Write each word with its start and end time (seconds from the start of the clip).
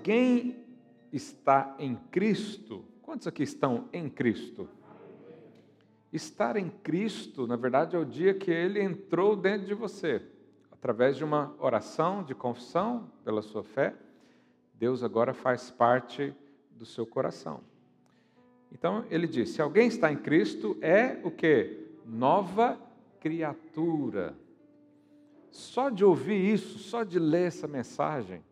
alguém 0.00 0.56
está 1.12 1.76
em 1.78 1.94
Cristo, 2.10 2.82
quantos 3.02 3.26
aqui 3.26 3.42
estão 3.42 3.86
em 3.92 4.08
Cristo? 4.08 4.66
Estar 6.10 6.56
em 6.56 6.70
Cristo, 6.70 7.46
na 7.46 7.54
verdade, 7.54 7.94
é 7.94 7.98
o 7.98 8.04
dia 8.04 8.32
que 8.32 8.50
ele 8.50 8.82
entrou 8.82 9.36
dentro 9.36 9.66
de 9.66 9.74
você, 9.74 10.22
através 10.72 11.18
de 11.18 11.24
uma 11.24 11.54
oração 11.58 12.24
de 12.24 12.34
confissão 12.34 13.12
pela 13.22 13.42
sua 13.42 13.62
fé. 13.62 13.94
Deus 14.74 15.02
agora 15.02 15.34
faz 15.34 15.70
parte 15.70 16.32
do 16.70 16.86
seu 16.86 17.04
coração. 17.04 17.60
Então 18.72 19.04
ele 19.10 19.26
diz: 19.26 19.50
se 19.50 19.60
alguém 19.60 19.86
está 19.86 20.10
em 20.10 20.16
Cristo, 20.16 20.78
é 20.80 21.20
o 21.22 21.30
que? 21.30 21.78
Nova 22.06 22.80
criatura. 23.20 24.34
Só 25.50 25.90
de 25.90 26.06
ouvir 26.06 26.54
isso, 26.54 26.78
só 26.78 27.04
de 27.04 27.18
ler 27.18 27.48
essa 27.48 27.68
mensagem, 27.68 28.42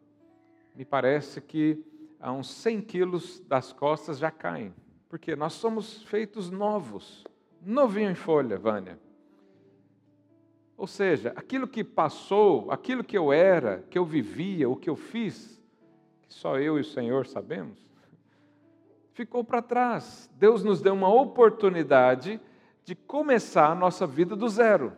me 0.78 0.84
parece 0.84 1.40
que 1.40 1.84
a 2.20 2.30
uns 2.30 2.48
100 2.52 2.82
quilos 2.82 3.40
das 3.40 3.72
costas 3.72 4.16
já 4.16 4.30
caem, 4.30 4.72
porque 5.08 5.34
nós 5.34 5.54
somos 5.54 6.04
feitos 6.04 6.52
novos, 6.52 7.24
novinho 7.60 8.08
em 8.08 8.14
folha, 8.14 8.56
Vânia. 8.56 8.96
Ou 10.76 10.86
seja, 10.86 11.32
aquilo 11.34 11.66
que 11.66 11.82
passou, 11.82 12.70
aquilo 12.70 13.02
que 13.02 13.18
eu 13.18 13.32
era, 13.32 13.84
que 13.90 13.98
eu 13.98 14.04
vivia, 14.04 14.70
o 14.70 14.76
que 14.76 14.88
eu 14.88 14.94
fiz, 14.94 15.60
que 16.22 16.32
só 16.32 16.56
eu 16.60 16.78
e 16.78 16.82
o 16.82 16.84
Senhor 16.84 17.26
sabemos, 17.26 17.84
ficou 19.14 19.42
para 19.42 19.60
trás. 19.60 20.30
Deus 20.36 20.62
nos 20.62 20.80
deu 20.80 20.94
uma 20.94 21.12
oportunidade 21.12 22.40
de 22.84 22.94
começar 22.94 23.72
a 23.72 23.74
nossa 23.74 24.06
vida 24.06 24.36
do 24.36 24.48
zero, 24.48 24.92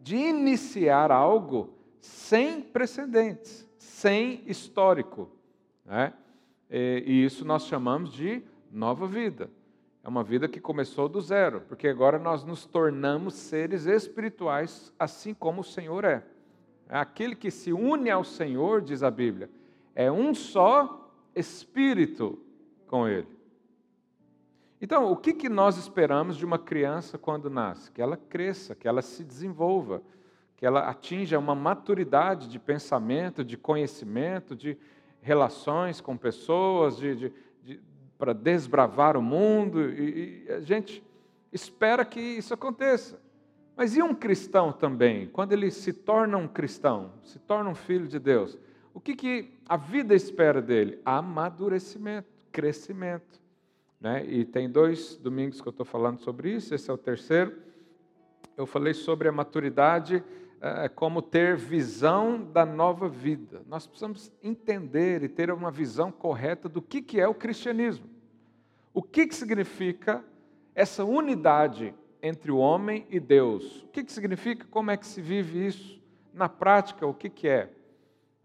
de 0.00 0.14
iniciar 0.14 1.10
algo 1.10 1.74
sem 2.00 2.62
precedentes, 2.62 3.68
sem 4.02 4.42
histórico. 4.46 5.30
Né? 5.84 6.12
E 6.68 7.24
isso 7.24 7.44
nós 7.44 7.66
chamamos 7.66 8.12
de 8.12 8.42
nova 8.68 9.06
vida. 9.06 9.48
É 10.02 10.08
uma 10.08 10.24
vida 10.24 10.48
que 10.48 10.60
começou 10.60 11.08
do 11.08 11.20
zero, 11.20 11.60
porque 11.68 11.86
agora 11.86 12.18
nós 12.18 12.42
nos 12.42 12.66
tornamos 12.66 13.34
seres 13.34 13.86
espirituais, 13.86 14.92
assim 14.98 15.32
como 15.32 15.60
o 15.60 15.64
Senhor 15.64 16.04
é. 16.04 16.24
é 16.88 16.98
aquele 16.98 17.36
que 17.36 17.48
se 17.48 17.72
une 17.72 18.10
ao 18.10 18.24
Senhor, 18.24 18.82
diz 18.82 19.04
a 19.04 19.10
Bíblia, 19.10 19.48
é 19.94 20.10
um 20.10 20.34
só 20.34 21.08
espírito 21.32 22.36
com 22.88 23.06
Ele. 23.06 23.28
Então, 24.80 25.12
o 25.12 25.16
que, 25.16 25.32
que 25.32 25.48
nós 25.48 25.76
esperamos 25.76 26.36
de 26.36 26.44
uma 26.44 26.58
criança 26.58 27.16
quando 27.16 27.48
nasce? 27.48 27.92
Que 27.92 28.02
ela 28.02 28.16
cresça, 28.16 28.74
que 28.74 28.88
ela 28.88 29.00
se 29.00 29.22
desenvolva, 29.22 30.02
que 30.62 30.66
ela 30.66 30.88
atinja 30.88 31.40
uma 31.40 31.56
maturidade 31.56 32.46
de 32.46 32.56
pensamento, 32.56 33.44
de 33.44 33.56
conhecimento, 33.56 34.54
de 34.54 34.78
relações 35.20 36.00
com 36.00 36.16
pessoas, 36.16 36.96
de, 36.96 37.16
de, 37.16 37.32
de 37.64 37.80
para 38.16 38.32
desbravar 38.32 39.16
o 39.16 39.20
mundo. 39.20 39.90
E, 39.90 40.44
e 40.46 40.52
a 40.52 40.60
gente 40.60 41.02
espera 41.52 42.04
que 42.04 42.20
isso 42.20 42.54
aconteça. 42.54 43.20
Mas 43.76 43.96
e 43.96 44.02
um 44.02 44.14
cristão 44.14 44.70
também? 44.70 45.26
Quando 45.26 45.52
ele 45.52 45.68
se 45.68 45.92
torna 45.92 46.38
um 46.38 46.46
cristão, 46.46 47.14
se 47.24 47.40
torna 47.40 47.68
um 47.68 47.74
filho 47.74 48.06
de 48.06 48.20
Deus, 48.20 48.56
o 48.94 49.00
que, 49.00 49.16
que 49.16 49.58
a 49.68 49.76
vida 49.76 50.14
espera 50.14 50.62
dele? 50.62 51.00
Amadurecimento, 51.04 52.28
crescimento. 52.52 53.40
Né? 54.00 54.24
E 54.26 54.44
tem 54.44 54.70
dois 54.70 55.16
domingos 55.16 55.60
que 55.60 55.66
eu 55.66 55.72
estou 55.72 55.84
falando 55.84 56.20
sobre 56.20 56.54
isso, 56.54 56.72
esse 56.72 56.88
é 56.88 56.94
o 56.94 56.98
terceiro. 56.98 57.52
Eu 58.56 58.64
falei 58.64 58.94
sobre 58.94 59.28
a 59.28 59.32
maturidade 59.32 60.22
é, 60.62 60.88
como 60.88 61.20
ter 61.20 61.56
visão 61.56 62.40
da 62.40 62.64
nova 62.64 63.08
vida. 63.08 63.62
Nós 63.66 63.84
precisamos 63.84 64.30
entender 64.40 65.24
e 65.24 65.28
ter 65.28 65.50
uma 65.50 65.72
visão 65.72 66.12
correta 66.12 66.68
do 66.68 66.80
que, 66.80 67.02
que 67.02 67.20
é 67.20 67.26
o 67.26 67.34
cristianismo. 67.34 68.06
O 68.94 69.02
que, 69.02 69.26
que 69.26 69.34
significa 69.34 70.24
essa 70.72 71.04
unidade 71.04 71.92
entre 72.22 72.52
o 72.52 72.58
homem 72.58 73.04
e 73.10 73.18
Deus? 73.18 73.82
O 73.82 73.88
que, 73.88 74.04
que 74.04 74.12
significa? 74.12 74.64
Como 74.70 74.92
é 74.92 74.96
que 74.96 75.04
se 75.04 75.20
vive 75.20 75.66
isso? 75.66 76.00
Na 76.32 76.48
prática, 76.48 77.04
o 77.04 77.12
que, 77.12 77.28
que 77.28 77.48
é? 77.48 77.68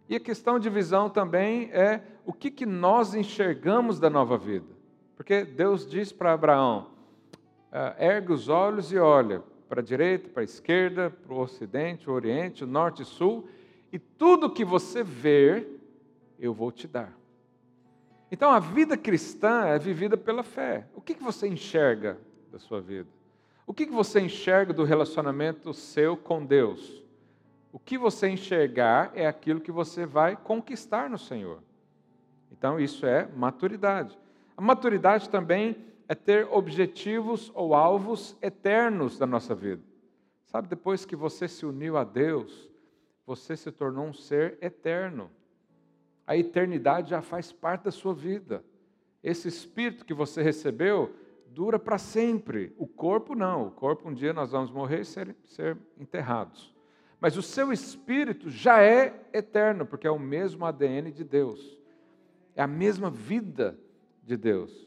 E 0.09 0.15
a 0.15 0.19
questão 0.19 0.57
de 0.57 0.71
visão 0.71 1.11
também 1.11 1.69
é 1.71 2.01
o 2.25 2.33
que, 2.33 2.49
que 2.49 2.65
nós 2.65 3.13
enxergamos 3.13 3.99
da 3.99 4.09
nova 4.09 4.39
vida. 4.39 4.75
Porque 5.15 5.45
Deus 5.45 5.87
diz 5.87 6.11
para 6.11 6.33
Abraão: 6.33 6.87
ah, 7.71 7.95
ergue 7.99 8.33
os 8.33 8.49
olhos 8.49 8.91
e 8.91 8.97
olha 8.97 9.43
para 9.67 9.81
a 9.81 9.83
direita, 9.83 10.29
para 10.29 10.41
a 10.41 10.45
esquerda, 10.45 11.09
para 11.09 11.33
o 11.33 11.39
ocidente, 11.39 12.09
o 12.09 12.13
oriente, 12.13 12.63
o 12.63 12.67
norte 12.67 13.01
e 13.01 13.05
sul, 13.05 13.47
e 13.91 13.99
tudo 13.99 14.49
que 14.49 14.65
você 14.65 15.03
ver, 15.03 15.67
eu 16.39 16.53
vou 16.53 16.71
te 16.71 16.87
dar. 16.87 17.17
Então 18.31 18.51
a 18.51 18.59
vida 18.59 18.97
cristã 18.97 19.65
é 19.65 19.79
vivida 19.79 20.17
pela 20.17 20.43
fé. 20.43 20.87
O 20.95 21.01
que, 21.01 21.13
que 21.13 21.23
você 21.23 21.47
enxerga 21.47 22.17
da 22.51 22.59
sua 22.59 22.81
vida? 22.81 23.07
O 23.65 23.73
que, 23.73 23.85
que 23.85 23.93
você 23.93 24.19
enxerga 24.19 24.73
do 24.73 24.83
relacionamento 24.83 25.73
seu 25.73 26.15
com 26.15 26.45
Deus? 26.45 27.03
O 27.71 27.79
que 27.79 27.97
você 27.97 28.29
enxergar 28.29 29.11
é 29.13 29.27
aquilo 29.27 29.61
que 29.61 29.71
você 29.71 30.05
vai 30.05 30.35
conquistar 30.35 31.09
no 31.09 31.17
Senhor. 31.17 31.59
Então 32.51 32.79
isso 32.79 33.05
é 33.05 33.27
maturidade. 33.35 34.17
A 34.55 34.61
maturidade 34.61 35.29
também 35.29 35.75
é 36.07 36.15
ter 36.15 36.47
objetivos 36.51 37.51
ou 37.53 37.73
alvos 37.73 38.37
eternos 38.41 39.17
da 39.17 39.25
nossa 39.25 39.53
vida. 39.53 39.83
Sabe, 40.45 40.67
depois 40.67 41.05
que 41.05 41.15
você 41.15 41.47
se 41.47 41.65
uniu 41.65 41.97
a 41.97 42.03
Deus, 42.03 42.71
você 43.25 43.57
se 43.57 43.71
tornou 43.71 44.05
um 44.05 44.13
ser 44.13 44.57
eterno. 44.61 45.29
A 46.25 46.37
eternidade 46.37 47.09
já 47.09 47.21
faz 47.21 47.51
parte 47.51 47.83
da 47.83 47.91
sua 47.91 48.13
vida. 48.13 48.63
Esse 49.21 49.49
espírito 49.49 50.05
que 50.05 50.13
você 50.13 50.41
recebeu 50.41 51.13
dura 51.47 51.77
para 51.77 51.97
sempre. 51.97 52.73
O 52.77 52.87
corpo 52.87 53.35
não. 53.35 53.67
O 53.67 53.71
corpo 53.71 54.07
um 54.07 54.13
dia 54.13 54.31
nós 54.31 54.51
vamos 54.51 54.71
morrer 54.71 55.01
e 55.01 55.05
ser, 55.05 55.35
ser 55.43 55.77
enterrados. 55.99 56.73
Mas 57.19 57.35
o 57.35 57.41
seu 57.41 57.73
espírito 57.73 58.49
já 58.49 58.81
é 58.81 59.27
eterno, 59.33 59.85
porque 59.85 60.07
é 60.07 60.11
o 60.11 60.19
mesmo 60.19 60.65
ADN 60.65 61.11
de 61.11 61.23
Deus. 61.23 61.77
É 62.55 62.61
a 62.61 62.67
mesma 62.67 63.09
vida 63.09 63.77
de 64.23 64.37
Deus. 64.37 64.86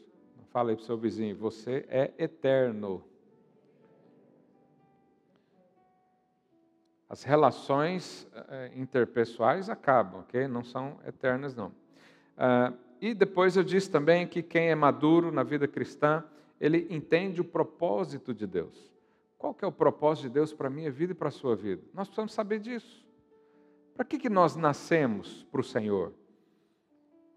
Fala 0.51 0.71
aí 0.71 0.75
para 0.75 0.83
o 0.83 0.85
seu 0.85 0.97
vizinho, 0.97 1.33
você 1.33 1.85
é 1.87 2.11
eterno. 2.17 3.01
As 7.07 7.23
relações 7.23 8.27
eh, 8.49 8.71
interpessoais 8.75 9.69
acabam, 9.69 10.19
ok? 10.19 10.49
Não 10.49 10.61
são 10.61 10.99
eternas, 11.07 11.55
não. 11.55 11.71
Ah, 12.37 12.73
e 12.99 13.13
depois 13.13 13.55
eu 13.55 13.63
disse 13.63 13.89
também 13.89 14.27
que 14.27 14.43
quem 14.43 14.69
é 14.69 14.75
maduro 14.75 15.31
na 15.31 15.41
vida 15.41 15.69
cristã, 15.69 16.21
ele 16.59 16.85
entende 16.89 17.39
o 17.39 17.45
propósito 17.45 18.33
de 18.33 18.45
Deus. 18.45 18.91
Qual 19.37 19.53
que 19.53 19.63
é 19.63 19.67
o 19.67 19.71
propósito 19.71 20.23
de 20.23 20.33
Deus 20.33 20.53
para 20.53 20.67
a 20.67 20.69
minha 20.69 20.91
vida 20.91 21.13
e 21.13 21.15
para 21.15 21.29
a 21.29 21.31
sua 21.31 21.55
vida? 21.55 21.81
Nós 21.93 22.09
precisamos 22.09 22.33
saber 22.33 22.59
disso. 22.59 23.07
Para 23.95 24.03
que, 24.03 24.17
que 24.17 24.29
nós 24.29 24.57
nascemos 24.57 25.47
para 25.49 25.61
o 25.61 25.63
Senhor? 25.63 26.13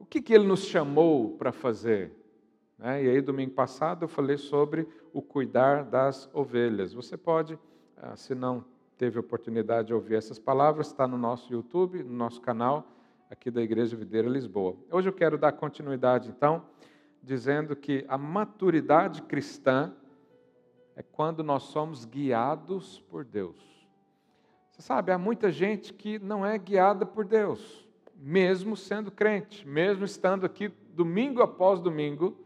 O 0.00 0.04
que, 0.04 0.20
que 0.20 0.34
Ele 0.34 0.46
nos 0.46 0.64
chamou 0.64 1.36
para 1.36 1.52
fazer? 1.52 2.23
Né? 2.78 3.04
E 3.04 3.08
aí, 3.10 3.20
domingo 3.20 3.52
passado, 3.52 4.04
eu 4.04 4.08
falei 4.08 4.36
sobre 4.36 4.88
o 5.12 5.22
cuidar 5.22 5.84
das 5.84 6.28
ovelhas. 6.32 6.92
Você 6.92 7.16
pode, 7.16 7.58
ah, 7.96 8.16
se 8.16 8.34
não 8.34 8.64
teve 8.96 9.18
oportunidade 9.18 9.88
de 9.88 9.94
ouvir 9.94 10.16
essas 10.16 10.38
palavras, 10.38 10.88
está 10.88 11.06
no 11.06 11.18
nosso 11.18 11.52
YouTube, 11.52 12.02
no 12.02 12.14
nosso 12.14 12.40
canal, 12.40 12.86
aqui 13.30 13.50
da 13.50 13.62
Igreja 13.62 13.96
Videira 13.96 14.28
Lisboa. 14.28 14.76
Hoje 14.90 15.08
eu 15.08 15.12
quero 15.12 15.36
dar 15.36 15.52
continuidade, 15.52 16.28
então, 16.28 16.64
dizendo 17.22 17.74
que 17.74 18.04
a 18.08 18.18
maturidade 18.18 19.22
cristã 19.22 19.94
é 20.94 21.02
quando 21.02 21.42
nós 21.42 21.64
somos 21.64 22.04
guiados 22.04 23.00
por 23.08 23.24
Deus. 23.24 23.56
Você 24.70 24.82
sabe, 24.82 25.12
há 25.12 25.18
muita 25.18 25.50
gente 25.50 25.92
que 25.92 26.18
não 26.18 26.44
é 26.44 26.56
guiada 26.58 27.06
por 27.06 27.24
Deus 27.24 27.84
mesmo 28.16 28.74
sendo 28.76 29.10
crente, 29.10 29.66
mesmo 29.68 30.04
estando 30.04 30.46
aqui 30.46 30.72
domingo 30.94 31.42
após 31.42 31.80
domingo, 31.80 32.43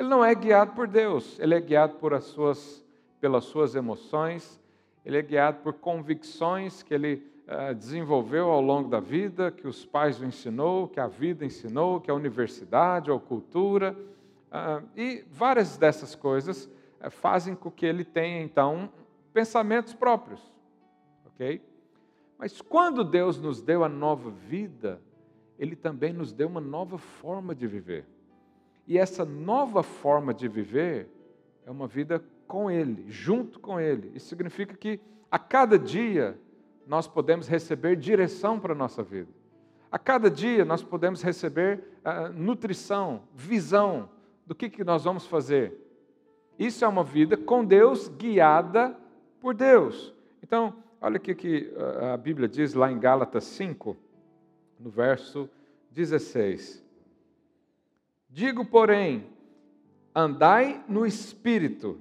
ele 0.00 0.08
não 0.08 0.24
é 0.24 0.34
guiado 0.34 0.72
por 0.72 0.88
Deus, 0.88 1.38
ele 1.38 1.54
é 1.54 1.60
guiado 1.60 1.96
por 1.96 2.14
as 2.14 2.24
suas, 2.24 2.82
pelas 3.20 3.44
suas 3.44 3.74
emoções, 3.74 4.58
ele 5.04 5.18
é 5.18 5.22
guiado 5.22 5.58
por 5.58 5.74
convicções 5.74 6.82
que 6.82 6.94
ele 6.94 7.22
uh, 7.46 7.74
desenvolveu 7.74 8.48
ao 8.48 8.62
longo 8.62 8.88
da 8.88 8.98
vida, 8.98 9.50
que 9.50 9.68
os 9.68 9.84
pais 9.84 10.18
o 10.18 10.24
ensinou, 10.24 10.88
que 10.88 10.98
a 10.98 11.06
vida 11.06 11.44
ensinou, 11.44 12.00
que 12.00 12.10
a 12.10 12.14
universidade 12.14 13.10
ou 13.10 13.20
cultura, 13.20 13.94
uh, 14.50 14.82
e 14.96 15.22
várias 15.30 15.76
dessas 15.76 16.14
coisas 16.14 16.64
uh, 16.64 17.10
fazem 17.10 17.54
com 17.54 17.70
que 17.70 17.84
ele 17.84 18.02
tenha 18.02 18.42
então 18.42 18.90
pensamentos 19.34 19.92
próprios, 19.92 20.40
ok? 21.26 21.60
Mas 22.38 22.62
quando 22.62 23.04
Deus 23.04 23.38
nos 23.38 23.60
deu 23.60 23.84
a 23.84 23.88
nova 23.88 24.30
vida, 24.30 24.98
Ele 25.58 25.76
também 25.76 26.10
nos 26.10 26.32
deu 26.32 26.48
uma 26.48 26.60
nova 26.60 26.96
forma 26.96 27.54
de 27.54 27.66
viver. 27.66 28.06
E 28.90 28.98
essa 28.98 29.24
nova 29.24 29.84
forma 29.84 30.34
de 30.34 30.48
viver 30.48 31.08
é 31.64 31.70
uma 31.70 31.86
vida 31.86 32.20
com 32.48 32.68
Ele, 32.68 33.04
junto 33.06 33.60
com 33.60 33.78
Ele. 33.78 34.10
Isso 34.16 34.26
significa 34.26 34.76
que 34.76 34.98
a 35.30 35.38
cada 35.38 35.78
dia 35.78 36.36
nós 36.88 37.06
podemos 37.06 37.46
receber 37.46 37.94
direção 37.94 38.58
para 38.58 38.72
a 38.72 38.76
nossa 38.76 39.00
vida. 39.00 39.28
A 39.92 39.96
cada 39.96 40.28
dia 40.28 40.64
nós 40.64 40.82
podemos 40.82 41.22
receber 41.22 41.84
uh, 42.04 42.32
nutrição, 42.32 43.22
visão 43.32 44.10
do 44.44 44.56
que, 44.56 44.68
que 44.68 44.82
nós 44.82 45.04
vamos 45.04 45.24
fazer. 45.24 45.72
Isso 46.58 46.84
é 46.84 46.88
uma 46.88 47.04
vida 47.04 47.36
com 47.36 47.64
Deus, 47.64 48.08
guiada 48.08 48.96
por 49.40 49.54
Deus. 49.54 50.12
Então, 50.42 50.74
olha 51.00 51.18
o 51.18 51.20
que 51.20 51.72
a 52.12 52.16
Bíblia 52.16 52.48
diz 52.48 52.74
lá 52.74 52.90
em 52.90 52.98
Gálatas 52.98 53.44
5, 53.44 53.96
no 54.80 54.90
verso 54.90 55.48
16. 55.92 56.89
Digo, 58.30 58.64
porém, 58.64 59.26
andai 60.14 60.84
no 60.88 61.04
espírito, 61.04 62.00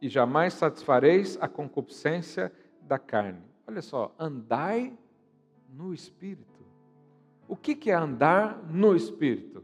e 0.00 0.08
jamais 0.08 0.54
satisfareis 0.54 1.38
a 1.40 1.48
concupiscência 1.48 2.52
da 2.82 2.98
carne. 2.98 3.42
Olha 3.66 3.80
só, 3.80 4.14
andai 4.18 4.98
no 5.68 5.94
espírito. 5.94 6.64
O 7.48 7.56
que 7.56 7.90
é 7.90 7.94
andar 7.94 8.62
no 8.70 8.94
espírito? 8.94 9.62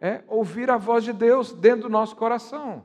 É 0.00 0.24
ouvir 0.26 0.70
a 0.70 0.78
voz 0.78 1.04
de 1.04 1.12
Deus 1.12 1.52
dentro 1.52 1.82
do 1.82 1.88
nosso 1.90 2.16
coração. 2.16 2.84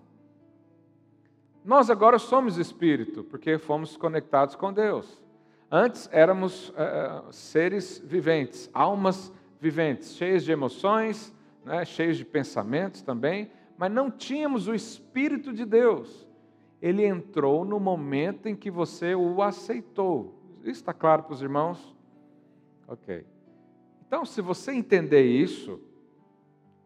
Nós 1.63 1.89
agora 1.89 2.19
somos 2.19 2.57
espírito, 2.57 3.23
porque 3.23 3.57
fomos 3.57 3.97
conectados 3.97 4.55
com 4.55 4.71
Deus. 4.71 5.24
Antes 5.71 6.07
éramos 6.11 6.69
uh, 6.69 7.31
seres 7.31 7.99
viventes, 8.03 8.69
almas 8.73 9.31
viventes, 9.59 10.15
cheias 10.15 10.43
de 10.43 10.51
emoções, 10.51 11.33
né, 11.63 11.83
cheios 11.83 12.17
de 12.17 12.25
pensamentos 12.25 13.01
também, 13.01 13.51
mas 13.77 13.91
não 13.91 14.11
tínhamos 14.11 14.67
o 14.67 14.73
Espírito 14.73 15.51
de 15.51 15.65
Deus. 15.65 16.27
Ele 16.81 17.05
entrou 17.05 17.65
no 17.65 17.79
momento 17.79 18.47
em 18.47 18.55
que 18.55 18.69
você 18.69 19.15
o 19.15 19.41
aceitou. 19.41 20.39
Isso 20.59 20.81
está 20.81 20.93
claro 20.93 21.23
para 21.23 21.33
os 21.33 21.41
irmãos? 21.41 21.95
Ok. 22.87 23.25
Então, 24.07 24.23
se 24.23 24.41
você 24.41 24.71
entender 24.71 25.23
isso, 25.23 25.81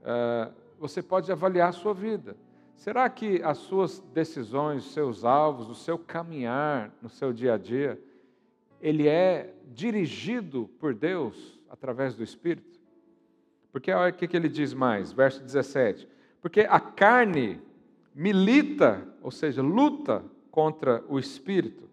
uh, 0.01 0.53
você 0.79 1.03
pode 1.03 1.29
avaliar 1.31 1.69
a 1.69 1.73
sua 1.73 1.93
vida. 1.93 2.37
Será 2.75 3.09
que 3.09 3.41
as 3.43 3.57
suas 3.57 3.99
decisões, 4.13 4.85
os 4.85 4.93
seus 4.93 5.25
alvos, 5.25 5.69
o 5.69 5.75
seu 5.75 5.99
caminhar 5.99 6.93
no 7.01 7.09
seu 7.09 7.33
dia 7.33 7.55
a 7.55 7.57
dia, 7.57 8.01
ele 8.81 9.07
é 9.07 9.53
dirigido 9.73 10.69
por 10.79 10.93
Deus 10.93 11.59
através 11.69 12.15
do 12.15 12.23
Espírito? 12.23 12.79
Porque 13.71 13.91
olha 13.91 14.11
o 14.11 14.13
que 14.13 14.35
ele 14.35 14.49
diz 14.49 14.73
mais, 14.73 15.11
verso 15.11 15.41
17. 15.41 16.07
Porque 16.41 16.61
a 16.61 16.79
carne 16.79 17.61
milita, 18.13 19.07
ou 19.21 19.31
seja, 19.31 19.61
luta 19.61 20.23
contra 20.51 21.03
o 21.07 21.19
Espírito, 21.19 21.87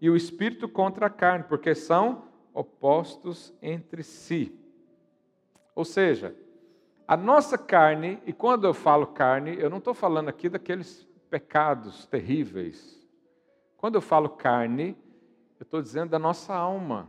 e 0.00 0.10
o 0.10 0.16
Espírito 0.16 0.68
contra 0.68 1.06
a 1.06 1.10
carne, 1.10 1.44
porque 1.48 1.74
são 1.74 2.24
opostos 2.52 3.52
entre 3.62 4.02
si. 4.02 4.52
Ou 5.74 5.84
seja, 5.84 6.34
a 7.06 7.16
nossa 7.16 7.56
carne, 7.56 8.20
e 8.26 8.32
quando 8.32 8.66
eu 8.66 8.74
falo 8.74 9.06
carne, 9.06 9.56
eu 9.58 9.70
não 9.70 9.78
estou 9.78 9.94
falando 9.94 10.28
aqui 10.28 10.48
daqueles 10.48 11.06
pecados 11.30 12.06
terríveis. 12.06 13.00
Quando 13.76 13.96
eu 13.96 14.00
falo 14.00 14.28
carne, 14.28 14.96
eu 15.62 15.64
estou 15.64 15.80
dizendo 15.80 16.10
da 16.10 16.18
nossa 16.18 16.52
alma. 16.52 17.08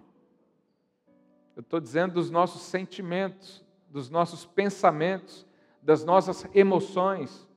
Eu 1.55 1.61
estou 1.61 1.79
dizendo 1.79 2.13
dos 2.13 2.29
nossos 2.29 2.61
sentimentos, 2.61 3.65
dos 3.89 4.11
nossos 4.11 4.45
pensamentos, 4.45 5.44
das 5.81 6.05
nossas 6.05 6.45
emoções. 6.53 7.50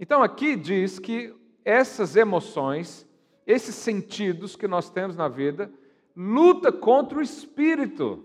Então 0.00 0.22
aqui 0.22 0.56
diz 0.56 0.98
que 0.98 1.36
essas 1.62 2.16
emoções, 2.16 3.06
esses 3.46 3.74
sentidos 3.74 4.56
que 4.56 4.66
nós 4.66 4.88
temos 4.88 5.16
na 5.16 5.28
vida, 5.28 5.70
luta 6.16 6.72
contra 6.72 7.18
o 7.18 7.22
espírito. 7.22 8.24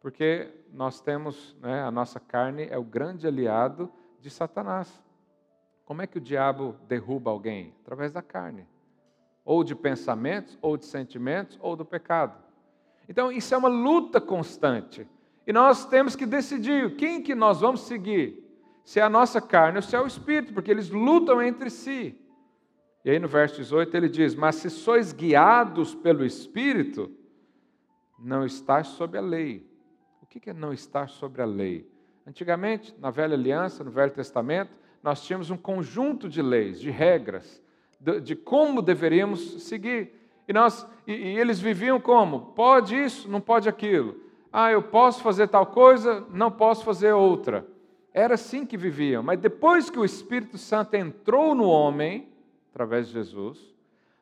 Porque 0.00 0.52
nós 0.72 1.00
temos, 1.00 1.56
né, 1.60 1.84
a 1.84 1.90
nossa 1.92 2.18
carne 2.18 2.66
é 2.68 2.76
o 2.76 2.82
grande 2.82 3.28
aliado 3.28 3.88
de 4.18 4.28
Satanás. 4.28 5.00
Como 5.84 6.02
é 6.02 6.06
que 6.08 6.18
o 6.18 6.20
diabo 6.20 6.74
derruba 6.88 7.30
alguém? 7.30 7.72
Através 7.80 8.10
da 8.10 8.20
carne 8.22 8.66
ou 9.44 9.64
de 9.64 9.74
pensamentos, 9.74 10.58
ou 10.60 10.76
de 10.76 10.86
sentimentos, 10.86 11.58
ou 11.60 11.74
do 11.76 11.84
pecado. 11.84 12.36
Então, 13.08 13.32
isso 13.32 13.54
é 13.54 13.58
uma 13.58 13.68
luta 13.68 14.20
constante. 14.20 15.06
E 15.46 15.52
nós 15.52 15.84
temos 15.86 16.14
que 16.14 16.26
decidir 16.26 16.94
quem 16.96 17.22
que 17.22 17.34
nós 17.34 17.60
vamos 17.60 17.80
seguir. 17.82 18.46
Se 18.84 19.00
é 19.00 19.02
a 19.02 19.10
nossa 19.10 19.40
carne 19.40 19.78
ou 19.78 19.82
se 19.82 19.96
é 19.96 20.00
o 20.00 20.06
espírito, 20.06 20.52
porque 20.52 20.70
eles 20.70 20.90
lutam 20.90 21.42
entre 21.42 21.70
si. 21.70 22.16
E 23.04 23.10
aí 23.10 23.18
no 23.18 23.28
verso 23.28 23.56
18 23.56 23.96
ele 23.96 24.08
diz: 24.08 24.34
Mas 24.34 24.56
se 24.56 24.70
sois 24.70 25.12
guiados 25.12 25.94
pelo 25.94 26.24
espírito, 26.24 27.10
não 28.18 28.44
estás 28.44 28.88
sob 28.88 29.16
a 29.16 29.20
lei. 29.20 29.68
O 30.22 30.26
que 30.26 30.50
é 30.50 30.52
não 30.52 30.72
estar 30.72 31.08
sobre 31.08 31.42
a 31.42 31.46
lei? 31.46 31.90
Antigamente, 32.26 32.94
na 32.98 33.10
velha 33.10 33.34
aliança, 33.34 33.82
no 33.82 33.90
Velho 33.90 34.12
Testamento, 34.12 34.70
nós 35.02 35.24
tínhamos 35.24 35.50
um 35.50 35.56
conjunto 35.56 36.28
de 36.28 36.42
leis, 36.42 36.78
de 36.78 36.90
regras, 36.90 37.60
de, 38.00 38.34
como 38.34 38.80
deveríamos 38.80 39.62
seguir. 39.64 40.12
E, 40.48 40.52
nós, 40.52 40.86
e, 41.06 41.12
e 41.12 41.38
eles 41.38 41.60
viviam 41.60 42.00
como? 42.00 42.52
Pode 42.52 42.96
isso, 42.96 43.28
não 43.28 43.40
pode 43.40 43.68
aquilo. 43.68 44.16
Ah, 44.52 44.72
eu 44.72 44.82
posso 44.82 45.22
fazer 45.22 45.48
tal 45.48 45.66
coisa, 45.66 46.26
não 46.30 46.50
posso 46.50 46.82
fazer 46.82 47.12
outra. 47.12 47.66
Era 48.12 48.34
assim 48.34 48.66
que 48.66 48.76
viviam. 48.76 49.22
Mas 49.22 49.38
depois 49.38 49.90
que 49.90 49.98
o 49.98 50.04
Espírito 50.04 50.58
Santo 50.58 50.94
entrou 50.94 51.54
no 51.54 51.64
homem, 51.64 52.28
através 52.70 53.06
de 53.06 53.12
Jesus, 53.12 53.74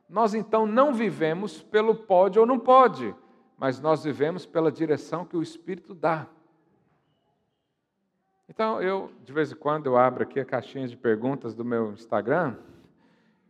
nós 0.09 0.35
então 0.35 0.67
não 0.67 0.93
vivemos 0.93 1.63
pelo 1.63 1.95
pode 1.95 2.39
ou 2.39 2.45
não 2.45 2.59
pode, 2.59 3.15
mas 3.57 3.81
nós 3.81 4.05
vivemos 4.05 4.45
pela 4.45 4.73
direção 4.73 5.25
que 5.25 5.37
o 5.37 5.43
Espírito 5.43 5.95
dá. 5.95 6.27
Então, 8.49 8.83
eu, 8.83 9.13
de 9.25 9.33
vez 9.33 9.53
em 9.53 9.55
quando, 9.55 9.87
eu 9.87 9.97
abro 9.97 10.23
aqui 10.23 10.41
a 10.41 10.45
caixinha 10.45 10.89
de 10.89 10.97
perguntas 10.97 11.55
do 11.55 11.65
meu 11.65 11.93
Instagram 11.93 12.57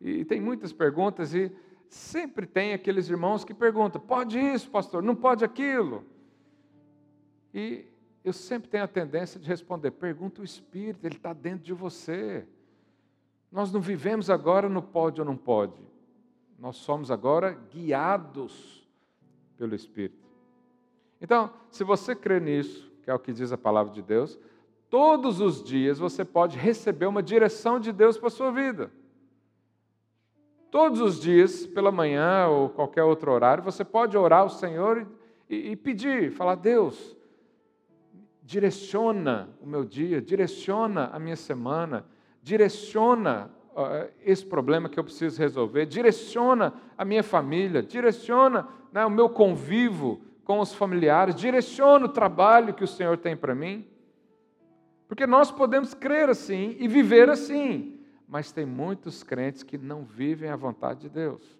e 0.01 0.25
tem 0.25 0.41
muitas 0.41 0.73
perguntas 0.73 1.35
e 1.35 1.53
sempre 1.89 2.47
tem 2.47 2.73
aqueles 2.73 3.09
irmãos 3.09 3.45
que 3.45 3.55
perguntam: 3.55 4.01
pode 4.01 4.39
isso, 4.39 4.71
pastor? 4.71 5.03
Não 5.03 5.15
pode 5.15 5.45
aquilo? 5.45 6.05
E 7.53 7.87
eu 8.25 8.33
sempre 8.33 8.69
tenho 8.69 8.85
a 8.85 8.89
tendência 8.89 9.41
de 9.41 9.49
responder: 9.49 9.91
pergunta 9.93 10.41
o 10.41 10.45
Espírito, 10.45 11.05
ele 11.05 11.17
está 11.17 11.33
dentro 11.33 11.65
de 11.65 11.73
você. 11.73 12.47
Nós 13.51 13.73
não 13.73 13.81
vivemos 13.81 14.29
agora 14.29 14.69
no 14.69 14.83
pode 14.83 15.21
ou 15.21 15.27
não 15.27 15.37
pode. 15.37 15.83
Nós 16.59 16.77
somos 16.77 17.11
agora 17.11 17.53
guiados 17.73 18.87
pelo 19.57 19.75
Espírito. 19.75 20.27
Então, 21.21 21.53
se 21.71 21.83
você 21.83 22.15
crê 22.15 22.39
nisso, 22.39 22.93
que 23.03 23.11
é 23.11 23.15
o 23.15 23.19
que 23.19 23.33
diz 23.33 23.51
a 23.51 23.59
palavra 23.59 23.93
de 23.93 24.03
Deus, 24.03 24.39
todos 24.91 25.41
os 25.41 25.63
dias 25.63 25.99
você 25.99 26.25
pode 26.25 26.59
receber 26.59 27.07
uma 27.07 27.23
direção 27.23 27.81
de 27.81 27.93
Deus 27.93 28.19
para 28.19 28.29
a 28.29 28.31
sua 28.31 28.53
vida. 28.53 28.93
Todos 30.71 31.01
os 31.01 31.19
dias, 31.19 31.67
pela 31.67 31.91
manhã 31.91 32.47
ou 32.47 32.69
qualquer 32.69 33.03
outro 33.03 33.33
horário, 33.33 33.65
você 33.65 33.83
pode 33.83 34.19
orar 34.19 34.41
ao 34.41 34.51
Senhor 34.51 35.07
e, 35.49 35.71
e 35.71 35.77
pedir, 35.77 36.31
falar: 36.31 36.57
Deus, 36.57 37.17
direciona 38.43 39.49
o 39.63 39.67
meu 39.67 39.83
dia, 39.83 40.21
direciona 40.21 41.09
a 41.11 41.19
minha 41.19 41.37
semana, 41.37 42.05
direciona 42.43 43.51
uh, 43.71 44.11
esse 44.23 44.45
problema 44.45 44.91
que 44.91 45.01
eu 45.01 45.05
preciso 45.05 45.39
resolver, 45.39 45.87
direciona 45.87 46.75
a 46.99 47.05
minha 47.05 47.23
família, 47.23 47.83
direciona 47.83 48.69
né, 48.93 49.07
o 49.07 49.11
meu 49.11 49.31
convívio 49.31 50.21
com 50.45 50.61
os 50.61 50.75
familiares, 50.75 51.35
direciona 51.35 52.05
o 52.05 52.11
trabalho 52.11 52.75
que 52.75 52.85
o 52.85 52.89
Senhor 52.89 53.17
tem 53.17 53.35
para 53.35 53.55
mim. 53.55 53.87
Porque 55.07 55.27
nós 55.27 55.51
podemos 55.51 55.95
crer 55.95 56.29
assim 56.29 56.77
e 56.79 56.87
viver 56.87 57.31
assim 57.31 57.98
mas 58.29 58.53
tem 58.53 58.67
muitos 58.67 59.23
crentes 59.23 59.63
que 59.63 59.79
não 59.79 60.05
vivem 60.05 60.51
a 60.51 60.57
vontade 60.57 61.01
de 61.01 61.09
Deus. 61.09 61.59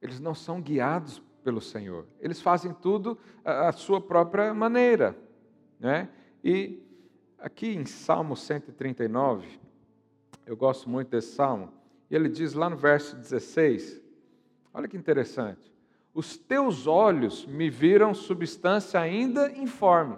Eles 0.00 0.18
não 0.18 0.34
são 0.34 0.62
guiados 0.62 1.22
pelo 1.42 1.60
Senhor. 1.60 2.06
Eles 2.18 2.40
fazem 2.40 2.72
tudo 2.72 3.18
à 3.44 3.70
sua 3.70 4.00
própria 4.00 4.54
maneira. 4.54 5.16
Né? 5.78 6.08
E 6.42 6.82
aqui 7.38 7.68
em 7.68 7.84
Salmo 7.84 8.34
139, 8.34 9.60
eu 10.46 10.56
gosto 10.56 10.88
muito 10.88 11.10
desse 11.10 11.34
salmo, 11.34 11.70
e 12.10 12.14
ele 12.14 12.28
diz 12.28 12.54
lá 12.54 12.70
no 12.70 12.76
verso 12.76 13.14
16: 13.16 14.00
olha 14.72 14.88
que 14.88 14.96
interessante. 14.96 15.72
Os 16.14 16.36
teus 16.36 16.86
olhos 16.86 17.44
me 17.44 17.68
viram 17.68 18.14
substância 18.14 19.00
ainda 19.00 19.50
informe. 19.52 20.16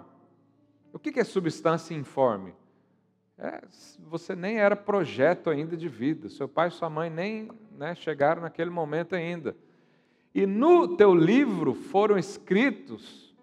O 0.93 0.99
que 0.99 1.19
é 1.19 1.23
substância 1.23 1.93
informe? 1.93 2.53
É, 3.37 3.61
você 3.99 4.35
nem 4.35 4.57
era 4.57 4.75
projeto 4.75 5.49
ainda 5.49 5.77
de 5.77 5.87
vida, 5.87 6.27
seu 6.27 6.47
pai 6.47 6.69
e 6.69 6.71
sua 6.71 6.89
mãe 6.89 7.09
nem 7.09 7.49
né, 7.77 7.93
chegaram 7.93 8.41
naquele 8.41 8.71
momento 8.71 9.15
ainda. 9.15 9.55
E 10.33 10.45
no 10.45 10.97
teu 10.97 11.13
livro 11.13 11.73
foram 11.73 12.17
escritos 12.17 13.35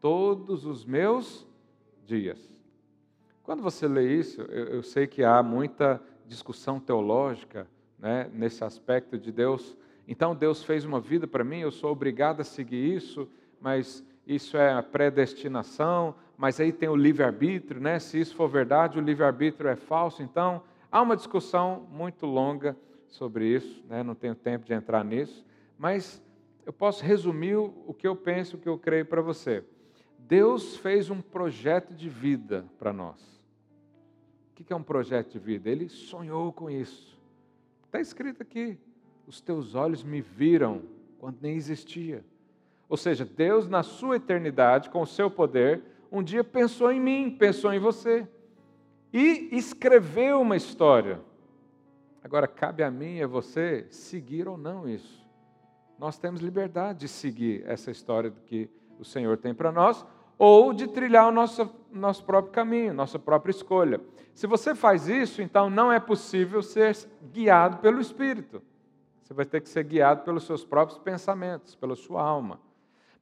todos 0.00 0.64
os 0.64 0.84
meus 0.84 1.46
dias. 2.04 2.56
Quando 3.42 3.62
você 3.62 3.88
lê 3.88 4.14
isso, 4.14 4.42
eu, 4.42 4.66
eu 4.66 4.82
sei 4.82 5.06
que 5.06 5.24
há 5.24 5.42
muita 5.42 6.00
discussão 6.26 6.78
teológica 6.78 7.68
né, 7.98 8.30
nesse 8.32 8.62
aspecto 8.62 9.18
de 9.18 9.32
Deus 9.32 9.76
Então 10.06 10.34
Deus 10.34 10.62
fez 10.62 10.84
uma 10.84 11.00
vida 11.00 11.26
para 11.26 11.42
mim, 11.42 11.60
eu 11.60 11.72
sou 11.72 11.90
obrigado 11.90 12.40
a 12.40 12.44
seguir 12.44 12.94
isso, 12.94 13.28
mas 13.60 14.04
isso 14.26 14.56
é 14.56 14.82
predestinação, 14.82 16.14
mas 16.36 16.58
aí 16.58 16.72
tem 16.72 16.88
o 16.88 16.96
livre-arbítrio, 16.96 17.80
né? 17.80 17.98
Se 17.98 18.18
isso 18.18 18.34
for 18.34 18.48
verdade, 18.48 18.98
o 18.98 19.02
livre-arbítrio 19.02 19.68
é 19.70 19.76
falso. 19.76 20.22
Então, 20.22 20.62
há 20.90 21.00
uma 21.00 21.16
discussão 21.16 21.86
muito 21.90 22.26
longa 22.26 22.76
sobre 23.06 23.46
isso, 23.46 23.84
né? 23.88 24.02
não 24.02 24.14
tenho 24.14 24.34
tempo 24.34 24.66
de 24.66 24.74
entrar 24.74 25.04
nisso, 25.04 25.44
mas 25.78 26.22
eu 26.64 26.72
posso 26.72 27.04
resumir 27.04 27.56
o 27.56 27.94
que 27.96 28.06
eu 28.06 28.16
penso, 28.16 28.56
o 28.56 28.60
que 28.60 28.68
eu 28.68 28.78
creio 28.78 29.06
para 29.06 29.22
você. 29.22 29.64
Deus 30.18 30.76
fez 30.76 31.08
um 31.08 31.20
projeto 31.20 31.94
de 31.94 32.08
vida 32.08 32.66
para 32.78 32.92
nós. 32.92 33.22
O 34.50 34.54
que 34.64 34.72
é 34.72 34.76
um 34.76 34.82
projeto 34.82 35.30
de 35.30 35.38
vida? 35.38 35.70
Ele 35.70 35.88
sonhou 35.88 36.52
com 36.52 36.68
isso. 36.68 37.16
Está 37.84 38.00
escrito 38.00 38.42
aqui: 38.42 38.76
os 39.26 39.40
teus 39.40 39.74
olhos 39.74 40.02
me 40.02 40.20
viram 40.20 40.82
quando 41.18 41.38
nem 41.40 41.54
existia. 41.54 42.24
Ou 42.88 42.96
seja, 42.96 43.24
Deus, 43.24 43.68
na 43.68 43.82
sua 43.82 44.16
eternidade, 44.16 44.90
com 44.90 45.02
o 45.02 45.06
seu 45.06 45.30
poder, 45.30 45.82
um 46.10 46.22
dia 46.22 46.44
pensou 46.44 46.92
em 46.92 47.00
mim, 47.00 47.30
pensou 47.30 47.72
em 47.72 47.78
você. 47.78 48.26
E 49.12 49.48
escreveu 49.52 50.40
uma 50.40 50.56
história. 50.56 51.20
Agora, 52.22 52.46
cabe 52.46 52.82
a 52.82 52.90
mim 52.90 53.16
e 53.16 53.22
a 53.22 53.26
você 53.26 53.86
seguir 53.90 54.48
ou 54.48 54.56
não 54.56 54.88
isso. 54.88 55.24
Nós 55.98 56.18
temos 56.18 56.40
liberdade 56.40 57.00
de 57.00 57.08
seguir 57.08 57.64
essa 57.66 57.90
história 57.90 58.32
que 58.46 58.68
o 58.98 59.04
Senhor 59.04 59.36
tem 59.36 59.54
para 59.54 59.72
nós, 59.72 60.04
ou 60.38 60.72
de 60.72 60.86
trilhar 60.86 61.28
o 61.28 61.32
nosso, 61.32 61.70
nosso 61.90 62.24
próprio 62.24 62.52
caminho, 62.52 62.92
nossa 62.92 63.18
própria 63.18 63.50
escolha. 63.50 64.00
Se 64.34 64.46
você 64.46 64.74
faz 64.74 65.08
isso, 65.08 65.40
então 65.40 65.70
não 65.70 65.90
é 65.90 65.98
possível 65.98 66.62
ser 66.62 66.94
guiado 67.32 67.78
pelo 67.78 68.00
Espírito. 68.00 68.62
Você 69.22 69.32
vai 69.32 69.46
ter 69.46 69.60
que 69.60 69.68
ser 69.68 69.82
guiado 69.84 70.22
pelos 70.22 70.44
seus 70.44 70.64
próprios 70.64 70.98
pensamentos, 70.98 71.74
pela 71.74 71.96
sua 71.96 72.22
alma. 72.22 72.60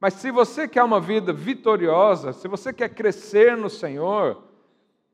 Mas 0.05 0.13
se 0.13 0.31
você 0.31 0.69
quer 0.69 0.83
uma 0.83 1.01
vida 1.01 1.33
vitoriosa, 1.33 2.35
se 2.35 2.47
você 2.47 2.75
quer 2.75 2.91
crescer 2.91 3.57
no 3.57 3.71
Senhor, 3.71 4.45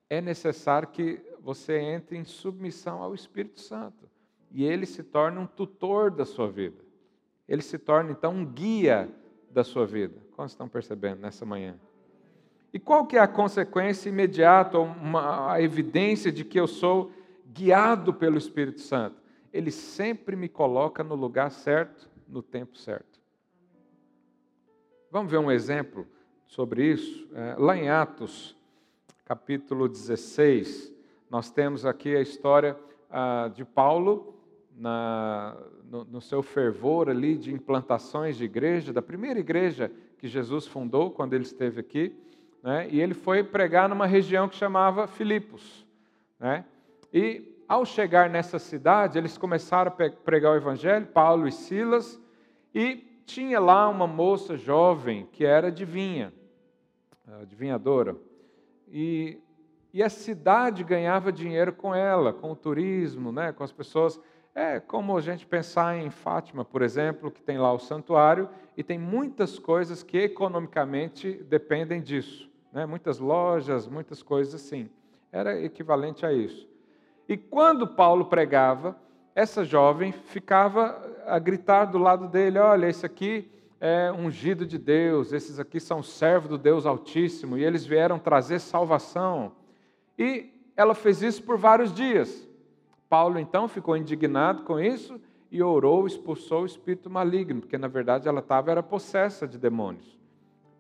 é 0.09 0.21
necessário 0.21 0.89
que 0.89 1.23
você 1.41 1.79
entre 1.79 2.19
em 2.19 2.25
submissão 2.25 3.01
ao 3.01 3.15
Espírito 3.15 3.61
Santo. 3.61 4.11
E 4.51 4.65
ele 4.65 4.87
se 4.87 5.05
torne 5.05 5.39
um 5.39 5.47
tutor 5.47 6.11
da 6.11 6.25
sua 6.25 6.51
vida. 6.51 6.83
Ele 7.49 7.63
se 7.63 7.79
torna 7.79 8.11
então 8.11 8.33
um 8.33 8.45
guia 8.45 9.09
da 9.49 9.63
sua 9.63 9.87
vida. 9.87 10.21
Como 10.33 10.49
estão 10.49 10.69
percebendo 10.69 11.21
nessa 11.21 11.47
manhã? 11.47 11.77
E 12.73 12.81
qual 12.81 13.07
que 13.07 13.17
é 13.17 13.21
a 13.21 13.29
consequência 13.29 14.09
imediata, 14.09 14.77
uma, 14.77 15.53
a 15.53 15.63
evidência 15.63 16.33
de 16.33 16.45
que 16.45 16.59
eu 16.59 16.67
sou 16.67 17.13
guiado 17.47 18.13
pelo 18.13 18.37
Espírito 18.37 18.81
Santo? 18.81 19.23
Ele 19.53 19.71
sempre 19.71 20.35
me 20.35 20.49
coloca 20.49 21.05
no 21.05 21.15
lugar 21.15 21.53
certo, 21.53 22.11
no 22.27 22.43
tempo 22.43 22.77
certo. 22.77 23.10
Vamos 25.13 25.33
ver 25.33 25.39
um 25.39 25.51
exemplo 25.51 26.07
sobre 26.47 26.85
isso? 26.85 27.29
É, 27.35 27.57
lá 27.59 27.77
em 27.77 27.91
Atos, 27.91 28.57
capítulo 29.25 29.89
16, 29.89 30.95
nós 31.29 31.51
temos 31.51 31.85
aqui 31.85 32.15
a 32.15 32.21
história 32.21 32.77
ah, 33.11 33.51
de 33.53 33.65
Paulo 33.65 34.37
na, 34.77 35.57
no, 35.91 36.05
no, 36.05 36.21
seu 36.21 36.45
fervor 36.45 37.11
ali 37.11 37.37
de 37.37 37.53
implantações 37.53 38.37
de 38.37 38.45
igreja, 38.45 38.93
da 38.93 39.03
primeira 39.03 39.41
igreja 39.41 39.91
que 40.17 40.29
Jesus 40.29 40.69
fundou 40.69 41.11
quando 41.11 41.35
ele 41.35 41.43
esteve 41.43 41.81
aqui, 41.81 42.15
né? 42.63 42.87
e 42.89 43.01
ele 43.01 43.15
foi 43.15 43.43
pregar 43.43 43.89
numa 43.89 44.07
região 44.07 44.49
que 44.49 44.55
chamava 44.55 45.09
Filipos. 45.09 45.85
Né? 46.39 46.65
E 47.13 47.61
ao 47.67 47.85
chegar 47.85 48.31
nessa 48.31 48.61
cidade, 48.61 49.19
eles 49.19 49.37
começaram 49.37 49.91
a 49.91 50.11
pregar 50.11 50.53
o 50.53 50.57
evangelho, 50.57 51.07
Paulo 51.07 51.49
e 51.49 51.53
Silas, 51.53 52.21
e 52.73 53.10
tinha 53.31 53.61
lá 53.61 53.89
uma 53.89 54.09
moça 54.09 54.57
jovem 54.57 55.29
que 55.31 55.45
era 55.45 55.69
adivinha, 55.69 56.33
adivinhadora, 57.41 58.17
e, 58.89 59.39
e 59.93 60.03
a 60.03 60.09
cidade 60.09 60.83
ganhava 60.83 61.31
dinheiro 61.31 61.73
com 61.73 61.95
ela, 61.95 62.33
com 62.33 62.51
o 62.51 62.57
turismo, 62.57 63.31
né, 63.31 63.53
com 63.53 63.63
as 63.63 63.71
pessoas. 63.71 64.21
É 64.53 64.81
como 64.81 65.17
a 65.17 65.21
gente 65.21 65.47
pensar 65.47 65.97
em 65.97 66.11
Fátima, 66.11 66.65
por 66.65 66.83
exemplo, 66.83 67.31
que 67.31 67.41
tem 67.41 67.57
lá 67.57 67.73
o 67.73 67.79
santuário 67.79 68.49
e 68.77 68.83
tem 68.83 68.99
muitas 68.99 69.61
coisas 69.61 70.03
que 70.03 70.19
economicamente 70.19 71.33
dependem 71.45 72.03
disso. 72.03 72.51
Né? 72.73 72.85
Muitas 72.85 73.21
lojas, 73.21 73.87
muitas 73.87 74.25
coisas 74.25 74.57
assim. 74.57 74.91
Era 75.31 75.57
equivalente 75.61 76.27
a 76.27 76.33
isso. 76.33 76.69
E 77.29 77.37
quando 77.37 77.87
Paulo 77.87 78.25
pregava, 78.25 78.99
essa 79.35 79.65
jovem 79.65 80.13
ficava 80.13 81.01
a 81.27 81.39
gritar 81.39 81.87
do 81.87 81.99
lado 81.99 82.29
dele: 82.29 82.59
Olha, 82.59 82.89
esse 82.89 83.07
aqui 83.07 83.51
é 83.81 84.13
ungido 84.13 84.67
de 84.67 84.79
Deus, 84.79 85.33
esses 85.33 85.59
aqui 85.59 85.81
são 85.81 86.03
servos 86.03 86.51
do 86.51 86.59
Deus 86.59 86.85
Altíssimo, 86.85 87.57
e 87.57 87.65
eles 87.65 87.87
vieram 87.87 88.19
trazer 88.19 88.59
salvação. 88.59 89.53
E 90.19 90.53
ela 90.77 90.95
fez 90.95 91.23
isso 91.23 91.43
por 91.43 91.57
vários 91.57 91.93
dias. 91.93 92.49
Paulo 93.09 93.39
então 93.39 93.67
ficou 93.67 93.97
indignado 93.97 94.63
com 94.63 94.79
isso 94.79 95.21
e 95.51 95.63
orou, 95.63 96.07
expulsou 96.07 96.63
o 96.63 96.67
espírito 96.67 97.11
maligno, 97.11 97.61
porque 97.61 97.79
na 97.79 97.89
verdade 97.89 98.29
ela 98.29 98.41
estava 98.41 98.71
era 98.71 98.83
possessa 98.83 99.49
de 99.49 99.59
demônios. 99.59 100.19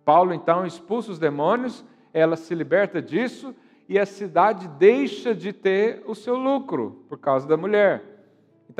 Paulo 0.04 0.32
então 0.32 0.64
expulsa 0.64 1.10
os 1.10 1.18
demônios, 1.18 1.84
ela 2.12 2.36
se 2.36 2.54
liberta 2.54 3.02
disso 3.02 3.54
e 3.88 3.98
a 3.98 4.06
cidade 4.06 4.68
deixa 4.68 5.34
de 5.34 5.52
ter 5.52 6.02
o 6.06 6.14
seu 6.14 6.36
lucro 6.36 7.04
por 7.08 7.18
causa 7.18 7.48
da 7.48 7.56
mulher. 7.56 8.09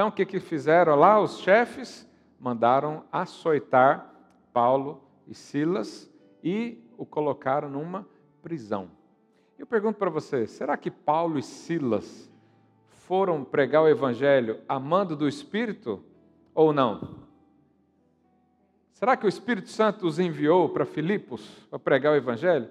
Então, 0.01 0.09
o 0.09 0.13
que, 0.13 0.25
que 0.25 0.41
fizeram 0.41 0.95
lá? 0.95 1.21
Os 1.21 1.41
chefes 1.41 2.09
mandaram 2.39 3.05
açoitar 3.13 4.11
Paulo 4.51 5.05
e 5.29 5.35
Silas 5.35 6.11
e 6.43 6.83
o 6.97 7.05
colocaram 7.05 7.69
numa 7.69 8.09
prisão. 8.41 8.91
Eu 9.59 9.67
pergunto 9.67 9.99
para 9.99 10.09
você: 10.09 10.47
será 10.47 10.75
que 10.79 10.91
Paulo 10.91 11.39
e 11.39 11.43
Silas 11.43 12.33
foram 12.89 13.45
pregar 13.45 13.83
o 13.83 13.89
evangelho 13.89 14.63
amando 14.67 15.15
do 15.15 15.29
Espírito 15.29 16.03
ou 16.55 16.73
não? 16.73 17.27
Será 18.95 19.19
que 19.19 19.27
o 19.27 19.29
Espírito 19.29 19.69
Santo 19.69 20.07
os 20.07 20.19
enviou 20.19 20.71
para 20.71 20.87
Filipos 20.87 21.47
para 21.69 21.79
pregar 21.79 22.15
o 22.15 22.17
evangelho? 22.17 22.71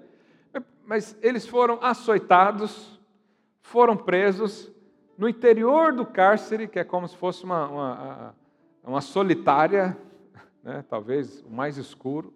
Mas 0.84 1.16
eles 1.22 1.46
foram 1.46 1.78
açoitados, 1.80 3.00
foram 3.62 3.96
presos, 3.96 4.68
no 5.20 5.28
interior 5.28 5.92
do 5.92 6.06
cárcere, 6.06 6.66
que 6.66 6.78
é 6.78 6.84
como 6.84 7.06
se 7.06 7.14
fosse 7.14 7.44
uma, 7.44 7.68
uma, 7.68 8.34
uma 8.82 9.00
solitária, 9.02 9.94
né, 10.64 10.82
talvez 10.88 11.42
o 11.42 11.50
mais 11.50 11.76
escuro, 11.76 12.32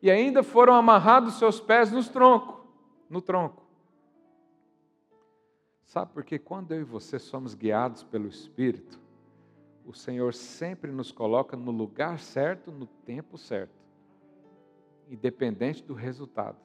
e 0.00 0.08
ainda 0.08 0.44
foram 0.44 0.72
amarrados 0.74 1.34
seus 1.34 1.58
pés 1.58 1.90
nos 1.90 2.08
tronco, 2.08 2.64
no 3.10 3.20
tronco. 3.20 3.64
Sabe 5.84 6.12
por 6.12 6.22
que 6.22 6.38
quando 6.38 6.70
eu 6.72 6.82
e 6.82 6.84
você 6.84 7.18
somos 7.18 7.56
guiados 7.56 8.04
pelo 8.04 8.28
Espírito, 8.28 9.00
o 9.84 9.92
Senhor 9.92 10.32
sempre 10.32 10.92
nos 10.92 11.10
coloca 11.10 11.56
no 11.56 11.72
lugar 11.72 12.20
certo, 12.20 12.70
no 12.70 12.86
tempo 12.86 13.36
certo, 13.36 13.74
independente 15.08 15.82
do 15.82 15.94
resultado, 15.94 16.56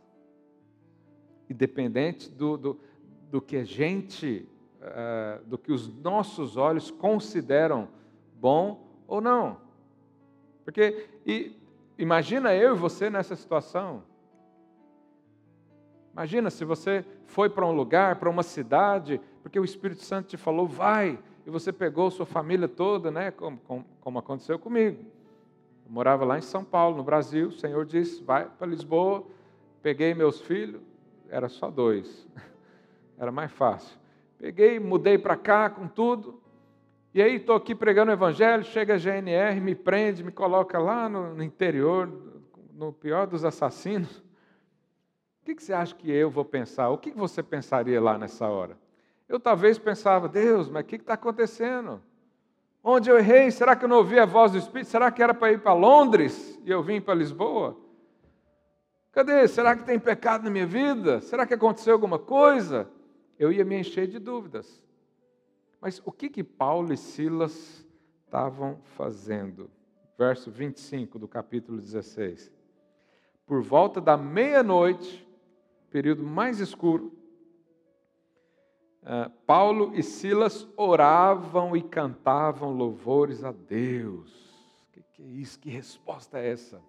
independente 1.49 2.29
do, 2.29 2.55
do, 2.55 2.79
do 3.31 3.41
que 3.41 3.57
a 3.57 3.63
gente 3.63 4.47
uh, 4.85 5.43
do 5.45 5.57
que 5.57 5.71
os 5.71 5.87
nossos 6.01 6.57
olhos 6.57 6.91
consideram 6.91 7.87
bom 8.39 8.87
ou 9.07 9.19
não. 9.19 9.57
Porque 10.63 11.07
e, 11.25 11.55
imagina 11.97 12.53
eu 12.53 12.75
e 12.75 12.79
você 12.79 13.09
nessa 13.09 13.35
situação. 13.35 14.03
Imagina 16.13 16.49
se 16.49 16.63
você 16.63 17.05
foi 17.25 17.49
para 17.49 17.65
um 17.65 17.73
lugar, 17.73 18.15
para 18.17 18.29
uma 18.29 18.43
cidade, 18.43 19.19
porque 19.43 19.59
o 19.59 19.65
Espírito 19.65 20.01
Santo 20.01 20.29
te 20.29 20.37
falou, 20.37 20.65
vai, 20.65 21.19
e 21.45 21.49
você 21.49 21.73
pegou 21.73 22.09
sua 22.09 22.25
família 22.25 22.67
toda, 22.67 23.11
né, 23.11 23.31
como, 23.31 23.57
como, 23.59 23.85
como 23.99 24.19
aconteceu 24.19 24.57
comigo. 24.57 25.03
Eu 25.85 25.91
morava 25.91 26.23
lá 26.23 26.37
em 26.37 26.41
São 26.41 26.63
Paulo, 26.63 26.97
no 26.97 27.03
Brasil, 27.03 27.49
o 27.49 27.51
Senhor 27.51 27.85
disse, 27.85 28.23
vai 28.23 28.49
para 28.49 28.65
Lisboa, 28.65 29.25
peguei 29.83 30.13
meus 30.13 30.39
filhos, 30.39 30.81
era 31.29 31.49
só 31.49 31.69
dois, 31.69 32.25
era 33.19 33.31
mais 33.31 33.51
fácil. 33.51 34.04
Peguei, 34.37 34.79
mudei 34.79 35.17
para 35.17 35.35
cá 35.35 35.69
com 35.69 35.87
tudo. 35.87 36.41
E 37.13 37.21
aí 37.21 37.35
estou 37.35 37.55
aqui 37.55 37.73
pregando 37.73 38.11
o 38.11 38.13
evangelho, 38.13 38.63
chega 38.63 38.95
a 38.95 38.97
GNR, 38.97 39.59
me 39.61 39.73
prende, 39.73 40.23
me 40.23 40.31
coloca 40.31 40.77
lá 40.77 41.07
no, 41.07 41.33
no 41.33 41.43
interior, 41.43 42.11
no 42.73 42.91
pior 42.91 43.25
dos 43.25 43.45
assassinos. 43.45 44.17
O 44.17 45.45
que, 45.45 45.55
que, 45.55 45.63
você 45.63 45.71
acha 45.71 45.95
que 45.95 46.11
eu 46.11 46.29
vou 46.29 46.43
pensar? 46.43 46.89
O 46.89 46.97
que, 46.97 47.11
que 47.11 47.17
você 47.17 47.41
pensaria 47.41 48.01
lá 48.01 48.17
nessa 48.17 48.47
hora? 48.47 48.77
Eu 49.29 49.39
talvez 49.39 49.77
pensava, 49.77 50.27
Deus, 50.27 50.69
mas 50.69 50.83
o 50.83 50.85
que 50.85 50.97
está 50.97 51.13
acontecendo? 51.13 52.01
Onde 52.83 53.09
eu 53.09 53.17
errei? 53.17 53.49
Será 53.49 53.75
que 53.75 53.85
eu 53.85 53.89
não 53.89 53.97
ouvi 53.97 54.19
a 54.19 54.25
voz 54.25 54.51
do 54.51 54.57
Espírito? 54.57 54.89
Será 54.89 55.09
que 55.09 55.23
era 55.23 55.33
para 55.33 55.51
ir 55.51 55.59
para 55.59 55.73
Londres 55.73 56.59
e 56.65 56.69
eu 56.69 56.83
vim 56.83 56.99
para 56.99 57.15
Lisboa? 57.15 57.77
Cadê? 59.11 59.47
Será 59.47 59.75
que 59.75 59.83
tem 59.83 59.97
pecado 59.97 60.43
na 60.43 60.49
minha 60.49 60.67
vida? 60.67 61.21
Será 61.21 61.45
que 61.47 61.53
aconteceu 61.53 61.93
alguma 61.93 62.19
coisa? 62.19 62.89
Eu 63.37 63.51
ia 63.51 63.65
me 63.65 63.77
encher 63.79 64.07
de 64.07 64.19
dúvidas. 64.19 64.83
Mas 65.79 66.01
o 66.05 66.11
que 66.11 66.29
que 66.29 66.43
Paulo 66.43 66.93
e 66.93 66.97
Silas 66.97 67.85
estavam 68.25 68.79
fazendo? 68.95 69.69
Verso 70.17 70.49
25 70.49 71.19
do 71.19 71.27
capítulo 71.27 71.79
16. 71.79 72.51
Por 73.45 73.61
volta 73.61 74.01
da 74.01 74.17
meia-noite, 74.17 75.27
período 75.91 76.23
mais 76.23 76.59
escuro, 76.59 77.13
uh, 79.03 79.29
Paulo 79.45 79.91
e 79.93 80.01
Silas 80.01 80.67
oravam 80.75 81.75
e 81.75 81.81
cantavam 81.81 82.71
louvores 82.71 83.43
a 83.43 83.51
Deus. 83.51 84.33
Que, 84.91 85.03
que 85.13 85.23
é 85.23 85.27
isso? 85.27 85.59
Que 85.59 85.69
resposta 85.69 86.39
é 86.39 86.49
essa? 86.49 86.81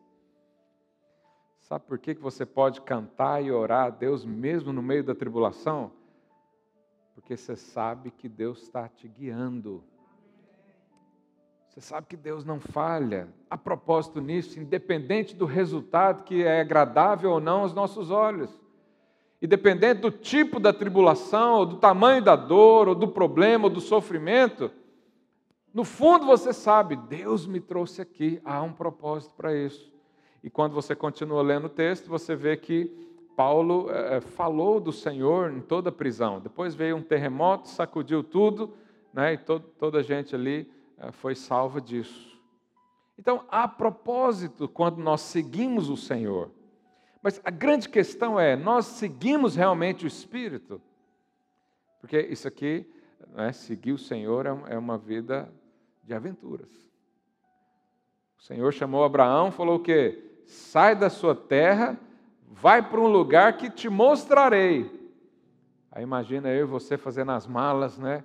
Sabe 1.60 1.84
por 1.84 1.98
que, 1.98 2.14
que 2.14 2.22
você 2.22 2.46
pode 2.46 2.80
cantar 2.80 3.44
e 3.44 3.50
orar 3.50 3.86
a 3.86 3.90
Deus 3.90 4.24
mesmo 4.24 4.72
no 4.72 4.80
meio 4.80 5.02
da 5.02 5.16
tribulação? 5.16 5.90
Porque 7.16 7.34
você 7.34 7.56
sabe 7.56 8.10
que 8.10 8.28
Deus 8.28 8.62
está 8.62 8.86
te 8.88 9.08
guiando. 9.08 9.82
Você 11.66 11.80
sabe 11.80 12.06
que 12.06 12.16
Deus 12.16 12.44
não 12.44 12.60
falha. 12.60 13.28
A 13.50 13.56
propósito 13.56 14.20
nisso, 14.20 14.60
independente 14.60 15.34
do 15.34 15.46
resultado 15.46 16.24
que 16.24 16.44
é 16.44 16.60
agradável 16.60 17.32
ou 17.32 17.40
não 17.40 17.62
aos 17.62 17.72
nossos 17.72 18.10
olhos, 18.10 18.50
independente 19.40 20.02
do 20.02 20.10
tipo 20.10 20.60
da 20.60 20.74
tribulação, 20.74 21.54
ou 21.54 21.66
do 21.66 21.76
tamanho 21.78 22.22
da 22.22 22.36
dor, 22.36 22.86
ou 22.86 22.94
do 22.94 23.08
problema, 23.08 23.64
ou 23.64 23.70
do 23.70 23.80
sofrimento, 23.80 24.70
no 25.72 25.84
fundo 25.84 26.26
você 26.26 26.52
sabe, 26.52 26.96
Deus 26.96 27.46
me 27.46 27.60
trouxe 27.60 28.02
aqui, 28.02 28.40
há 28.44 28.62
um 28.62 28.74
propósito 28.74 29.34
para 29.34 29.56
isso. 29.56 29.90
E 30.44 30.50
quando 30.50 30.74
você 30.74 30.94
continua 30.94 31.42
lendo 31.42 31.64
o 31.64 31.70
texto, 31.70 32.08
você 32.08 32.36
vê 32.36 32.58
que 32.58 32.94
Paulo 33.36 33.90
é, 33.90 34.20
falou 34.20 34.80
do 34.80 34.92
Senhor 34.92 35.52
em 35.52 35.60
toda 35.60 35.90
a 35.90 35.92
prisão. 35.92 36.40
Depois 36.40 36.74
veio 36.74 36.96
um 36.96 37.02
terremoto, 37.02 37.68
sacudiu 37.68 38.24
tudo, 38.24 38.74
né, 39.12 39.34
e 39.34 39.38
to 39.38 39.60
toda 39.60 39.98
a 39.98 40.02
gente 40.02 40.34
ali 40.34 40.70
é, 40.98 41.12
foi 41.12 41.34
salva 41.34 41.80
disso. 41.80 42.36
Então, 43.18 43.44
a 43.48 43.68
propósito, 43.68 44.68
quando 44.68 44.98
nós 44.98 45.20
seguimos 45.20 45.88
o 45.88 45.96
Senhor, 45.96 46.50
mas 47.22 47.40
a 47.44 47.50
grande 47.50 47.88
questão 47.88 48.38
é: 48.40 48.56
nós 48.56 48.86
seguimos 48.86 49.54
realmente 49.54 50.04
o 50.04 50.08
Espírito? 50.08 50.80
Porque 52.00 52.20
isso 52.20 52.48
aqui, 52.48 52.90
né, 53.28 53.52
seguir 53.52 53.92
o 53.92 53.98
Senhor 53.98 54.46
é 54.46 54.78
uma 54.78 54.98
vida 54.98 55.52
de 56.02 56.14
aventuras. 56.14 56.70
O 58.38 58.42
Senhor 58.42 58.72
chamou 58.72 59.04
Abraão, 59.04 59.50
falou 59.50 59.76
o 59.76 59.82
quê? 59.82 60.22
sai 60.46 60.94
da 60.94 61.10
sua 61.10 61.34
terra, 61.34 61.98
vai 62.50 62.82
para 62.82 63.00
um 63.00 63.06
lugar 63.06 63.56
que 63.56 63.70
te 63.70 63.88
mostrarei. 63.88 64.90
Aí 65.90 66.02
imagina 66.02 66.48
eu 66.48 66.66
e 66.66 66.68
você 66.68 66.96
fazendo 66.96 67.32
as 67.32 67.46
malas, 67.46 67.98
né? 67.98 68.24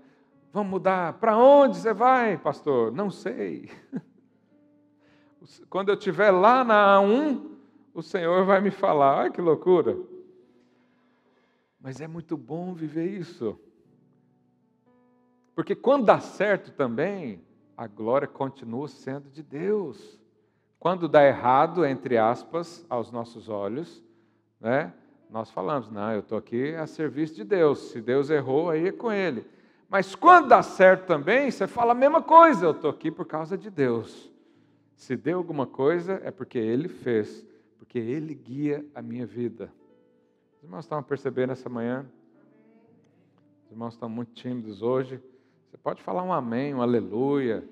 Vamos 0.52 0.70
mudar. 0.70 1.14
Para 1.14 1.38
onde 1.38 1.78
você 1.78 1.94
vai, 1.94 2.38
pastor? 2.38 2.92
Não 2.92 3.10
sei. 3.10 3.70
Quando 5.70 5.90
eu 5.90 5.96
estiver 5.96 6.32
lá 6.32 6.64
na 6.64 6.98
A1, 6.98 7.50
o 7.94 8.02
Senhor 8.02 8.46
vai 8.46 8.62
me 8.62 8.72
falar. 8.72 9.20
Olha 9.20 9.32
que 9.32 9.42
loucura. 9.42 9.98
Mas 11.80 12.00
é 12.00 12.08
muito 12.08 12.38
bom 12.38 12.74
viver 12.74 13.08
isso. 13.08 13.58
Porque 15.56 15.76
quando 15.76 16.06
dá 16.06 16.20
certo 16.20 16.72
também, 16.72 17.42
a 17.76 17.88
glória 17.88 18.28
continua 18.28 18.88
sendo 18.88 19.30
de 19.30 19.42
Deus. 19.42 20.20
Quando 20.80 21.08
dá 21.08 21.26
errado, 21.26 21.86
entre 21.86 22.18
aspas, 22.18 22.86
aos 22.90 23.12
nossos 23.12 23.50
olhos, 23.50 24.04
né, 24.62 24.94
nós 25.30 25.50
falamos, 25.50 25.90
não, 25.90 26.12
eu 26.12 26.20
estou 26.20 26.38
aqui 26.38 26.76
a 26.76 26.86
serviço 26.86 27.36
de 27.36 27.44
Deus. 27.44 27.90
Se 27.90 28.02
Deus 28.02 28.30
errou, 28.30 28.70
aí 28.70 28.88
é 28.88 28.92
com 28.92 29.12
Ele. 29.12 29.46
Mas 29.90 30.14
quando 30.14 30.50
dá 30.50 30.62
certo 30.62 31.08
também, 31.08 31.50
você 31.50 31.68
fala 31.68 31.94
a 31.94 31.96
mesma 31.96 32.22
coisa, 32.22 32.66
eu 32.66 32.72
estou 32.72 32.92
aqui 32.92 33.10
por 33.10 33.26
causa 33.26 33.58
de 33.58 33.70
Deus. 33.70 34.32
Se 34.96 35.16
deu 35.16 35.38
alguma 35.38 35.66
coisa, 35.66 36.22
é 36.24 36.32
porque 36.32 36.58
Ele 36.58 36.88
fez, 36.88 37.46
porque 37.78 37.98
Ele 37.98 38.34
guia 38.34 38.86
a 38.94 39.02
minha 39.02 39.26
vida. 39.26 39.72
Os 40.58 40.64
irmãos 40.64 40.86
estão 40.86 41.02
percebendo 41.02 41.52
essa 41.52 41.70
manhã? 41.70 42.06
Os 43.66 43.72
irmãos 43.72 43.94
estão 43.94 44.08
muito 44.08 44.34
tímidos 44.34 44.82
hoje. 44.82 45.20
Você 45.70 45.78
pode 45.78 46.04
falar 46.04 46.24
um 46.24 46.34
amém, 46.34 46.76
um 46.76 46.82
aleluia 46.82 47.64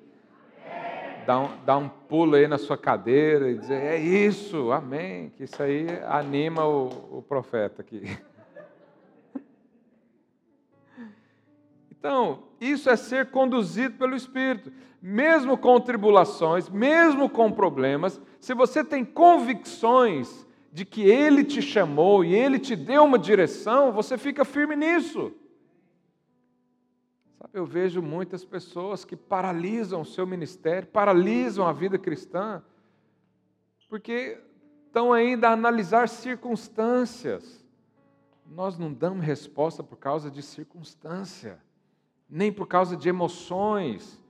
dar 1.29 1.77
um, 1.77 1.85
um 1.85 1.89
pulo 1.89 2.35
aí 2.35 2.47
na 2.47 2.57
sua 2.57 2.75
cadeira 2.75 3.51
e 3.51 3.57
dizer: 3.59 3.81
É 3.83 3.97
isso, 3.97 4.71
amém. 4.71 5.31
Que 5.37 5.43
isso 5.43 5.61
aí 5.61 5.85
anima 6.07 6.65
o, 6.65 7.19
o 7.19 7.21
profeta 7.21 7.81
aqui. 7.81 8.01
Então, 12.01 12.43
isso 12.61 12.89
é 12.89 12.95
ser 12.95 13.29
conduzido 13.29 13.95
pelo 13.97 14.15
Espírito. 14.15 14.71
Mesmo 15.01 15.57
com 15.57 15.77
tribulações, 15.81 16.69
mesmo 16.69 17.29
com 17.29 17.51
problemas, 17.51 18.21
se 18.39 18.53
você 18.53 18.85
tem 18.85 19.03
convicções 19.03 20.47
de 20.71 20.85
que 20.85 21.01
Ele 21.01 21.43
te 21.43 21.61
chamou 21.61 22.23
e 22.23 22.33
Ele 22.33 22.57
te 22.57 22.73
deu 22.73 23.03
uma 23.03 23.19
direção, 23.19 23.91
você 23.91 24.17
fica 24.17 24.45
firme 24.45 24.77
nisso. 24.77 25.33
Eu 27.51 27.65
vejo 27.65 28.01
muitas 28.01 28.45
pessoas 28.45 29.03
que 29.03 29.15
paralisam 29.15 30.01
o 30.01 30.05
seu 30.05 30.27
ministério, 30.27 30.87
paralisam 30.87 31.67
a 31.67 31.73
vida 31.73 31.97
cristã, 31.97 32.61
porque 33.89 34.39
estão 34.85 35.11
ainda 35.11 35.49
a 35.49 35.53
analisar 35.53 36.07
circunstâncias. 36.07 37.65
Nós 38.45 38.77
não 38.77 38.93
damos 38.93 39.25
resposta 39.25 39.83
por 39.83 39.97
causa 39.97 40.29
de 40.29 40.43
circunstância, 40.43 41.59
nem 42.29 42.51
por 42.51 42.67
causa 42.67 42.95
de 42.95 43.09
emoções. 43.09 44.21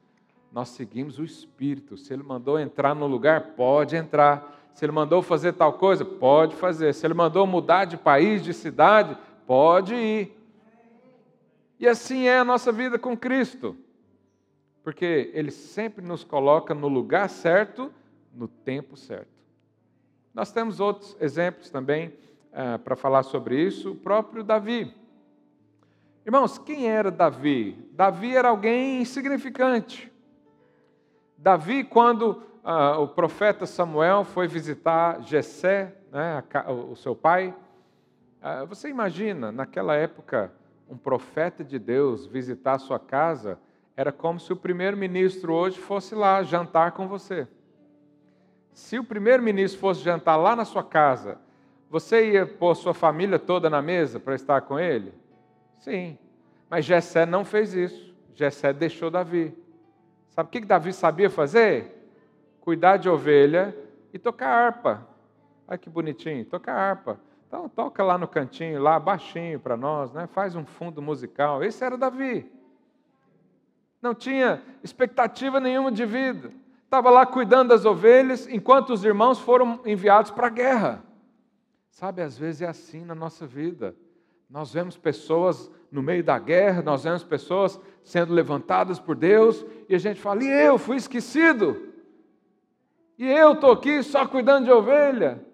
Nós 0.51 0.69
seguimos 0.69 1.19
o 1.19 1.23
Espírito. 1.23 1.97
Se 1.97 2.13
Ele 2.13 2.23
mandou 2.23 2.57
entrar 2.57 2.95
no 2.95 3.05
lugar, 3.05 3.53
pode 3.55 3.97
entrar. 3.97 4.69
Se 4.73 4.85
Ele 4.85 4.91
mandou 4.93 5.21
fazer 5.21 5.53
tal 5.53 5.73
coisa, 5.73 6.05
pode 6.05 6.55
fazer. 6.55 6.93
Se 6.93 7.05
Ele 7.05 7.13
mandou 7.13 7.45
mudar 7.45 7.83
de 7.83 7.97
país, 7.97 8.41
de 8.41 8.53
cidade, 8.53 9.17
pode 9.45 9.93
ir. 9.93 10.38
E 11.79 11.87
assim 11.87 12.27
é 12.27 12.37
a 12.37 12.43
nossa 12.43 12.73
vida 12.73 12.99
com 12.99 13.15
Cristo, 13.15 13.77
porque 14.83 15.31
Ele 15.33 15.49
sempre 15.49 16.05
nos 16.05 16.25
coloca 16.25 16.73
no 16.73 16.89
lugar 16.89 17.29
certo, 17.29 17.89
no 18.33 18.49
tempo 18.49 18.97
certo. 18.97 19.39
Nós 20.33 20.51
temos 20.51 20.81
outros 20.81 21.15
exemplos 21.21 21.69
também 21.69 22.13
ah, 22.51 22.77
para 22.79 22.97
falar 22.97 23.23
sobre 23.23 23.61
isso, 23.61 23.91
o 23.91 23.95
próprio 23.95 24.43
Davi. 24.43 24.93
Irmãos, 26.25 26.57
quem 26.57 26.89
era 26.89 27.09
Davi? 27.09 27.77
Davi 27.93 28.35
era 28.35 28.49
alguém 28.49 29.01
insignificante. 29.01 30.11
Davi, 31.37 31.85
quando 31.85 32.43
ah, 32.61 32.99
o 32.99 33.07
profeta 33.07 33.65
Samuel 33.65 34.25
foi 34.25 34.49
visitar 34.49 35.21
Jessé, 35.21 35.95
né, 36.11 36.43
o 36.67 36.95
seu 36.97 37.15
pai, 37.15 37.55
ah, 38.41 38.65
você 38.65 38.89
imagina, 38.89 39.49
naquela 39.49 39.95
época, 39.95 40.51
um 40.89 40.97
profeta 40.97 41.63
de 41.63 41.77
Deus 41.77 42.25
visitar 42.25 42.73
a 42.73 42.79
sua 42.79 42.99
casa, 42.99 43.59
era 43.95 44.11
como 44.11 44.39
se 44.39 44.51
o 44.51 44.55
primeiro-ministro 44.55 45.53
hoje 45.53 45.77
fosse 45.77 46.15
lá 46.15 46.41
jantar 46.41 46.93
com 46.93 47.07
você. 47.07 47.47
Se 48.73 48.97
o 48.97 49.03
primeiro-ministro 49.03 49.79
fosse 49.79 50.01
jantar 50.01 50.37
lá 50.37 50.55
na 50.55 50.65
sua 50.65 50.83
casa, 50.83 51.37
você 51.89 52.31
ia 52.31 52.45
pôr 52.45 52.75
sua 52.75 52.93
família 52.93 53.37
toda 53.37 53.69
na 53.69 53.81
mesa 53.81 54.19
para 54.19 54.35
estar 54.35 54.61
com 54.61 54.79
ele? 54.79 55.13
Sim. 55.79 56.17
Mas 56.69 56.85
Jessé 56.85 57.25
não 57.25 57.43
fez 57.43 57.73
isso. 57.73 58.15
Jessé 58.33 58.71
deixou 58.71 59.11
Davi. 59.11 59.53
Sabe 60.29 60.47
o 60.47 60.51
que 60.51 60.61
Davi 60.61 60.93
sabia 60.93 61.29
fazer? 61.29 62.09
Cuidar 62.61 62.97
de 62.97 63.09
ovelha 63.09 63.75
e 64.13 64.19
tocar 64.19 64.47
harpa. 64.47 65.07
Olha 65.67 65.77
que 65.77 65.89
bonitinho, 65.89 66.45
tocar 66.45 66.73
harpa. 66.73 67.19
Então 67.49 67.67
toca 67.67 68.03
lá 68.03 68.15
no 68.15 68.27
cantinho, 68.27 68.79
lá 68.79 68.99
baixinho 68.99 69.59
para 69.59 69.75
nós, 69.75 70.13
né? 70.13 70.27
faz 70.27 70.55
um 70.55 70.63
fundo 70.63 71.01
musical. 71.01 71.63
Esse 71.63 71.83
era 71.83 71.97
Davi. 71.97 72.47
Não 73.99 74.13
tinha 74.13 74.61
expectativa 74.83 75.59
nenhuma 75.59 75.91
de 75.91 76.05
vida. 76.05 76.51
Estava 76.85 77.09
lá 77.09 77.25
cuidando 77.25 77.69
das 77.69 77.85
ovelhas, 77.85 78.47
enquanto 78.47 78.91
os 78.91 79.03
irmãos 79.03 79.39
foram 79.39 79.79
enviados 79.83 80.29
para 80.29 80.45
a 80.45 80.51
guerra. 80.51 81.03
Sabe, 81.89 82.21
às 82.21 82.37
vezes 82.37 82.61
é 82.61 82.67
assim 82.67 83.03
na 83.03 83.15
nossa 83.15 83.47
vida. 83.47 83.95
Nós 84.47 84.71
vemos 84.71 84.95
pessoas 84.95 85.71
no 85.91 86.03
meio 86.03 86.23
da 86.23 86.37
guerra, 86.37 86.83
nós 86.83 87.03
vemos 87.03 87.23
pessoas 87.23 87.79
sendo 88.03 88.31
levantadas 88.31 88.99
por 88.99 89.15
Deus, 89.15 89.65
e 89.89 89.95
a 89.95 89.99
gente 89.99 90.21
fala: 90.21 90.43
e 90.43 90.47
eu 90.47 90.77
fui 90.77 90.97
esquecido? 90.97 91.81
E 93.17 93.27
eu 93.27 93.53
estou 93.53 93.71
aqui 93.71 94.03
só 94.03 94.27
cuidando 94.27 94.65
de 94.65 94.71
ovelha? 94.71 95.48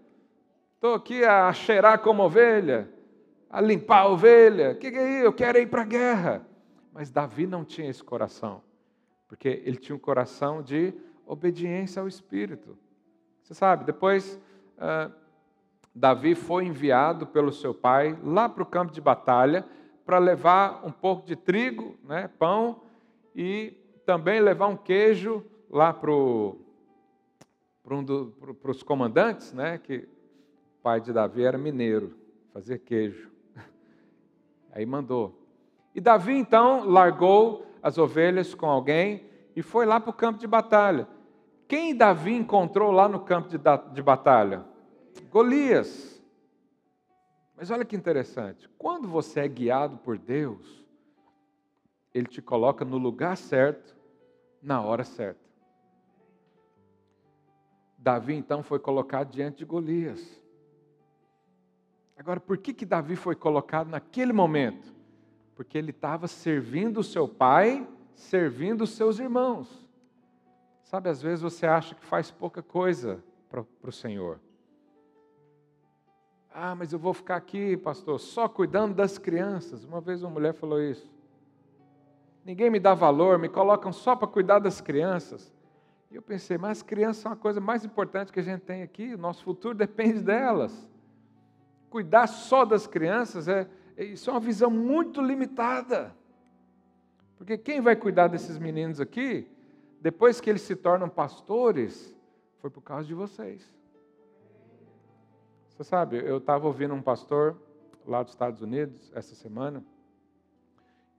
Estou 0.75 0.93
aqui 0.93 1.23
a 1.23 1.51
cheirar 1.53 1.99
como 1.99 2.23
ovelha, 2.23 2.89
a 3.49 3.61
limpar 3.61 4.01
a 4.01 4.07
ovelha. 4.07 4.71
O 4.71 4.75
que, 4.75 4.91
que 4.91 4.97
é 4.97 5.17
isso? 5.17 5.25
Eu 5.25 5.33
quero 5.33 5.57
ir 5.57 5.67
para 5.67 5.81
a 5.81 5.85
guerra. 5.85 6.45
Mas 6.93 7.09
Davi 7.09 7.47
não 7.47 7.65
tinha 7.65 7.89
esse 7.89 8.03
coração, 8.03 8.61
porque 9.27 9.61
ele 9.65 9.77
tinha 9.77 9.95
um 9.95 9.99
coração 9.99 10.61
de 10.61 10.93
obediência 11.25 12.01
ao 12.01 12.07
Espírito. 12.07 12.77
Você 13.41 13.53
sabe, 13.53 13.85
depois 13.85 14.39
uh, 14.77 15.11
Davi 15.93 16.35
foi 16.35 16.65
enviado 16.65 17.25
pelo 17.27 17.51
seu 17.51 17.73
pai 17.73 18.17
lá 18.23 18.49
para 18.49 18.63
o 18.63 18.65
campo 18.65 18.93
de 18.93 19.01
batalha 19.01 19.65
para 20.05 20.19
levar 20.19 20.85
um 20.85 20.91
pouco 20.91 21.25
de 21.25 21.35
trigo, 21.35 21.97
né, 22.03 22.29
pão, 22.37 22.81
e 23.35 23.73
também 24.05 24.39
levar 24.39 24.67
um 24.67 24.77
queijo 24.77 25.43
lá 25.69 25.91
para 25.91 26.11
um 26.11 26.55
os 28.63 28.83
comandantes, 28.83 29.51
né, 29.51 29.77
que 29.79 30.07
pai 30.85 31.01
de 31.01 31.11
Davi 31.11 31.41
era 31.41 31.57
mineiro, 31.57 32.15
fazia 32.53 32.77
queijo. 32.77 33.31
Aí 34.71 34.85
mandou. 34.85 35.35
E 35.95 35.99
Davi 35.99 36.33
então 36.33 36.87
largou 36.87 37.65
as 37.81 37.97
ovelhas 37.97 38.53
com 38.53 38.67
alguém 38.67 39.25
e 39.55 39.63
foi 39.63 39.87
lá 39.87 39.99
para 39.99 40.11
o 40.11 40.13
campo 40.13 40.37
de 40.37 40.45
batalha. 40.45 41.07
Quem 41.67 41.95
Davi 41.95 42.35
encontrou 42.35 42.91
lá 42.91 43.09
no 43.09 43.19
campo 43.19 43.49
de, 43.49 43.57
de 43.93 44.01
batalha? 44.03 44.63
Golias. 45.31 46.23
Mas 47.57 47.71
olha 47.71 47.83
que 47.83 47.95
interessante, 47.95 48.69
quando 48.77 49.07
você 49.07 49.39
é 49.39 49.47
guiado 49.47 49.97
por 49.97 50.19
Deus, 50.19 50.85
Ele 52.13 52.27
te 52.27 52.43
coloca 52.43 52.85
no 52.85 52.99
lugar 52.99 53.35
certo, 53.37 53.97
na 54.61 54.83
hora 54.83 55.03
certa. 55.03 55.43
Davi 57.97 58.35
então 58.35 58.61
foi 58.61 58.77
colocado 58.77 59.31
diante 59.31 59.57
de 59.57 59.65
Golias. 59.65 60.44
Agora, 62.17 62.39
por 62.39 62.57
que, 62.57 62.73
que 62.73 62.85
Davi 62.85 63.15
foi 63.15 63.35
colocado 63.35 63.89
naquele 63.89 64.31
momento? 64.31 64.93
Porque 65.55 65.77
ele 65.77 65.91
estava 65.91 66.27
servindo 66.27 66.99
o 66.99 67.03
seu 67.03 67.27
pai, 67.27 67.87
servindo 68.15 68.83
os 68.83 68.91
seus 68.91 69.19
irmãos. 69.19 69.85
Sabe, 70.83 71.09
às 71.09 71.21
vezes 71.21 71.41
você 71.41 71.65
acha 71.65 71.93
que 71.95 72.05
faz 72.05 72.31
pouca 72.31 72.61
coisa 72.61 73.23
para 73.49 73.65
o 73.83 73.91
Senhor. 73.91 74.39
Ah, 76.53 76.73
mas 76.73 76.93
eu 76.93 76.99
vou 76.99 77.13
ficar 77.13 77.35
aqui, 77.35 77.75
pastor, 77.75 78.17
só 78.19 78.47
cuidando 78.47 78.93
das 78.93 79.17
crianças. 79.17 79.83
Uma 79.83 79.99
vez 79.99 80.23
uma 80.23 80.29
mulher 80.29 80.53
falou 80.53 80.81
isso. 80.81 81.13
Ninguém 82.45 82.69
me 82.69 82.79
dá 82.79 82.93
valor, 82.93 83.37
me 83.37 83.49
colocam 83.49 83.91
só 83.91 84.15
para 84.15 84.27
cuidar 84.27 84.59
das 84.59 84.79
crianças. 84.79 85.53
E 86.09 86.15
eu 86.15 86.21
pensei, 86.21 86.57
mas 86.57 86.77
as 86.77 86.81
crianças 86.83 87.17
são 87.17 87.31
a 87.31 87.35
coisa 87.35 87.59
mais 87.59 87.83
importante 87.83 88.31
que 88.31 88.39
a 88.39 88.43
gente 88.43 88.61
tem 88.61 88.83
aqui, 88.83 89.15
o 89.15 89.17
nosso 89.17 89.43
futuro 89.43 89.75
depende 89.75 90.21
delas. 90.21 90.87
Cuidar 91.89 92.27
só 92.27 92.65
das 92.65 92.87
crianças 92.87 93.47
é, 93.47 93.67
isso 93.97 94.29
é 94.29 94.33
uma 94.33 94.39
visão 94.39 94.69
muito 94.69 95.21
limitada. 95.21 96.15
Porque 97.37 97.57
quem 97.57 97.81
vai 97.81 97.95
cuidar 97.95 98.27
desses 98.27 98.57
meninos 98.57 98.99
aqui, 98.99 99.47
depois 100.01 100.39
que 100.41 100.49
eles 100.49 100.61
se 100.61 100.75
tornam 100.75 101.09
pastores, 101.09 102.15
foi 102.59 102.69
por 102.69 102.81
causa 102.81 103.07
de 103.07 103.13
vocês. 103.13 103.73
Você 105.69 105.83
sabe, 105.83 106.17
eu 106.17 106.37
estava 106.37 106.67
ouvindo 106.67 106.93
um 106.93 107.01
pastor 107.01 107.57
lá 108.05 108.23
dos 108.23 108.31
Estados 108.31 108.61
Unidos 108.61 109.11
essa 109.13 109.35
semana. 109.35 109.83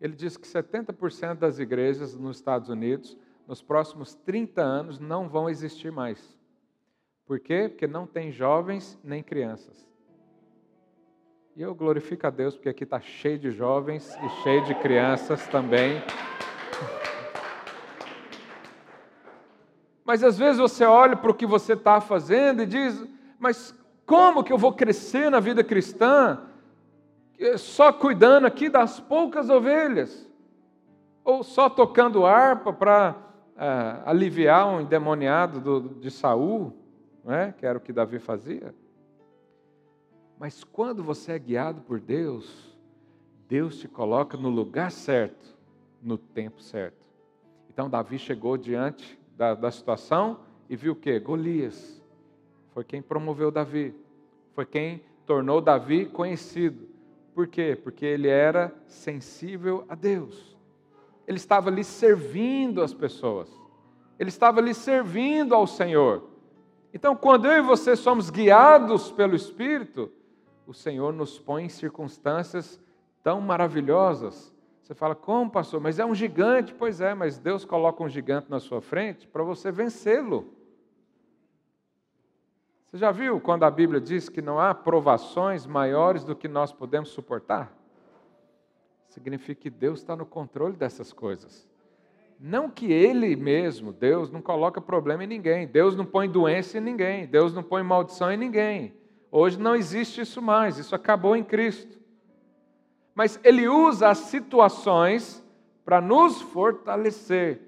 Ele 0.01 0.15
disse 0.15 0.39
que 0.39 0.47
70% 0.47 1.35
das 1.35 1.59
igrejas 1.59 2.15
nos 2.15 2.37
Estados 2.37 2.69
Unidos, 2.69 3.17
nos 3.47 3.63
próximos 3.63 4.15
30 4.15 4.63
anos, 4.63 4.99
não 4.99 5.29
vão 5.29 5.49
existir 5.49 5.91
mais. 5.91 6.39
Por 7.27 7.41
quê? 7.41 7.69
Porque 7.69 7.87
não 7.87 8.07
tem 8.07 8.31
jovens 8.31 8.99
nem 9.03 9.23
crianças. 9.23 9.87
E 11.57 11.63
eu 11.63 11.75
glorifico 11.75 12.27
a 12.27 12.31
Deus 12.31 12.55
porque 12.55 12.69
aqui 12.69 12.85
está 12.85 13.01
cheio 13.01 13.39
de 13.39 13.51
jovens 13.51 14.15
e 14.23 14.43
cheio 14.43 14.63
de 14.67 14.75
crianças 14.75 15.47
também. 15.49 16.03
Mas 20.05 20.23
às 20.23 20.37
vezes 20.37 20.61
você 20.61 20.85
olha 20.85 21.17
para 21.17 21.31
o 21.31 21.35
que 21.35 21.47
você 21.47 21.73
está 21.73 21.99
fazendo 21.99 22.63
e 22.63 22.67
diz: 22.67 23.03
Mas 23.39 23.75
como 24.05 24.45
que 24.45 24.53
eu 24.53 24.59
vou 24.59 24.75
crescer 24.75 25.31
na 25.31 25.41
vida 25.41 25.65
cristã 25.65 26.43
só 27.57 27.91
cuidando 27.91 28.47
aqui 28.47 28.69
das 28.69 29.01
poucas 29.01 29.49
ovelhas? 29.49 30.31
Ou 31.25 31.43
só 31.43 31.71
tocando 31.71 32.27
harpa 32.27 32.71
para 32.71 33.17
é, 33.57 34.03
aliviar 34.05 34.69
um 34.69 34.83
endemoniado 34.83 35.59
do, 35.59 35.81
de 36.01 36.11
Saul, 36.11 36.77
não 37.25 37.33
é? 37.35 37.55
que 37.57 37.65
era 37.65 37.79
o 37.79 37.81
que 37.81 37.95
Davi 37.95 38.19
fazia? 38.19 38.75
Mas 40.39 40.65
quando 40.65 41.03
você 41.03 41.33
é 41.33 41.39
guiado 41.39 41.81
por 41.83 41.99
Deus, 41.99 42.77
Deus 43.49 43.79
te 43.79 43.89
coloca 43.89 44.37
no 44.37 44.49
lugar 44.49 44.91
certo, 44.91 45.57
no 46.03 46.19
tempo 46.19 46.61
certo. 46.61 47.05
Então 47.69 47.89
Davi 47.89 48.19
chegou 48.19 48.57
diante 48.57 49.19
da, 49.37 49.55
da 49.55 49.71
situação 49.71 50.41
e 50.69 50.77
viu 50.77 50.93
o 50.93 50.97
que? 50.97 51.19
Golias 51.19 51.97
foi 52.77 52.85
quem 52.85 53.01
promoveu 53.01 53.51
Davi, 53.51 53.95
foi 54.53 54.67
quem 54.67 55.01
tornou 55.25 55.63
Davi 55.63 56.05
conhecido. 56.05 56.87
Por 57.35 57.47
quê? 57.47 57.75
Porque 57.83 58.05
ele 58.05 58.29
era 58.29 58.71
sensível 58.87 59.87
a 59.89 59.95
Deus. 59.95 60.55
Ele 61.27 61.39
estava 61.39 61.71
ali 61.71 61.83
servindo 61.83 62.83
as 62.83 62.93
pessoas. 62.93 63.49
Ele 64.19 64.29
estava 64.29 64.61
ali 64.61 64.75
servindo 64.75 65.55
ao 65.55 65.67
Senhor. 65.67 66.25
Então, 66.93 67.17
quando 67.17 67.47
eu 67.47 67.53
e 67.53 67.63
você 67.63 67.97
somos 67.97 68.29
guiados 68.29 69.11
pelo 69.11 69.35
Espírito, 69.35 70.13
o 70.67 70.75
Senhor 70.75 71.13
nos 71.13 71.39
põe 71.39 71.65
em 71.65 71.69
circunstâncias 71.69 72.81
tão 73.23 73.41
maravilhosas. 73.41 74.53
Você 74.83 74.95
fala, 74.95 75.15
como 75.15 75.51
pastor? 75.51 75.81
Mas 75.81 75.99
é 75.99 76.05
um 76.05 76.15
gigante. 76.15 76.75
Pois 76.75 77.01
é, 77.01 77.15
mas 77.15 77.39
Deus 77.39 77.65
coloca 77.65 78.03
um 78.03 78.09
gigante 78.09 78.51
na 78.51 78.61
sua 78.61 78.81
frente 78.81 79.27
para 79.27 79.43
você 79.43 79.71
vencê-lo. 79.71 80.53
Você 82.85 82.99
já 82.99 83.11
viu 83.11 83.41
quando 83.41 83.65
a 83.65 83.71
Bíblia 83.71 84.01
diz 84.01 84.29
que 84.29 84.41
não 84.41 84.61
há 84.61 84.73
provações 84.75 85.67
maiores 85.67 86.25
do 86.25 86.37
que 86.37 86.47
nós 86.47 86.73
podemos 86.73 87.09
suportar? 87.09 87.77
Significa 89.09 89.63
que 89.63 89.71
Deus 89.71 90.01
está 90.01 90.15
no 90.15 90.27
controle 90.27 90.77
dessas 90.77 91.13
coisas. 91.13 91.69
Não 92.39 92.69
que 92.69 92.93
Ele 92.93 93.35
mesmo, 93.35 93.93
Deus, 93.93 94.31
não 94.31 94.43
coloca 94.43 94.81
problema 94.81 95.25
em 95.25 95.27
ninguém. 95.27 95.67
Deus 95.67 95.97
não 95.97 96.05
põe 96.05 96.29
doença 96.29 96.79
em 96.79 96.81
ninguém. 96.81 97.27
Deus 97.27 97.53
não 97.55 97.63
põe 97.63 97.83
maldição 97.83 98.31
em 98.31 98.37
ninguém. 98.37 98.95
Hoje 99.31 99.59
não 99.59 99.75
existe 99.75 100.21
isso 100.21 100.41
mais. 100.41 100.79
Isso 100.79 100.95
acabou 100.95 101.37
em 101.37 101.45
Cristo. 101.45 101.99
Mas 103.15 103.41
Ele 103.43 103.69
usa 103.69 104.09
as 104.09 104.19
situações 104.19 105.45
para 105.85 106.01
nos 106.01 106.41
fortalecer 106.43 107.67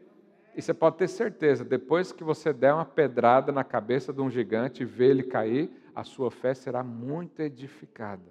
e 0.58 0.60
você 0.60 0.74
pode 0.74 0.96
ter 0.96 1.06
certeza, 1.06 1.64
depois 1.64 2.10
que 2.10 2.24
você 2.24 2.52
der 2.52 2.74
uma 2.74 2.84
pedrada 2.84 3.52
na 3.52 3.62
cabeça 3.62 4.12
de 4.12 4.20
um 4.20 4.28
gigante 4.28 4.82
e 4.82 4.84
ver 4.84 5.10
ele 5.10 5.22
cair, 5.22 5.70
a 5.94 6.02
sua 6.02 6.32
fé 6.32 6.52
será 6.52 6.82
muito 6.82 7.40
edificada. 7.40 8.24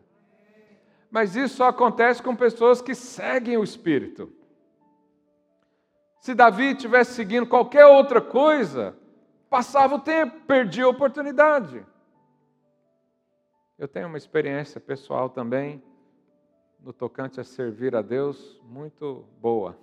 Mas 1.09 1.37
isso 1.37 1.55
só 1.55 1.69
acontece 1.69 2.21
com 2.21 2.35
pessoas 2.35 2.81
que 2.81 2.93
seguem 2.93 3.55
o 3.55 3.63
Espírito. 3.63 4.29
Se 6.19 6.35
Davi 6.35 6.75
tivesse 6.75 7.13
seguindo 7.13 7.47
qualquer 7.47 7.85
outra 7.85 8.19
coisa, 8.19 8.93
passava 9.49 9.95
o 9.95 9.99
tempo, 9.99 10.41
perdia 10.45 10.83
a 10.83 10.89
oportunidade. 10.89 11.85
Eu 13.77 13.87
tenho 13.87 14.07
uma 14.07 14.17
experiência 14.17 14.81
pessoal 14.81 15.29
também, 15.29 15.83
no 16.79 16.91
tocante 16.91 17.39
a 17.39 17.43
servir 17.43 17.95
a 17.95 18.01
Deus, 18.01 18.59
muito 18.63 19.25
boa. 19.39 19.77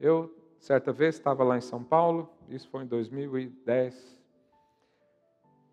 Eu 0.00 0.44
Certa 0.64 0.94
vez 0.94 1.16
estava 1.16 1.44
lá 1.44 1.58
em 1.58 1.60
São 1.60 1.84
Paulo, 1.84 2.26
isso 2.48 2.70
foi 2.70 2.84
em 2.84 2.86
2010, 2.86 4.18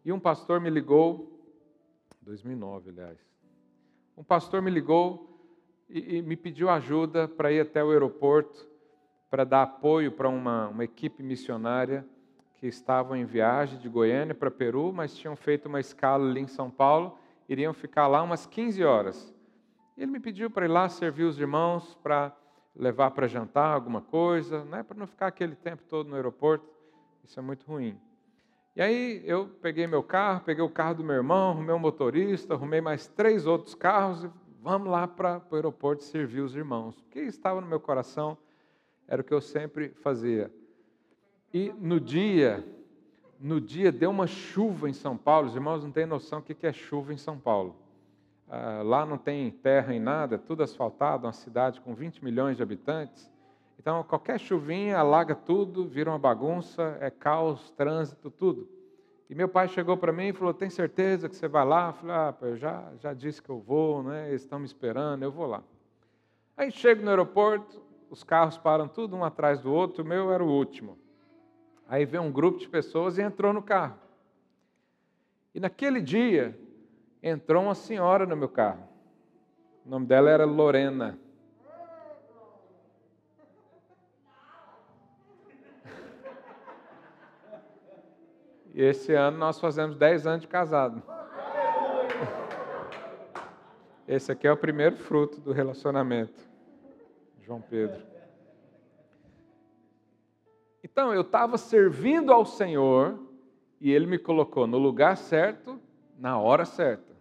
e 0.04 0.12
um 0.12 0.20
pastor 0.20 0.60
me 0.60 0.70
ligou, 0.70 1.40
2009, 2.20 2.90
aliás. 2.90 3.18
Um 4.18 4.24
pastor 4.24 4.62
me 4.62 4.70
ligou 4.70 5.48
e, 5.88 6.18
e 6.18 6.22
me 6.22 6.36
pediu 6.36 6.70
ajuda 6.70 7.26
para 7.26 7.54
ir 7.54 7.62
até 7.62 7.82
o 7.82 7.90
aeroporto 7.90 8.68
para 9.30 9.46
dar 9.46 9.62
apoio 9.62 10.12
para 10.12 10.28
uma, 10.28 10.68
uma 10.68 10.84
equipe 10.84 11.24
missionária 11.24 12.06
que 12.62 12.68
estavam 12.68 13.18
em 13.18 13.26
viagem 13.26 13.80
de 13.80 13.90
Goiânia 13.90 14.36
para 14.36 14.52
Peru, 14.52 14.94
mas 14.94 15.16
tinham 15.16 15.36
feito 15.36 15.66
uma 15.66 15.80
escala 15.80 16.30
ali 16.30 16.42
em 16.42 16.48
São 16.48 16.70
Paulo, 16.70 17.18
iriam 17.50 17.74
ficar 17.74 18.06
lá 18.06 18.22
umas 18.22 18.46
15 18.46 18.84
horas. 18.84 19.34
Ele 19.98 20.12
me 20.12 20.20
pediu 20.20 20.48
para 20.48 20.66
ir 20.66 20.68
lá 20.68 20.88
servir 20.88 21.24
os 21.24 21.40
irmãos, 21.40 21.98
para 22.04 22.32
levar 22.76 23.10
para 23.12 23.28
jantar 23.28 23.74
alguma 23.74 24.00
coisa, 24.00 24.64
né, 24.66 24.84
para 24.84 24.96
não 24.96 25.08
ficar 25.08 25.26
aquele 25.26 25.56
tempo 25.56 25.82
todo 25.90 26.08
no 26.08 26.16
aeroporto. 26.16 26.70
Isso 27.24 27.40
é 27.40 27.42
muito 27.42 27.66
ruim. 27.66 28.00
E 28.76 28.82
aí 28.82 29.24
eu 29.26 29.48
peguei 29.60 29.88
meu 29.88 30.04
carro, 30.04 30.42
peguei 30.42 30.64
o 30.64 30.70
carro 30.70 30.94
do 30.94 31.04
meu 31.04 31.16
irmão, 31.16 31.50
arrumei 31.50 31.74
um 31.74 31.80
motorista, 31.80 32.54
arrumei 32.54 32.80
mais 32.80 33.08
três 33.08 33.48
outros 33.48 33.74
carros 33.74 34.24
e 34.24 34.30
vamos 34.62 34.88
lá 34.88 35.08
para 35.08 35.42
o 35.50 35.56
aeroporto 35.56 36.04
servir 36.04 36.42
os 36.42 36.56
irmãos. 36.56 37.00
O 37.00 37.06
que 37.06 37.22
estava 37.22 37.60
no 37.60 37.66
meu 37.66 37.80
coração 37.80 38.38
era 39.08 39.24
o 39.24 39.26
que 39.26 39.34
eu 39.34 39.42
sempre 39.42 39.90
fazia. 40.04 40.54
E 41.54 41.74
no 41.80 42.00
dia, 42.00 42.66
no 43.40 43.60
dia 43.60 43.92
deu 43.92 44.10
uma 44.10 44.28
chuva 44.28 44.90
em 44.90 44.94
São 44.94 45.18
Paulo, 45.18 45.48
os 45.48 45.56
irmãos 45.56 45.84
não 45.84 45.92
têm 45.92 46.06
noção 46.06 46.40
o 46.40 46.42
que 46.42 46.66
é 46.66 46.72
chuva 46.72 47.14
em 47.14 47.18
São 47.18 47.38
Paulo. 47.38 47.76
Ah, 48.50 48.82
lá 48.84 49.06
não 49.06 49.18
tem 49.18 49.50
terra 49.50 49.94
em 49.94 50.00
nada, 50.00 50.38
tudo 50.38 50.62
asfaltado, 50.62 51.26
uma 51.26 51.34
cidade 51.34 51.80
com 51.80 51.94
20 51.94 52.24
milhões 52.24 52.58
de 52.58 52.64
habitantes. 52.64 53.32
Então, 53.80 54.04
qualquer 54.04 54.40
chuvinha 54.40 55.00
alaga 55.00 55.34
tudo, 55.34 55.88
vira 55.88 56.12
uma 56.12 56.20
bagunça, 56.20 56.98
é 57.00 57.10
caos, 57.10 57.72
trânsito, 57.72 58.30
tudo. 58.30 58.70
E 59.30 59.34
meu 59.34 59.48
pai 59.48 59.70
chegou 59.70 59.96
para 59.96 60.12
mim 60.12 60.28
e 60.28 60.34
falou: 60.34 60.54
Tem 60.54 60.70
certeza 60.70 61.30
que 61.30 61.36
você 61.36 61.48
vai 61.48 61.66
lá? 61.66 61.88
Eu 61.88 61.94
falei: 61.94 62.16
Ah, 62.16 62.36
eu 62.42 62.58
já, 62.58 62.92
já 63.00 63.14
disse 63.14 63.42
que 63.42 63.50
eu 63.50 63.60
vou, 63.60 64.04
né? 64.04 64.28
eles 64.28 64.42
estão 64.42 64.60
me 64.60 64.66
esperando, 64.66 65.24
eu 65.24 65.32
vou 65.32 65.48
lá. 65.48 65.64
Aí 66.56 66.70
chego 66.70 67.02
no 67.02 67.10
aeroporto, 67.10 67.82
os 68.10 68.24
carros 68.24 68.58
param 68.58 68.90
tudo 68.90 69.16
um 69.16 69.24
atrás 69.24 69.62
do 69.62 69.74
outro, 69.74 70.04
o 70.04 70.06
meu 70.06 70.32
era 70.32 70.44
o 70.44 70.52
último. 70.52 70.98
Aí 71.92 72.06
veio 72.06 72.24
um 72.24 72.32
grupo 72.32 72.58
de 72.58 72.70
pessoas 72.70 73.18
e 73.18 73.22
entrou 73.22 73.52
no 73.52 73.62
carro. 73.62 74.00
E 75.54 75.60
naquele 75.60 76.00
dia, 76.00 76.58
entrou 77.22 77.64
uma 77.64 77.76
senhora 77.76 78.26
no 78.26 78.34
meu 78.34 78.48
carro. 78.48 78.88
O 79.86 79.90
nome 79.90 80.06
dela 80.06 80.30
era 80.30 80.46
Lorena. 80.46 81.20
E 88.74 88.82
esse 88.82 89.14
ano 89.14 89.38
nós 89.38 89.60
fazemos 89.60 89.98
10 89.98 90.26
anos 90.26 90.42
de 90.44 90.48
casado. 90.48 91.04
Esse 94.08 94.32
aqui 94.32 94.48
é 94.48 94.52
o 94.54 94.56
primeiro 94.56 94.96
fruto 94.96 95.42
do 95.42 95.52
relacionamento. 95.52 96.50
João 97.42 97.60
Pedro. 97.60 98.02
Então, 100.84 101.14
eu 101.14 101.22
estava 101.22 101.58
servindo 101.58 102.32
ao 102.32 102.46
Senhor 102.46 103.20
e 103.80 103.92
Ele 103.92 104.06
me 104.06 104.18
colocou 104.18 104.66
no 104.66 104.78
lugar 104.78 105.18
certo, 105.18 105.80
na 106.18 106.40
hora 106.40 106.66
certa. 106.66 107.12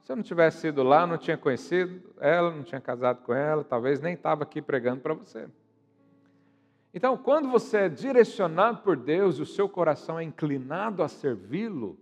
Se 0.00 0.12
eu 0.12 0.16
não 0.16 0.22
tivesse 0.22 0.68
ido 0.68 0.82
lá, 0.82 1.06
não 1.06 1.18
tinha 1.18 1.36
conhecido 1.36 2.02
ela, 2.18 2.50
não 2.50 2.62
tinha 2.62 2.80
casado 2.80 3.22
com 3.22 3.32
ela, 3.32 3.62
talvez 3.62 4.00
nem 4.00 4.14
estava 4.14 4.42
aqui 4.42 4.60
pregando 4.60 5.00
para 5.00 5.14
você. 5.14 5.48
Então, 6.92 7.16
quando 7.16 7.48
você 7.48 7.76
é 7.78 7.88
direcionado 7.88 8.82
por 8.82 8.96
Deus 8.96 9.38
e 9.38 9.42
o 9.42 9.46
seu 9.46 9.68
coração 9.68 10.18
é 10.18 10.24
inclinado 10.24 11.02
a 11.02 11.08
servi-lo, 11.08 11.96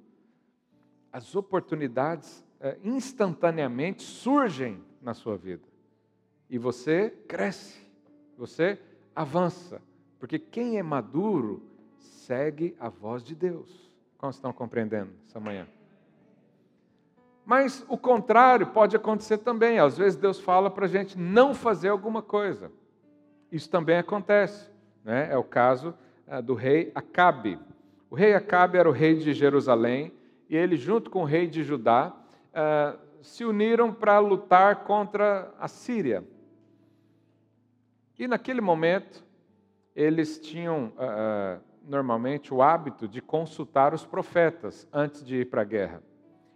as 1.13 1.35
oportunidades 1.35 2.45
é, 2.61 2.79
instantaneamente 2.83 4.03
surgem 4.03 4.83
na 5.03 5.13
sua 5.13 5.37
vida. 5.37 5.67
E 6.49 6.57
você 6.59 7.11
cresce, 7.29 7.87
você 8.37 8.79
avança. 9.15 9.83
Porque 10.19 10.39
quem 10.39 10.79
é 10.79 10.83
maduro 10.83 11.63
segue 11.99 12.77
a 12.79 12.89
voz 12.89 13.23
de 13.23 13.35
Deus. 13.35 13.91
Como 14.17 14.31
estão 14.31 14.53
compreendendo 14.53 15.13
essa 15.27 15.39
manhã? 15.39 15.67
Mas 17.45 17.85
o 17.89 17.97
contrário 17.97 18.67
pode 18.67 18.95
acontecer 18.95 19.39
também. 19.39 19.79
Às 19.79 19.97
vezes 19.97 20.19
Deus 20.19 20.39
fala 20.41 20.71
para 20.71 20.85
a 20.85 20.89
gente 20.89 21.17
não 21.17 21.55
fazer 21.55 21.89
alguma 21.89 22.21
coisa. 22.21 22.71
Isso 23.51 23.71
também 23.71 23.97
acontece. 23.97 24.69
Né? 25.05 25.33
É 25.33 25.37
o 25.39 25.45
caso 25.45 25.95
uh, 26.27 26.43
do 26.43 26.53
rei 26.55 26.93
Acabe. 26.95 27.59
O 28.11 28.15
rei 28.15 28.35
Acabe 28.35 28.77
era 28.77 28.89
o 28.89 28.93
rei 28.93 29.15
de 29.15 29.33
Jerusalém 29.33 30.13
e 30.49 30.57
ele, 30.57 30.77
junto 30.77 31.11
com 31.11 31.23
o 31.23 31.25
rei 31.25 31.47
de 31.47 31.63
Judá, 31.63 32.15
uh, 32.53 32.99
se 33.23 33.45
uniram 33.45 33.93
para 33.93 34.19
lutar 34.19 34.85
contra 34.85 35.53
a 35.59 35.69
Síria. 35.69 36.25
E 38.19 38.27
naquele 38.27 38.61
momento, 38.61 39.25
eles 39.99 40.39
tinham 40.39 40.93
uh, 40.97 41.61
normalmente 41.83 42.55
o 42.55 42.63
hábito 42.63 43.09
de 43.09 43.21
consultar 43.21 43.93
os 43.93 44.07
profetas 44.07 44.87
antes 44.93 45.25
de 45.25 45.41
ir 45.41 45.51
para 45.51 45.63
a 45.63 45.65
guerra. 45.65 46.01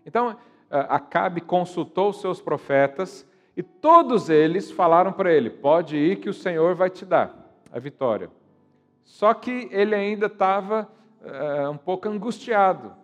Então, 0.06 0.36
Acabe 0.70 1.42
consultou 1.42 2.08
os 2.08 2.20
seus 2.22 2.40
profetas 2.40 3.28
e 3.54 3.62
todos 3.62 4.30
eles 4.30 4.70
falaram 4.70 5.12
para 5.12 5.30
ele: 5.30 5.50
pode 5.50 5.96
ir 5.96 6.16
que 6.16 6.30
o 6.30 6.34
Senhor 6.34 6.74
vai 6.74 6.88
te 6.88 7.04
dar 7.04 7.36
a 7.70 7.78
vitória. 7.78 8.30
Só 9.04 9.34
que 9.34 9.68
ele 9.70 9.94
ainda 9.94 10.26
estava 10.26 10.88
uh, 11.20 11.68
um 11.68 11.76
pouco 11.76 12.08
angustiado. 12.08 12.94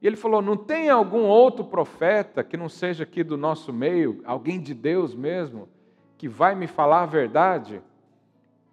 E 0.00 0.06
ele 0.06 0.14
falou: 0.14 0.40
Não 0.40 0.56
tem 0.56 0.88
algum 0.88 1.24
outro 1.24 1.64
profeta 1.64 2.44
que 2.44 2.56
não 2.56 2.68
seja 2.68 3.02
aqui 3.02 3.24
do 3.24 3.36
nosso 3.36 3.72
meio, 3.72 4.22
alguém 4.24 4.60
de 4.60 4.74
Deus 4.74 5.16
mesmo, 5.16 5.68
que 6.16 6.28
vai 6.28 6.54
me 6.54 6.68
falar 6.68 7.02
a 7.02 7.06
verdade? 7.06 7.82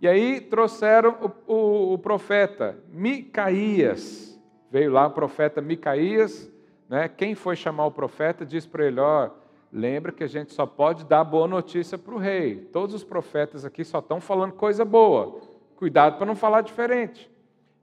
E 0.02 0.08
aí 0.08 0.42
trouxeram 0.42 1.34
o, 1.48 1.54
o, 1.54 1.94
o 1.94 1.98
profeta 1.98 2.78
Micaías. 2.90 4.40
Veio 4.70 4.92
lá 4.92 5.08
o 5.08 5.12
profeta 5.12 5.62
Micaías. 5.62 6.52
Né? 6.90 7.08
Quem 7.08 7.34
foi 7.34 7.56
chamar 7.56 7.86
o 7.86 7.92
profeta 7.92 8.46
disse 8.46 8.68
para 8.68 8.86
ele: 8.86 9.00
Ó, 9.00 9.30
lembra 9.72 10.12
que 10.12 10.24
a 10.24 10.28
gente 10.28 10.54
só 10.54 10.66
pode 10.66 11.06
dar 11.06 11.24
boa 11.24 11.48
notícia 11.48 11.98
para 11.98 12.14
o 12.14 12.18
rei. 12.18 12.58
Todos 12.72 12.94
os 12.94 13.04
profetas 13.04 13.64
aqui 13.64 13.84
só 13.84 14.00
estão 14.00 14.20
falando 14.20 14.54
coisa 14.54 14.84
boa. 14.84 15.40
Cuidado 15.76 16.18
para 16.18 16.26
não 16.26 16.36
falar 16.36 16.62
diferente. 16.62 17.30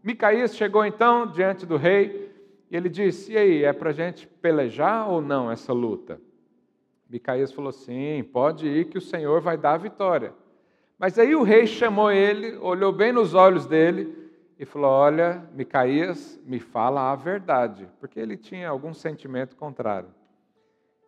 Micaías 0.03 0.57
chegou 0.57 0.85
então 0.85 1.27
diante 1.27 1.65
do 1.65 1.77
rei 1.77 2.31
e 2.71 2.77
ele 2.77 2.89
disse: 2.89 3.33
E 3.33 3.39
aí, 3.39 3.65
é 3.65 3.73
para 3.73 3.91
a 3.91 3.93
gente 3.93 4.27
pelejar 4.27 5.09
ou 5.09 5.21
não 5.21 5.51
essa 5.51 5.73
luta? 5.73 6.21
Micaías 7.09 7.53
falou: 7.53 7.73
Sim, 7.73 8.23
pode 8.33 8.67
ir 8.67 8.87
que 8.87 8.99
o 8.99 9.03
Senhor 9.03 9.41
vai 9.41 9.57
dar 9.57 9.75
a 9.75 9.79
vitória. 9.79 10.35
Mas 10.99 11.19
aí 11.19 11.35
o 11.35 11.43
rei 11.43 11.67
chamou 11.67 12.11
ele, 12.11 12.57
olhou 12.57 12.93
bem 12.93 13.13
nos 13.13 13.35
olhos 13.35 13.67
dele 13.67 14.31
e 14.59 14.65
falou: 14.65 14.91
Olha, 14.91 15.49
Micaías, 15.55 16.41
me 16.45 16.61
fala 16.61 17.11
a 17.11 17.17
verdade, 17.17 17.89
porque 17.99 18.21
ele 18.21 18.37
tinha 18.37 18.69
algum 18.69 18.95
sentimento 18.95 19.57
contrário. 19.57 20.09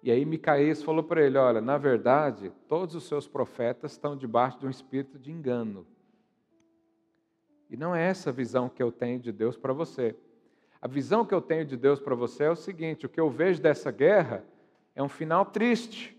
E 0.02 0.10
aí 0.10 0.24
Micaías 0.24 0.82
falou 0.82 1.04
para 1.04 1.22
ele: 1.22 1.38
Olha, 1.38 1.60
na 1.60 1.78
verdade, 1.78 2.52
todos 2.68 2.94
os 2.94 3.04
seus 3.04 3.28
profetas 3.28 3.92
estão 3.92 4.16
debaixo 4.16 4.58
de 4.58 4.66
um 4.66 4.70
espírito 4.70 5.18
de 5.18 5.30
engano. 5.30 5.86
E 7.70 7.76
não 7.76 7.94
é 7.94 8.04
essa 8.04 8.30
a 8.30 8.32
visão 8.32 8.68
que 8.68 8.82
eu 8.82 8.92
tenho 8.92 9.18
de 9.18 9.32
Deus 9.32 9.56
para 9.56 9.72
você. 9.72 10.14
A 10.82 10.86
visão 10.86 11.24
que 11.24 11.32
eu 11.34 11.40
tenho 11.40 11.64
de 11.64 11.76
Deus 11.76 11.98
para 11.98 12.14
você 12.14 12.44
é 12.44 12.50
o 12.50 12.56
seguinte: 12.56 13.06
o 13.06 13.08
que 13.08 13.20
eu 13.20 13.30
vejo 13.30 13.62
dessa 13.62 13.90
guerra 13.90 14.44
é 14.94 15.02
um 15.02 15.08
final 15.08 15.46
triste, 15.46 16.16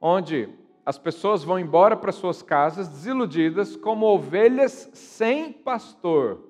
onde 0.00 0.48
as 0.88 0.96
pessoas 0.96 1.44
vão 1.44 1.58
embora 1.58 1.94
para 1.94 2.10
suas 2.10 2.40
casas 2.40 2.88
desiludidas 2.88 3.76
como 3.76 4.06
ovelhas 4.06 4.88
sem 4.94 5.52
pastor. 5.52 6.40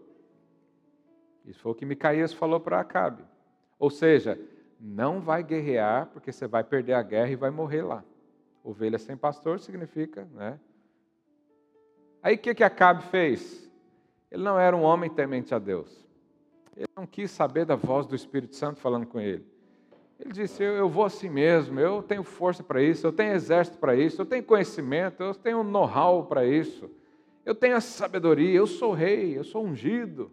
Isso 1.44 1.58
foi 1.58 1.72
o 1.72 1.74
que 1.74 1.84
Micaías 1.84 2.32
falou 2.32 2.60
para 2.60 2.78
Acabe. 2.78 3.24
Ou 3.80 3.90
seja, 3.90 4.38
não 4.78 5.20
vai 5.20 5.42
guerrear 5.42 6.06
porque 6.12 6.30
você 6.30 6.46
vai 6.46 6.62
perder 6.62 6.92
a 6.92 7.02
guerra 7.02 7.30
e 7.30 7.34
vai 7.34 7.50
morrer 7.50 7.82
lá. 7.82 8.04
Ovelha 8.62 8.96
sem 8.96 9.16
pastor 9.16 9.58
significa, 9.58 10.28
né? 10.32 10.60
Aí 12.22 12.36
o 12.36 12.38
que, 12.38 12.54
que 12.54 12.62
Acabe 12.62 13.02
fez? 13.06 13.68
Ele 14.30 14.44
não 14.44 14.56
era 14.56 14.76
um 14.76 14.82
homem 14.82 15.10
temente 15.10 15.52
a 15.52 15.58
Deus. 15.58 16.06
Ele 16.76 16.86
não 16.94 17.08
quis 17.08 17.32
saber 17.32 17.64
da 17.64 17.74
voz 17.74 18.06
do 18.06 18.14
Espírito 18.14 18.54
Santo 18.54 18.78
falando 18.78 19.04
com 19.04 19.18
ele. 19.18 19.44
Ele 20.18 20.32
disse: 20.32 20.62
eu, 20.62 20.74
eu 20.74 20.88
vou 20.88 21.04
assim 21.04 21.28
mesmo, 21.28 21.78
eu 21.78 22.02
tenho 22.02 22.22
força 22.22 22.62
para 22.62 22.82
isso, 22.82 23.06
eu 23.06 23.12
tenho 23.12 23.32
exército 23.32 23.78
para 23.78 23.94
isso, 23.94 24.20
eu 24.20 24.26
tenho 24.26 24.42
conhecimento, 24.42 25.22
eu 25.22 25.34
tenho 25.34 25.62
know-how 25.62 26.26
para 26.26 26.44
isso, 26.44 26.90
eu 27.44 27.54
tenho 27.54 27.76
a 27.76 27.80
sabedoria, 27.80 28.56
eu 28.56 28.66
sou 28.66 28.92
rei, 28.92 29.38
eu 29.38 29.44
sou 29.44 29.64
ungido. 29.64 30.30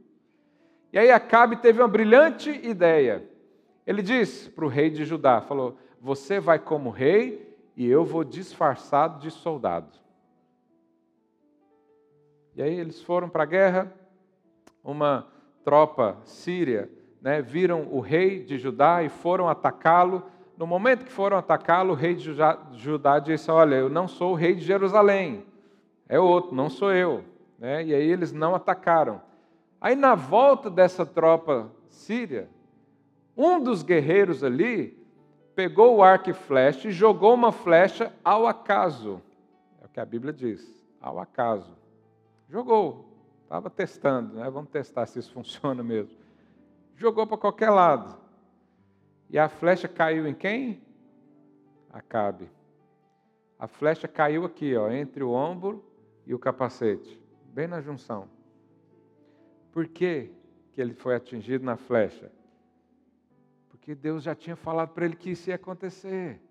E 0.91 0.97
aí 0.97 1.11
Acabe 1.11 1.57
teve 1.57 1.81
uma 1.81 1.87
brilhante 1.87 2.49
ideia. 2.49 3.29
Ele 3.85 4.01
disse 4.01 4.49
para 4.49 4.65
o 4.65 4.69
rei 4.69 4.89
de 4.89 5.05
Judá: 5.05 5.41
falou, 5.41 5.77
Você 6.01 6.39
vai 6.39 6.57
como 6.57 6.89
rei 6.89 7.55
e 7.75 7.87
eu 7.87 8.03
vou 8.03 8.23
disfarçado 8.23 9.19
de 9.19 9.29
soldado. 9.29 9.99
E 12.55 12.61
aí 12.61 12.73
eles 12.79 13.01
foram 13.01 13.27
para 13.27 13.43
a 13.43 13.47
guerra, 13.47 13.93
uma 14.81 15.27
tropa 15.63 16.17
síria, 16.23 16.89
né, 17.25 17.41
viram 17.41 17.87
o 17.89 17.99
rei 17.99 18.43
de 18.43 18.55
Judá 18.59 19.01
e 19.01 19.09
foram 19.09 19.49
atacá-lo. 19.49 20.21
No 20.55 20.67
momento 20.67 21.05
que 21.05 21.11
foram 21.11 21.35
atacá-lo, 21.35 21.93
o 21.93 21.95
rei 21.95 22.13
de 22.13 22.31
Judá 22.73 23.17
disse: 23.17 23.49
Olha, 23.49 23.73
eu 23.73 23.89
não 23.89 24.07
sou 24.07 24.33
o 24.33 24.35
rei 24.35 24.53
de 24.53 24.61
Jerusalém, 24.61 25.43
é 26.07 26.19
outro, 26.19 26.55
não 26.55 26.69
sou 26.69 26.93
eu. 26.93 27.23
Né? 27.57 27.83
E 27.83 27.95
aí 27.95 28.07
eles 28.07 28.31
não 28.31 28.53
atacaram. 28.53 29.23
Aí 29.81 29.95
na 29.95 30.13
volta 30.13 30.69
dessa 30.69 31.03
tropa 31.03 31.71
síria, 31.89 32.47
um 33.35 33.59
dos 33.59 33.81
guerreiros 33.81 34.43
ali 34.43 34.95
pegou 35.55 35.95
o 35.95 36.03
arco 36.03 36.29
e 36.29 36.33
flecha 36.33 36.89
e 36.89 36.91
jogou 36.91 37.33
uma 37.33 37.51
flecha 37.51 38.13
ao 38.23 38.45
acaso. 38.45 39.19
É 39.81 39.85
o 39.87 39.89
que 39.89 39.99
a 39.99 40.05
Bíblia 40.05 40.31
diz, 40.31 40.63
ao 41.01 41.19
acaso. 41.19 41.75
Jogou. 42.47 43.09
Estava 43.41 43.67
testando, 43.67 44.35
né? 44.35 44.47
Vamos 44.47 44.69
testar 44.69 45.07
se 45.07 45.17
isso 45.17 45.33
funciona 45.33 45.81
mesmo. 45.81 46.24
Jogou 46.95 47.27
para 47.27 47.37
qualquer 47.37 47.69
lado. 47.69 48.17
E 49.29 49.37
a 49.37 49.49
flecha 49.49 49.87
caiu 49.87 50.27
em 50.27 50.33
quem? 50.33 50.81
Acabe. 51.91 52.49
A 53.57 53.67
flecha 53.67 54.07
caiu 54.07 54.45
aqui, 54.45 54.75
ó, 54.75 54.89
entre 54.89 55.23
o 55.23 55.31
ombro 55.31 55.83
e 56.25 56.33
o 56.33 56.39
capacete, 56.39 57.19
bem 57.53 57.67
na 57.67 57.81
junção. 57.81 58.27
Por 59.71 59.87
que, 59.87 60.31
que 60.73 60.81
ele 60.81 60.93
foi 60.93 61.15
atingido 61.15 61.63
na 61.63 61.77
flecha? 61.77 62.31
Porque 63.69 63.95
Deus 63.95 64.23
já 64.23 64.35
tinha 64.35 64.55
falado 64.55 64.89
para 64.93 65.05
ele 65.05 65.15
que 65.15 65.31
isso 65.31 65.49
ia 65.49 65.55
acontecer. 65.55 66.41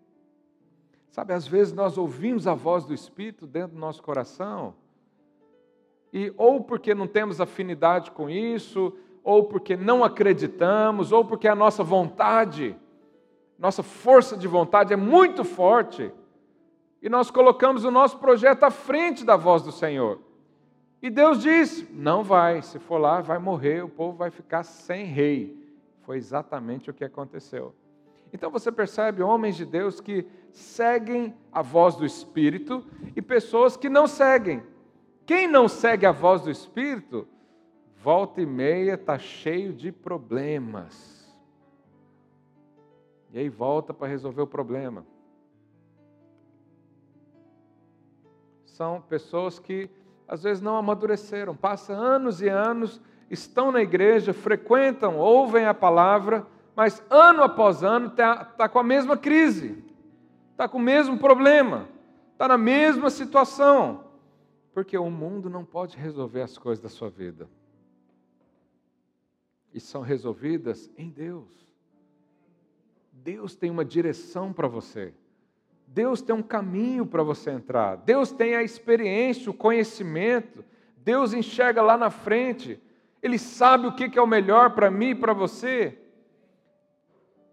Sabe, 1.10 1.32
às 1.32 1.46
vezes 1.46 1.72
nós 1.72 1.96
ouvimos 1.96 2.46
a 2.46 2.54
voz 2.54 2.84
do 2.84 2.92
Espírito 2.92 3.46
dentro 3.46 3.74
do 3.74 3.80
nosso 3.80 4.02
coração, 4.02 4.74
e 6.12 6.32
ou 6.36 6.62
porque 6.62 6.94
não 6.94 7.06
temos 7.06 7.40
afinidade 7.40 8.10
com 8.10 8.30
isso, 8.30 8.96
ou 9.24 9.44
porque 9.44 9.74
não 9.74 10.04
acreditamos, 10.04 11.10
ou 11.10 11.24
porque 11.24 11.48
a 11.48 11.54
nossa 11.54 11.82
vontade, 11.82 12.76
nossa 13.58 13.82
força 13.82 14.36
de 14.36 14.46
vontade 14.46 14.92
é 14.92 14.96
muito 14.96 15.42
forte, 15.42 16.12
e 17.00 17.08
nós 17.08 17.30
colocamos 17.30 17.84
o 17.84 17.90
nosso 17.90 18.18
projeto 18.18 18.64
à 18.64 18.70
frente 18.70 19.24
da 19.24 19.36
voz 19.36 19.62
do 19.62 19.72
Senhor. 19.72 20.20
E 21.02 21.10
Deus 21.10 21.42
diz: 21.42 21.86
não 21.90 22.22
vai, 22.22 22.62
se 22.62 22.78
for 22.78 22.98
lá, 22.98 23.20
vai 23.20 23.38
morrer, 23.38 23.82
o 23.82 23.88
povo 23.88 24.16
vai 24.16 24.30
ficar 24.30 24.62
sem 24.62 25.04
rei. 25.06 25.62
Foi 26.02 26.18
exatamente 26.18 26.90
o 26.90 26.94
que 26.94 27.04
aconteceu. 27.04 27.74
Então 28.32 28.50
você 28.50 28.72
percebe 28.72 29.22
homens 29.22 29.56
de 29.56 29.64
Deus 29.64 30.00
que 30.00 30.26
seguem 30.50 31.34
a 31.52 31.62
voz 31.62 31.94
do 31.94 32.04
Espírito 32.04 32.84
e 33.14 33.22
pessoas 33.22 33.76
que 33.76 33.88
não 33.88 34.06
seguem. 34.06 34.62
Quem 35.24 35.46
não 35.46 35.68
segue 35.68 36.04
a 36.04 36.12
voz 36.12 36.42
do 36.42 36.50
Espírito, 36.50 37.26
volta 38.04 38.42
e 38.42 38.44
meia 38.44 38.94
está 38.94 39.18
cheio 39.18 39.72
de 39.72 39.90
problemas. 39.90 41.34
E 43.32 43.38
aí 43.38 43.48
volta 43.48 43.94
para 43.94 44.08
resolver 44.08 44.42
o 44.42 44.46
problema. 44.46 45.06
São 48.66 49.00
pessoas 49.00 49.58
que 49.58 49.88
às 50.28 50.42
vezes 50.42 50.62
não 50.62 50.76
amadureceram, 50.76 51.56
passam 51.56 51.96
anos 51.96 52.42
e 52.42 52.48
anos, 52.48 53.00
estão 53.30 53.72
na 53.72 53.80
igreja, 53.80 54.34
frequentam, 54.34 55.16
ouvem 55.16 55.64
a 55.64 55.72
palavra, 55.72 56.46
mas 56.76 57.02
ano 57.08 57.42
após 57.42 57.82
ano 57.82 58.08
está 58.08 58.44
tá 58.44 58.68
com 58.68 58.78
a 58.78 58.84
mesma 58.84 59.16
crise, 59.16 59.82
está 60.50 60.68
com 60.68 60.76
o 60.76 60.82
mesmo 60.82 61.16
problema, 61.16 61.88
está 62.32 62.48
na 62.48 62.58
mesma 62.58 63.08
situação, 63.08 64.04
porque 64.74 64.98
o 64.98 65.08
mundo 65.08 65.48
não 65.48 65.64
pode 65.64 65.96
resolver 65.96 66.42
as 66.42 66.58
coisas 66.58 66.82
da 66.82 66.90
sua 66.90 67.08
vida. 67.08 67.48
E 69.74 69.80
são 69.80 70.00
resolvidas 70.00 70.88
em 70.96 71.10
Deus. 71.10 71.50
Deus 73.12 73.56
tem 73.56 73.70
uma 73.70 73.84
direção 73.84 74.52
para 74.52 74.68
você. 74.68 75.12
Deus 75.86 76.22
tem 76.22 76.34
um 76.34 76.42
caminho 76.42 77.04
para 77.04 77.22
você 77.22 77.50
entrar. 77.50 77.96
Deus 77.96 78.30
tem 78.30 78.54
a 78.54 78.62
experiência, 78.62 79.50
o 79.50 79.54
conhecimento. 79.54 80.64
Deus 80.98 81.34
enxerga 81.34 81.82
lá 81.82 81.96
na 81.96 82.08
frente. 82.08 82.80
Ele 83.20 83.38
sabe 83.38 83.86
o 83.86 83.94
que 83.94 84.18
é 84.18 84.22
o 84.22 84.26
melhor 84.26 84.74
para 84.74 84.90
mim 84.90 85.10
e 85.10 85.14
para 85.14 85.32
você. 85.32 85.98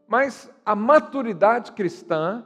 Mas 0.07 0.51
a 0.65 0.75
maturidade 0.75 1.71
cristã 1.71 2.45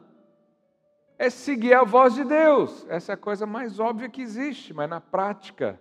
é 1.18 1.30
seguir 1.30 1.74
a 1.74 1.84
voz 1.84 2.14
de 2.14 2.24
Deus. 2.24 2.86
Essa 2.88 3.12
é 3.12 3.16
a 3.16 3.18
coisa 3.18 3.46
mais 3.46 3.80
óbvia 3.80 4.10
que 4.10 4.22
existe, 4.22 4.74
mas 4.74 4.90
na 4.90 5.02
prática 5.02 5.80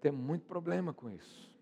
tem 0.00 0.12
muito 0.12 0.46
problema 0.46 0.92
com 0.92 1.10
isso. 1.10 1.53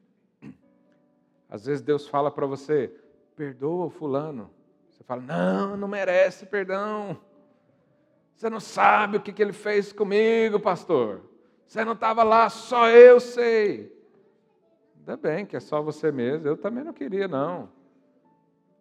Às 1.52 1.66
vezes 1.66 1.82
Deus 1.82 2.08
fala 2.08 2.30
para 2.30 2.46
você: 2.46 2.88
perdoa 3.36 3.84
o 3.84 3.90
fulano. 3.90 4.50
Você 4.88 5.04
fala: 5.04 5.20
não, 5.20 5.76
não 5.76 5.86
merece 5.86 6.46
perdão. 6.46 7.20
Você 8.34 8.48
não 8.48 8.58
sabe 8.58 9.18
o 9.18 9.20
que, 9.20 9.42
ele 9.42 9.52
fez 9.52 9.92
comigo, 9.92 10.58
pastor. 10.58 11.20
Você 11.66 11.84
não 11.84 11.92
estava 11.92 12.22
lá, 12.22 12.48
só 12.48 12.88
eu 12.88 13.20
sei. 13.20 13.94
Ainda 14.96 15.14
bem 15.18 15.44
que 15.44 15.54
é 15.54 15.60
só 15.60 15.82
você 15.82 16.10
mesmo, 16.10 16.48
eu 16.48 16.56
também 16.56 16.82
não 16.82 16.92
queria, 16.94 17.28
não. 17.28 17.68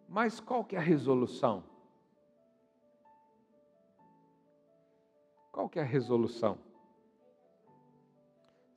Mas 0.08 0.40
qual 0.40 0.64
que 0.64 0.74
é 0.74 0.78
a 0.78 0.82
resolução? 0.82 1.62
Qual 5.52 5.68
que 5.68 5.78
é 5.78 5.82
a 5.82 5.84
resolução? 5.84 6.56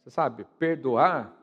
Você 0.04 0.10
sabe, 0.10 0.46
perdoar, 0.60 1.34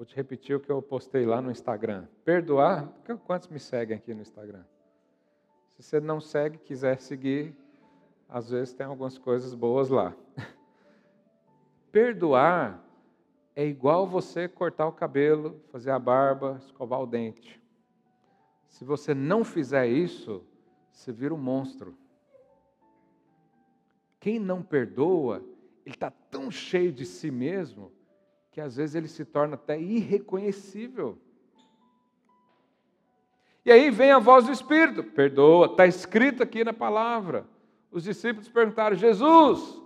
vou 0.00 0.06
te 0.06 0.16
repetir 0.16 0.56
o 0.56 0.60
que 0.60 0.72
eu 0.72 0.80
postei 0.80 1.26
lá 1.26 1.42
no 1.42 1.50
Instagram. 1.50 2.06
Perdoar, 2.24 2.90
quantos 3.26 3.48
me 3.48 3.60
seguem 3.60 3.94
aqui 3.94 4.14
no 4.14 4.22
Instagram? 4.22 4.64
Se 5.68 5.82
você 5.82 6.00
não 6.00 6.22
segue, 6.22 6.56
quiser 6.56 6.98
seguir, 6.98 7.54
às 8.26 8.48
vezes 8.48 8.72
tem 8.72 8.86
algumas 8.86 9.18
coisas 9.18 9.54
boas 9.54 9.90
lá. 9.90 10.16
Perdoar 11.92 12.82
é 13.54 13.66
igual 13.66 14.06
você 14.06 14.48
cortar 14.48 14.86
o 14.86 14.92
cabelo, 14.92 15.60
fazer 15.70 15.90
a 15.90 15.98
barba, 15.98 16.58
escovar 16.64 17.02
o 17.02 17.06
dente. 17.06 17.60
Se 18.68 18.86
você 18.86 19.12
não 19.12 19.44
fizer 19.44 19.86
isso, 19.86 20.42
você 20.90 21.12
vira 21.12 21.34
um 21.34 21.38
monstro. 21.38 21.94
Quem 24.18 24.38
não 24.38 24.62
perdoa, 24.62 25.44
ele 25.84 25.94
está 25.94 26.10
tão 26.10 26.50
cheio 26.50 26.90
de 26.90 27.04
si 27.04 27.30
mesmo 27.30 27.92
que 28.60 28.66
às 28.66 28.76
vezes 28.76 28.94
ele 28.94 29.08
se 29.08 29.24
torna 29.24 29.54
até 29.54 29.80
irreconhecível. 29.80 31.18
E 33.64 33.72
aí 33.72 33.90
vem 33.90 34.10
a 34.10 34.18
voz 34.18 34.46
do 34.46 34.52
Espírito: 34.52 35.02
perdoa, 35.02 35.66
está 35.66 35.86
escrito 35.86 36.42
aqui 36.42 36.62
na 36.62 36.72
palavra 36.72 37.46
os 37.90 38.04
discípulos 38.04 38.48
perguntaram: 38.48 38.96
Jesus, 38.96 39.80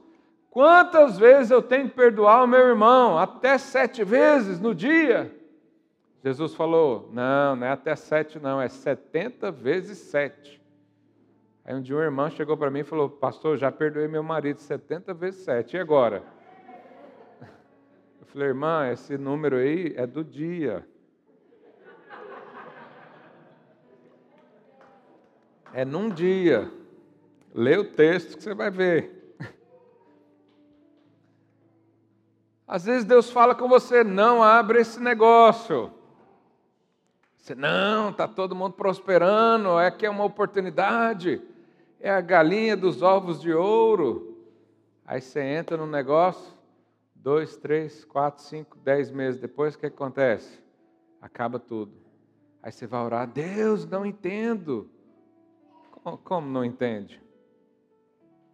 quantas 0.51 1.19
vezes 1.19 1.51
eu 1.51 1.63
tenho 1.63 1.89
que 1.89 1.95
perdoar 1.95 2.45
o 2.45 2.47
meu 2.47 2.61
irmão? 2.61 3.19
Até 3.19 3.57
sete 3.59 4.05
vezes 4.05 4.61
no 4.61 4.75
dia? 4.75 5.35
Jesus 6.23 6.55
falou: 6.55 7.09
Não, 7.13 7.57
não 7.57 7.67
é 7.67 7.71
até 7.71 7.97
sete, 7.97 8.39
não, 8.39 8.61
é 8.61 8.69
setenta 8.69 9.51
vezes 9.51 9.99
sete. 9.99 10.63
Aí 11.65 11.75
um 11.75 11.81
dia 11.81 11.97
um 11.97 12.01
irmão 12.01 12.29
chegou 12.29 12.57
para 12.57 12.71
mim 12.71 12.81
e 12.81 12.85
falou: 12.85 13.09
Pastor, 13.09 13.57
já 13.57 13.73
perdoei 13.73 14.07
meu 14.07 14.23
marido 14.23 14.59
setenta 14.59 15.15
vezes 15.15 15.45
sete, 15.45 15.77
e 15.77 15.81
agora? 15.81 16.23
Falei: 18.35 18.49
Irmã, 18.49 18.91
esse 18.91 19.17
número 19.17 19.59
aí 19.59 19.95
é 19.97 20.09
do 20.09 20.25
dia. 20.25 20.85
É 25.73 25.85
num 25.85 26.09
dia. 26.09 26.69
Lê 27.55 27.77
o 27.77 27.85
texto 27.85 28.37
que 28.37 28.43
você 28.43 28.53
vai 28.53 28.73
ver. 28.73 29.37
Às 32.67 32.87
vezes 32.87 33.05
Deus 33.05 33.31
fala 33.31 33.55
com 33.55 33.69
você, 33.69 34.03
não 34.03 34.43
abre 34.43 34.81
esse 34.81 34.99
negócio. 34.99 35.93
Você, 37.37 37.55
não, 37.55 38.11
está 38.11 38.27
todo 38.27 38.57
mundo 38.57 38.73
prosperando, 38.73 39.79
é 39.79 39.93
que 39.93 40.07
é 40.07 40.11
uma 40.11 40.25
oportunidade, 40.25 41.41
é 42.01 42.11
a 42.11 42.21
galinha 42.21 42.77
dos 42.77 43.01
ovos 43.01 43.41
de 43.41 43.53
ouro. 43.53 44.37
Aí 45.07 45.21
você 45.21 45.41
entra 45.41 45.77
no 45.77 45.87
negócio, 45.87 46.54
dois, 47.25 47.57
três, 47.57 48.05
quatro, 48.05 48.45
cinco, 48.45 48.77
dez 48.81 49.11
meses 49.11 49.41
depois, 49.41 49.75
o 49.75 49.79
que 49.79 49.87
acontece? 49.87 50.63
Acaba 51.23 51.59
tudo. 51.59 51.95
Aí 52.63 52.71
você 52.71 52.87
vai 52.87 53.03
orar, 53.03 53.27
Deus, 53.27 53.87
não 53.87 54.05
entendo. 54.05 54.91
Como, 55.91 56.19
como 56.19 56.47
não 56.47 56.63
entende? 56.63 57.23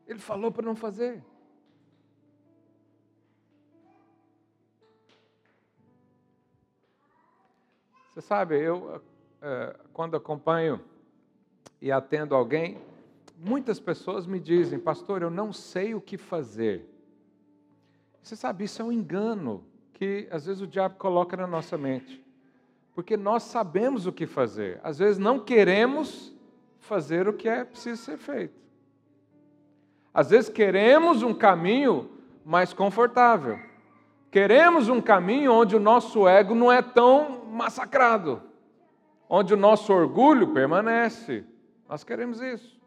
Ele 0.06 0.20
falou 0.20 0.52
para 0.52 0.64
não 0.64 0.76
fazer. 0.76 1.20
Você 8.14 8.20
sabe, 8.20 8.56
eu, 8.56 9.02
é, 9.42 9.76
quando 9.92 10.16
acompanho 10.16 10.80
e 11.82 11.90
atendo 11.90 12.36
alguém, 12.36 12.80
muitas 13.36 13.80
pessoas 13.80 14.28
me 14.28 14.38
dizem, 14.38 14.78
pastor, 14.78 15.22
eu 15.22 15.30
não 15.30 15.52
sei 15.52 15.92
o 15.92 16.00
que 16.00 16.16
fazer. 16.16 16.88
Você 18.22 18.36
sabe, 18.36 18.64
isso 18.64 18.82
é 18.82 18.84
um 18.84 18.92
engano 18.92 19.64
que 19.94 20.28
às 20.30 20.46
vezes 20.46 20.62
o 20.62 20.66
diabo 20.66 20.96
coloca 20.96 21.36
na 21.36 21.46
nossa 21.46 21.76
mente. 21.76 22.24
Porque 22.94 23.16
nós 23.16 23.44
sabemos 23.44 24.06
o 24.06 24.12
que 24.12 24.26
fazer, 24.26 24.80
às 24.82 24.98
vezes 24.98 25.18
não 25.18 25.38
queremos 25.38 26.34
fazer 26.78 27.28
o 27.28 27.32
que 27.32 27.48
é 27.48 27.64
preciso 27.64 28.02
ser 28.02 28.18
feito. 28.18 28.60
Às 30.12 30.30
vezes 30.30 30.50
queremos 30.50 31.22
um 31.22 31.32
caminho 31.32 32.10
mais 32.44 32.72
confortável. 32.72 33.58
Queremos 34.30 34.88
um 34.88 35.00
caminho 35.00 35.52
onde 35.52 35.76
o 35.76 35.80
nosso 35.80 36.26
ego 36.26 36.54
não 36.54 36.70
é 36.70 36.82
tão 36.82 37.44
massacrado, 37.46 38.42
onde 39.28 39.54
o 39.54 39.56
nosso 39.56 39.92
orgulho 39.92 40.52
permanece. 40.52 41.44
Nós 41.88 42.02
queremos 42.02 42.40
isso. 42.40 42.80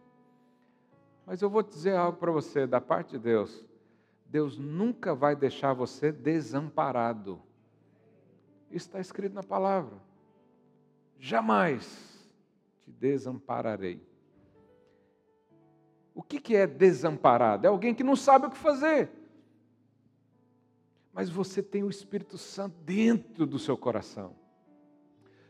Mas 1.26 1.42
eu 1.42 1.50
vou 1.50 1.64
dizer 1.64 1.96
algo 1.96 2.18
para 2.18 2.32
você, 2.32 2.68
da 2.68 2.82
parte 2.82 3.12
de 3.12 3.20
Deus. 3.20 3.64
Deus 4.34 4.58
nunca 4.58 5.14
vai 5.14 5.36
deixar 5.36 5.76
você 5.76 6.12
desamparado. 6.12 7.40
Isso 8.72 8.88
está 8.88 9.00
escrito 9.00 9.36
na 9.36 9.44
palavra. 9.44 9.96
Jamais 11.20 12.28
te 12.80 12.90
desampararei. 12.90 14.02
O 16.16 16.24
que 16.24 16.56
é 16.56 16.66
desamparado? 16.66 17.68
É 17.68 17.70
alguém 17.70 17.94
que 17.94 18.04
não 18.04 18.16
sabe 18.16 18.48
o 18.48 18.50
que 18.50 18.58
fazer. 18.58 19.12
Mas 21.14 21.30
você 21.30 21.62
tem 21.62 21.84
o 21.84 21.90
Espírito 21.92 22.36
Santo 22.36 22.76
dentro 22.84 23.46
do 23.46 23.60
seu 23.60 23.78
coração. 23.78 24.34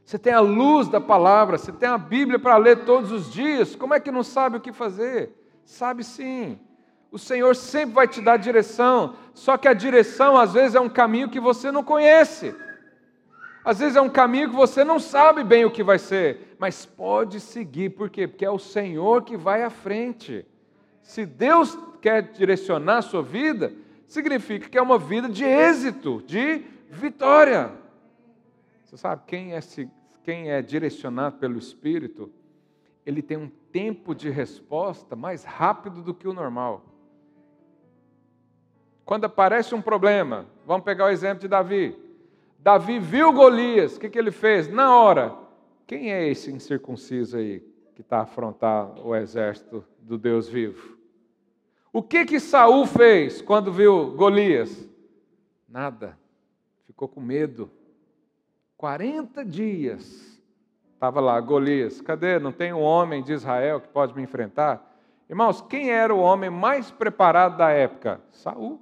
Você 0.04 0.20
tem 0.20 0.34
a 0.34 0.42
luz 0.42 0.90
da 0.90 1.00
palavra, 1.00 1.58
você 1.58 1.72
tem 1.72 1.88
a 1.88 1.98
Bíblia 1.98 2.38
para 2.38 2.58
ler 2.58 2.84
todos 2.84 3.14
os 3.14 3.32
dias. 3.32 3.78
Como 3.78 3.94
é 3.94 4.00
que 4.02 4.12
não 4.12 4.24
sabe 4.24 4.58
o 4.58 4.62
que 4.62 4.74
fazer? 4.74 5.32
Sabe 5.64 6.04
sim. 6.04 6.60
O 7.14 7.20
Senhor 7.20 7.56
sempre 7.56 7.94
vai 7.94 8.08
te 8.08 8.20
dar 8.20 8.38
direção, 8.38 9.16
só 9.36 9.56
que 9.56 9.68
a 9.68 9.74
direção 9.74 10.36
às 10.36 10.54
vezes 10.54 10.74
é 10.74 10.80
um 10.80 10.90
caminho 10.90 11.30
que 11.30 11.40
você 11.40 11.72
não 11.72 11.84
conhece. 11.84 12.56
Às 13.64 13.78
vezes 13.78 13.96
é 13.96 14.02
um 14.02 14.10
caminho 14.10 14.50
que 14.50 14.56
você 14.56 14.84
não 14.84 14.98
sabe 15.00 15.44
bem 15.44 15.64
o 15.64 15.70
que 15.70 15.84
vai 15.84 16.00
ser, 16.00 16.56
mas 16.58 16.88
pode 16.88 17.40
seguir, 17.40 17.92
por 17.92 18.10
quê? 18.10 18.28
Porque 18.28 18.44
é 18.44 18.50
o 18.50 18.58
Senhor 18.58 19.22
que 19.22 19.38
vai 19.38 19.62
à 19.62 19.70
frente. 19.70 20.44
Se 21.04 21.24
Deus 21.24 21.78
quer 22.02 22.32
direcionar 22.32 22.98
a 22.98 23.02
sua 23.04 23.22
vida, 23.22 23.72
significa 24.08 24.68
que 24.68 24.76
é 24.80 24.82
uma 24.82 24.98
vida 24.98 25.30
de 25.30 25.46
êxito, 25.46 26.24
de 26.26 26.64
vitória. 26.90 27.74
Você 28.86 28.98
sabe, 28.98 29.22
quem 29.28 29.54
é, 29.54 29.60
quem 30.24 30.50
é 30.50 30.64
direcionado 30.64 31.38
pelo 31.38 31.60
Espírito, 31.60 32.32
ele 33.06 33.22
tem 33.22 33.38
um 33.38 33.52
tempo 33.72 34.16
de 34.16 34.32
resposta 34.32 35.16
mais 35.16 35.44
rápido 35.44 36.02
do 36.02 36.12
que 36.12 36.28
o 36.28 36.34
normal. 36.34 36.90
Quando 39.06 39.26
aparece 39.26 39.76
um 39.76 39.82
problema, 39.82 40.46
vamos 40.66 40.86
pegar 40.86 41.06
o 41.06 41.10
exemplo 41.10 41.40
de 41.40 41.48
Davi. 41.48 41.96
Davi 42.60 43.00
viu 43.00 43.34
Golias, 43.34 43.98
o 43.98 44.00
que, 44.00 44.10
que 44.10 44.18
ele 44.18 44.32
fez? 44.32 44.70
Na 44.70 44.96
hora, 44.96 45.36
quem 45.86 46.14
é 46.14 46.28
esse 46.28 46.52
incircunciso 46.52 47.38
aí 47.38 47.60
que 47.94 48.02
está 48.02 48.20
a 48.20 48.24
afrontar 48.24 49.00
o 49.06 49.16
exército 49.16 49.84
do 50.00 50.18
Deus 50.18 50.48
vivo? 50.48 50.98
O 51.92 52.02
que 52.02 52.26
que 52.26 52.40
Saul 52.40 52.88
fez 52.88 53.42
quando 53.42 53.72
viu 53.72 54.12
Golias? 54.16 54.88
Nada. 55.68 56.18
Ficou 56.88 57.08
com 57.08 57.20
medo. 57.20 57.70
40 58.78 59.44
dias. 59.44 60.42
Estava 60.94 61.20
lá, 61.20 61.40
Golias. 61.42 62.00
Cadê? 62.00 62.40
Não 62.40 62.52
tem 62.52 62.72
um 62.74 62.82
homem 62.82 63.22
de 63.22 63.34
Israel 63.34 63.82
que 63.82 63.90
pode 63.90 64.16
me 64.16 64.24
enfrentar? 64.24 64.90
Irmãos, 65.30 65.62
quem 65.62 65.92
era 65.92 66.16
o 66.16 66.20
homem 66.20 66.50
mais 66.50 66.90
preparado 66.90 67.58
da 67.58 67.70
época? 67.70 68.22
Saul. 68.32 68.82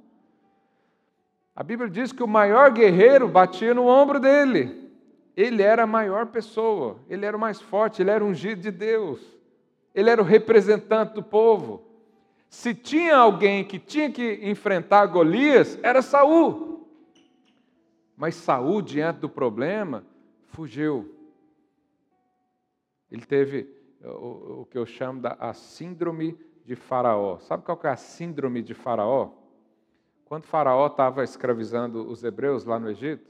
A 1.62 1.64
Bíblia 1.64 1.88
diz 1.88 2.12
que 2.12 2.24
o 2.24 2.28
maior 2.28 2.72
guerreiro 2.72 3.28
batia 3.28 3.72
no 3.72 3.86
ombro 3.86 4.20
dele. 4.20 4.89
Ele 5.38 5.62
era 5.62 5.84
a 5.84 5.86
maior 5.86 6.26
pessoa, 6.26 6.97
ele 7.07 7.24
era 7.24 7.38
o 7.38 7.39
mais 7.39 7.62
forte, 7.62 8.01
ele 8.01 8.09
era 8.09 8.26
ungido 8.26 8.59
de 8.59 8.72
Deus. 8.72 9.22
Ele 9.93 10.09
era 10.09 10.20
o 10.20 10.26
representante 10.26 11.14
do 11.14 11.22
povo. 11.22 11.86
Se 12.49 12.74
tinha 12.74 13.16
alguém 13.16 13.64
que 13.64 13.78
tinha 13.78 14.12
que 14.12 14.39
enfrentar 14.41 15.05
Golias, 15.05 15.78
era 15.84 16.01
Saul. 16.01 16.89
Mas 18.18 18.34
Saul, 18.34 18.82
diante 18.82 19.20
do 19.20 19.30
problema, 19.30 20.03
fugiu. 20.47 21.14
Ele 23.12 23.24
teve 23.24 23.70
o, 24.03 24.62
o 24.62 24.66
que 24.66 24.80
eu 24.80 24.86
chamo 24.88 25.22
da 25.22 25.53
síndrome 25.53 26.36
de 26.66 26.76
Faraó. 26.76 27.38
Sabe 27.38 27.64
qual 27.64 27.80
é 27.84 27.89
a 27.89 27.95
síndrome 27.95 28.64
de 28.64 28.74
Faraó? 28.74 29.41
Quando 30.32 30.46
Faraó 30.46 30.88
estava 30.88 31.26
escravizando 31.26 32.10
os 32.10 32.24
hebreus 32.24 32.64
lá 32.64 32.80
no 32.80 32.90
Egito, 32.90 33.30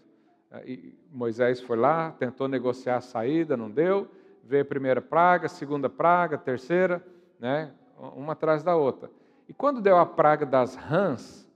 eh, 0.51 0.77
Moisés 1.11 1.59
foi 1.59 1.75
lá, 1.75 2.11
tentou 2.11 2.47
negociar 2.47 2.97
a 2.97 3.01
saída, 3.01 3.57
não 3.57 3.71
deu. 3.71 4.07
Veio 4.43 4.61
a 4.61 4.65
primeira 4.65 5.01
praga, 5.01 5.49
segunda 5.49 5.89
praga, 5.89 6.37
terceira, 6.37 7.03
né, 7.39 7.71
uma 8.15 8.33
atrás 8.33 8.61
da 8.61 8.75
outra. 8.75 9.09
E 9.49 9.53
quando 9.53 9.81
deu 9.81 9.97
a 9.97 10.05
praga 10.05 10.45
das 10.45 10.75
rãs, 10.75 11.49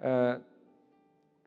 é, 0.00 0.40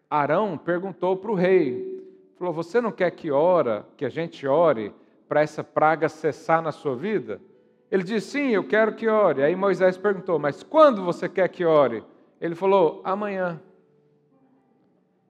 Arão 0.08 0.56
perguntou 0.56 1.18
para 1.18 1.32
o 1.32 1.34
rei, 1.34 2.08
falou: 2.38 2.54
Você 2.54 2.80
não 2.80 2.92
quer 2.92 3.10
que 3.10 3.32
ora, 3.32 3.84
que 3.98 4.06
a 4.06 4.10
gente 4.10 4.46
ore 4.46 4.94
para 5.28 5.42
essa 5.42 5.64
praga 5.64 6.08
cessar 6.08 6.62
na 6.62 6.72
sua 6.72 6.96
vida? 6.96 7.42
Ele 7.90 8.04
disse: 8.04 8.30
Sim, 8.30 8.50
eu 8.50 8.64
quero 8.64 8.94
que 8.94 9.08
ore. 9.08 9.42
Aí 9.42 9.56
Moisés 9.56 9.98
perguntou: 9.98 10.38
Mas 10.38 10.62
quando 10.62 11.04
você 11.04 11.28
quer 11.28 11.50
que 11.50 11.66
ore? 11.66 12.04
Ele 12.46 12.56
falou: 12.56 13.02
amanhã. 13.04 13.60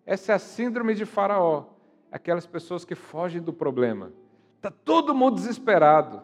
Essa 0.05 0.33
é 0.33 0.35
a 0.35 0.39
síndrome 0.39 0.93
de 0.93 1.05
Faraó. 1.05 1.65
Aquelas 2.11 2.45
pessoas 2.45 2.83
que 2.83 2.93
fogem 2.93 3.41
do 3.41 3.53
problema. 3.53 4.11
Está 4.57 4.69
todo 4.69 5.15
mundo 5.15 5.35
desesperado. 5.35 6.21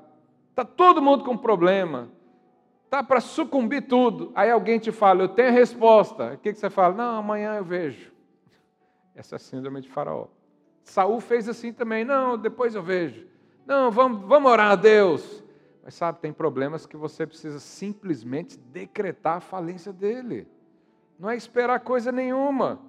Está 0.49 0.65
todo 0.65 1.01
mundo 1.01 1.23
com 1.23 1.37
problema. 1.37 2.09
Está 2.83 3.01
para 3.01 3.21
sucumbir 3.21 3.87
tudo. 3.87 4.33
Aí 4.35 4.51
alguém 4.51 4.79
te 4.79 4.91
fala: 4.91 5.23
Eu 5.23 5.29
tenho 5.29 5.47
a 5.47 5.51
resposta. 5.51 6.33
O 6.33 6.37
que, 6.37 6.51
que 6.51 6.59
você 6.59 6.69
fala? 6.69 6.93
Não, 6.93 7.15
amanhã 7.19 7.55
eu 7.55 7.63
vejo. 7.63 8.11
Essa 9.15 9.35
é 9.35 9.37
a 9.37 9.39
síndrome 9.39 9.79
de 9.79 9.89
Faraó. 9.89 10.27
Saul 10.83 11.21
fez 11.21 11.47
assim 11.47 11.71
também. 11.71 12.03
Não, 12.03 12.37
depois 12.37 12.75
eu 12.75 12.83
vejo. 12.83 13.27
Não, 13.65 13.89
vamos, 13.91 14.27
vamos 14.27 14.51
orar 14.51 14.71
a 14.71 14.75
Deus. 14.75 15.41
Mas 15.83 15.95
sabe, 15.95 16.19
tem 16.19 16.33
problemas 16.33 16.85
que 16.85 16.97
você 16.97 17.25
precisa 17.25 17.59
simplesmente 17.59 18.57
decretar 18.57 19.37
a 19.37 19.41
falência 19.41 19.93
dele 19.93 20.47
não 21.21 21.29
é 21.29 21.35
esperar 21.35 21.79
coisa 21.81 22.11
nenhuma. 22.11 22.79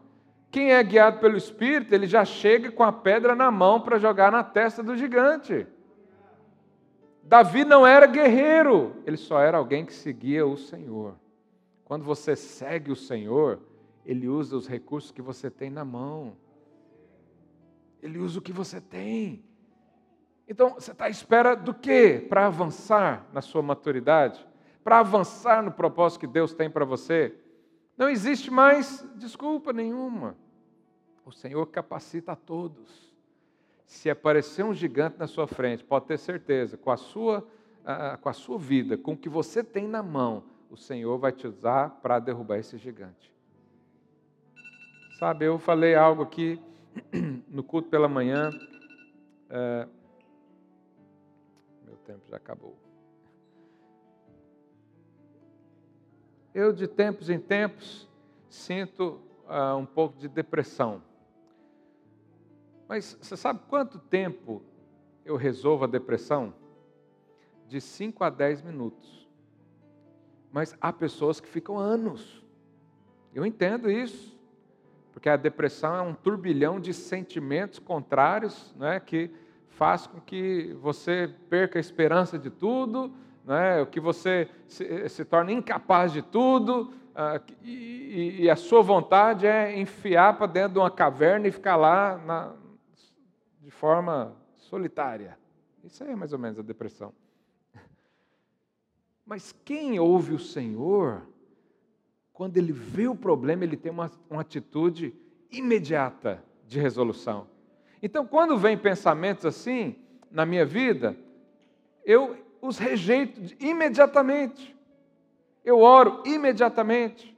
Quem 0.50 0.72
é 0.72 0.82
guiado 0.82 1.18
pelo 1.18 1.36
Espírito, 1.36 1.94
ele 1.94 2.06
já 2.06 2.24
chega 2.24 2.72
com 2.72 2.82
a 2.82 2.90
pedra 2.90 3.36
na 3.36 3.50
mão 3.50 3.78
para 3.78 3.98
jogar 3.98 4.32
na 4.32 4.42
testa 4.42 4.82
do 4.82 4.96
gigante. 4.96 5.66
Davi 7.22 7.62
não 7.62 7.86
era 7.86 8.06
guerreiro, 8.06 8.96
ele 9.04 9.18
só 9.18 9.38
era 9.38 9.58
alguém 9.58 9.84
que 9.84 9.92
seguia 9.92 10.46
o 10.46 10.56
Senhor. 10.56 11.14
Quando 11.84 12.06
você 12.06 12.34
segue 12.34 12.90
o 12.90 12.96
Senhor, 12.96 13.60
ele 14.02 14.26
usa 14.26 14.56
os 14.56 14.66
recursos 14.66 15.10
que 15.10 15.20
você 15.20 15.50
tem 15.50 15.68
na 15.68 15.84
mão. 15.84 16.34
Ele 18.02 18.18
usa 18.18 18.38
o 18.38 18.42
que 18.42 18.52
você 18.52 18.80
tem. 18.80 19.44
Então, 20.48 20.70
você 20.70 20.92
está 20.92 21.04
à 21.04 21.10
espera 21.10 21.54
do 21.54 21.74
quê? 21.74 22.24
Para 22.30 22.46
avançar 22.46 23.26
na 23.30 23.42
sua 23.42 23.60
maturidade? 23.60 24.42
Para 24.82 25.00
avançar 25.00 25.62
no 25.62 25.70
propósito 25.70 26.20
que 26.20 26.26
Deus 26.26 26.54
tem 26.54 26.70
para 26.70 26.86
você? 26.86 27.41
Não 27.97 28.09
existe 28.09 28.51
mais 28.51 29.07
desculpa 29.16 29.72
nenhuma. 29.72 30.36
O 31.24 31.30
Senhor 31.30 31.66
capacita 31.66 32.32
a 32.32 32.36
todos. 32.36 33.12
Se 33.84 34.09
aparecer 34.09 34.64
um 34.64 34.74
gigante 34.74 35.18
na 35.18 35.26
sua 35.26 35.47
frente, 35.47 35.84
pode 35.84 36.07
ter 36.07 36.18
certeza, 36.18 36.76
com 36.76 36.90
a 36.90 36.97
sua, 36.97 37.47
com 38.20 38.28
a 38.28 38.32
sua 38.32 38.59
vida, 38.59 38.97
com 38.97 39.12
o 39.12 39.16
que 39.16 39.28
você 39.28 39.62
tem 39.62 39.86
na 39.86 40.03
mão, 40.03 40.45
o 40.70 40.76
Senhor 40.76 41.18
vai 41.18 41.32
te 41.32 41.47
usar 41.47 41.90
para 42.03 42.18
derrubar 42.18 42.59
esse 42.59 42.78
gigante. 42.78 43.30
Sabe, 45.18 45.45
eu 45.45 45.59
falei 45.59 45.95
algo 45.95 46.22
aqui 46.22 46.61
no 47.47 47.62
culto 47.62 47.88
pela 47.88 48.09
manhã. 48.09 48.51
É... 49.51 49.86
Meu 51.84 51.97
tempo 51.99 52.22
já 52.30 52.38
acabou. 52.38 52.81
Eu, 56.55 56.72
de 56.72 56.86
tempos 56.86 57.30
em 57.30 57.38
tempos, 57.38 58.09
sinto 58.48 59.20
uh, 59.48 59.76
um 59.76 59.86
pouco 59.86 60.18
de 60.18 60.28
depressão. 60.28 61.03
Mas 62.86 63.16
você 63.20 63.36
sabe 63.36 63.61
quanto 63.68 63.98
tempo 63.98 64.62
eu 65.24 65.36
resolvo 65.36 65.84
a 65.84 65.86
depressão? 65.86 66.53
De 67.68 67.80
5 67.80 68.22
a 68.22 68.28
10 68.28 68.62
minutos. 68.62 69.26
Mas 70.53 70.76
há 70.78 70.92
pessoas 70.92 71.40
que 71.40 71.48
ficam 71.48 71.78
anos. 71.78 72.44
Eu 73.34 73.46
entendo 73.46 73.90
isso. 73.90 74.38
Porque 75.11 75.28
a 75.28 75.36
depressão 75.36 75.94
é 75.96 76.03
um 76.03 76.14
turbilhão 76.14 76.78
de 76.78 76.92
sentimentos 76.92 77.78
contrários, 77.78 78.74
né, 78.76 78.98
que 79.00 79.30
faz 79.68 80.07
com 80.07 80.20
que 80.20 80.76
você 80.80 81.34
perca 81.48 81.78
a 81.78 81.80
esperança 81.80 82.38
de 82.38 82.50
tudo, 82.50 83.12
né, 83.45 83.84
que 83.86 84.01
você 84.01 84.49
se, 84.66 85.09
se 85.09 85.24
torna 85.24 85.53
incapaz 85.53 86.12
de 86.12 86.22
tudo, 86.22 86.93
ah, 87.14 87.40
e, 87.62 88.45
e, 88.45 88.51
a 88.51 88.57
sua 88.57 88.80
vontade 88.80 89.47
é 89.47 89.78
enfiar 89.78 90.36
para 90.38 90.47
dentro 90.47 90.74
de 90.74 90.78
uma 90.78 90.90
caverna 90.90 91.47
e 91.47 91.53
ficar 91.53 91.76
lá 91.76 92.16
na, 92.16 92.55
de 93.61 93.70
forma 93.70 94.34
solitária. 94.57 95.38
Isso 95.84 96.03
aí 96.03 96.11
é 96.11 96.16
mais 96.16 96.32
ou 96.32 96.38
menos 96.38 96.59
a 96.59 96.62
depressão. 96.62 97.12
Mas 99.26 99.53
quem 99.64 100.01
ouve 100.01 100.32
o 100.32 100.38
Senhor, 100.38 101.22
quando 102.32 102.57
ele 102.57 102.72
vê 102.72 103.07
o 103.09 103.14
problema, 103.14 103.62
ele 103.62 103.76
tem 103.76 103.93
uma, 103.93 104.11
uma 104.30 104.40
atitude 104.40 105.14
imediata 105.51 106.43
de 106.66 106.80
resolução. 106.80 107.47
Então, 108.03 108.26
quando 108.26 108.57
vem 108.57 108.76
pensamentos 108.76 109.45
assim 109.45 109.97
na 110.30 110.47
minha 110.47 110.64
vida, 110.64 111.14
eu 112.05 112.36
os 112.62 112.78
rejeito 112.78 113.54
imediatamente. 113.58 114.74
Eu 115.64 115.80
oro 115.80 116.22
imediatamente. 116.24 117.36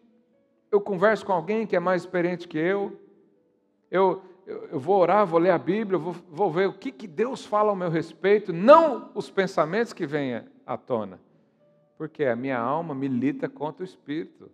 Eu 0.71 0.81
converso 0.81 1.25
com 1.25 1.33
alguém 1.33 1.67
que 1.67 1.75
é 1.75 1.81
mais 1.81 2.03
experiente 2.03 2.47
que 2.47 2.59
eu. 2.59 3.01
Eu, 3.91 4.23
eu, 4.47 4.69
eu 4.73 4.79
vou 4.79 5.01
orar, 5.01 5.27
vou 5.27 5.41
ler 5.41 5.51
a 5.51 5.59
Bíblia, 5.59 5.99
vou, 5.99 6.15
vou 6.29 6.51
ver 6.51 6.69
o 6.69 6.75
que, 6.75 6.93
que 6.93 7.07
Deus 7.07 7.47
fala 7.47 7.71
ao 7.71 7.77
meu 7.77 7.89
respeito, 7.89 8.53
não 8.53 9.11
os 9.15 9.31
pensamentos 9.31 9.95
que 9.95 10.07
vêm 10.07 10.43
à 10.67 10.77
tona. 10.77 11.19
Porque 11.97 12.25
a 12.25 12.37
minha 12.37 12.59
alma 12.59 12.95
milita 12.95 13.49
contra 13.49 13.83
o 13.83 13.85
Espírito. 13.85 14.51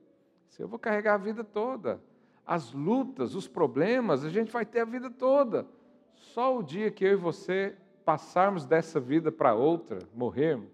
Se 0.49 0.63
eu 0.63 0.69
vou 0.69 0.79
carregar 0.79 1.15
a 1.15 1.19
vida 1.19 1.43
toda. 1.43 2.01
As 2.47 2.73
lutas, 2.73 3.35
os 3.35 3.49
problemas, 3.49 4.25
a 4.25 4.29
gente 4.29 4.53
vai 4.53 4.65
ter 4.65 4.81
a 4.81 4.85
vida 4.85 5.11
toda. 5.11 5.67
Só 6.15 6.57
o 6.59 6.63
dia 6.63 6.91
que 6.91 7.05
eu 7.05 7.13
e 7.13 7.17
você 7.17 7.75
passarmos 8.11 8.67
dessa 8.67 8.99
vida 8.99 9.31
para 9.31 9.55
outra, 9.55 10.01
morrermos, 10.13 10.69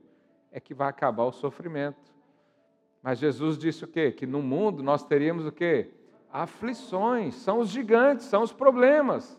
é 0.50 0.58
que 0.58 0.72
vai 0.72 0.88
acabar 0.88 1.24
o 1.24 1.32
sofrimento. 1.32 2.14
Mas 3.02 3.18
Jesus 3.18 3.58
disse 3.58 3.84
o 3.84 3.86
quê? 3.86 4.10
Que 4.10 4.26
no 4.26 4.40
mundo 4.40 4.82
nós 4.82 5.04
teríamos 5.04 5.44
o 5.44 5.52
quê? 5.52 5.90
Aflições, 6.32 7.34
são 7.34 7.58
os 7.58 7.68
gigantes, 7.68 8.24
são 8.24 8.42
os 8.42 8.54
problemas. 8.54 9.38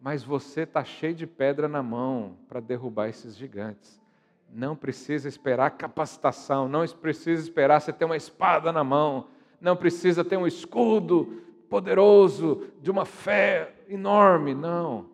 Mas 0.00 0.22
você 0.22 0.60
está 0.60 0.84
cheio 0.84 1.12
de 1.12 1.26
pedra 1.26 1.66
na 1.66 1.82
mão 1.82 2.36
para 2.48 2.60
derrubar 2.60 3.08
esses 3.08 3.36
gigantes. 3.36 4.00
Não 4.48 4.76
precisa 4.76 5.28
esperar 5.28 5.72
capacitação, 5.72 6.68
não 6.68 6.86
precisa 6.86 7.42
esperar 7.42 7.80
você 7.80 7.92
ter 7.92 8.04
uma 8.04 8.16
espada 8.16 8.70
na 8.70 8.84
mão, 8.84 9.26
não 9.60 9.74
precisa 9.74 10.24
ter 10.24 10.36
um 10.36 10.46
escudo 10.46 11.42
poderoso 11.68 12.68
de 12.80 12.92
uma 12.92 13.04
fé 13.04 13.74
enorme, 13.88 14.54
não. 14.54 15.10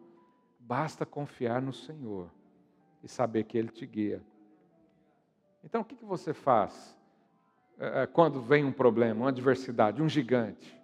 Basta 0.69 1.07
confiar 1.07 1.63
no 1.63 1.73
Senhor 1.73 2.31
e 3.03 3.09
saber 3.09 3.45
que 3.45 3.57
Ele 3.57 3.69
te 3.69 3.87
guia. 3.87 4.23
Então, 5.65 5.81
o 5.81 5.85
que 5.85 6.05
você 6.05 6.35
faz 6.35 6.95
eh, 7.79 8.03
eh, 8.03 8.07
quando 8.07 8.39
vem 8.43 8.67
um 8.67 8.71
problema, 8.71 9.23
uma 9.23 9.31
adversidade, 9.31 10.03
um 10.03 10.09
gigante? 10.11 10.79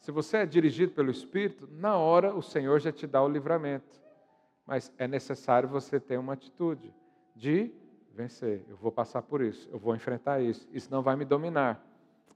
Se 0.00 0.12
você 0.12 0.36
é 0.36 0.46
dirigido 0.46 0.92
pelo 0.92 1.10
Espírito, 1.10 1.66
na 1.72 1.96
hora 1.96 2.34
o 2.34 2.42
Senhor 2.42 2.78
já 2.78 2.92
te 2.92 3.06
dá 3.06 3.22
o 3.22 3.28
livramento. 3.28 4.02
Mas 4.66 4.92
é 4.98 5.08
necessário 5.08 5.66
você 5.66 5.98
ter 5.98 6.18
uma 6.18 6.34
atitude 6.34 6.92
de 7.34 7.72
vencer. 8.12 8.66
Eu 8.68 8.76
vou 8.76 8.92
passar 8.92 9.22
por 9.22 9.40
isso, 9.40 9.66
eu 9.72 9.78
vou 9.78 9.96
enfrentar 9.96 10.42
isso. 10.42 10.68
Isso 10.74 10.90
não 10.90 11.00
vai 11.00 11.16
me 11.16 11.24
dominar. 11.24 11.82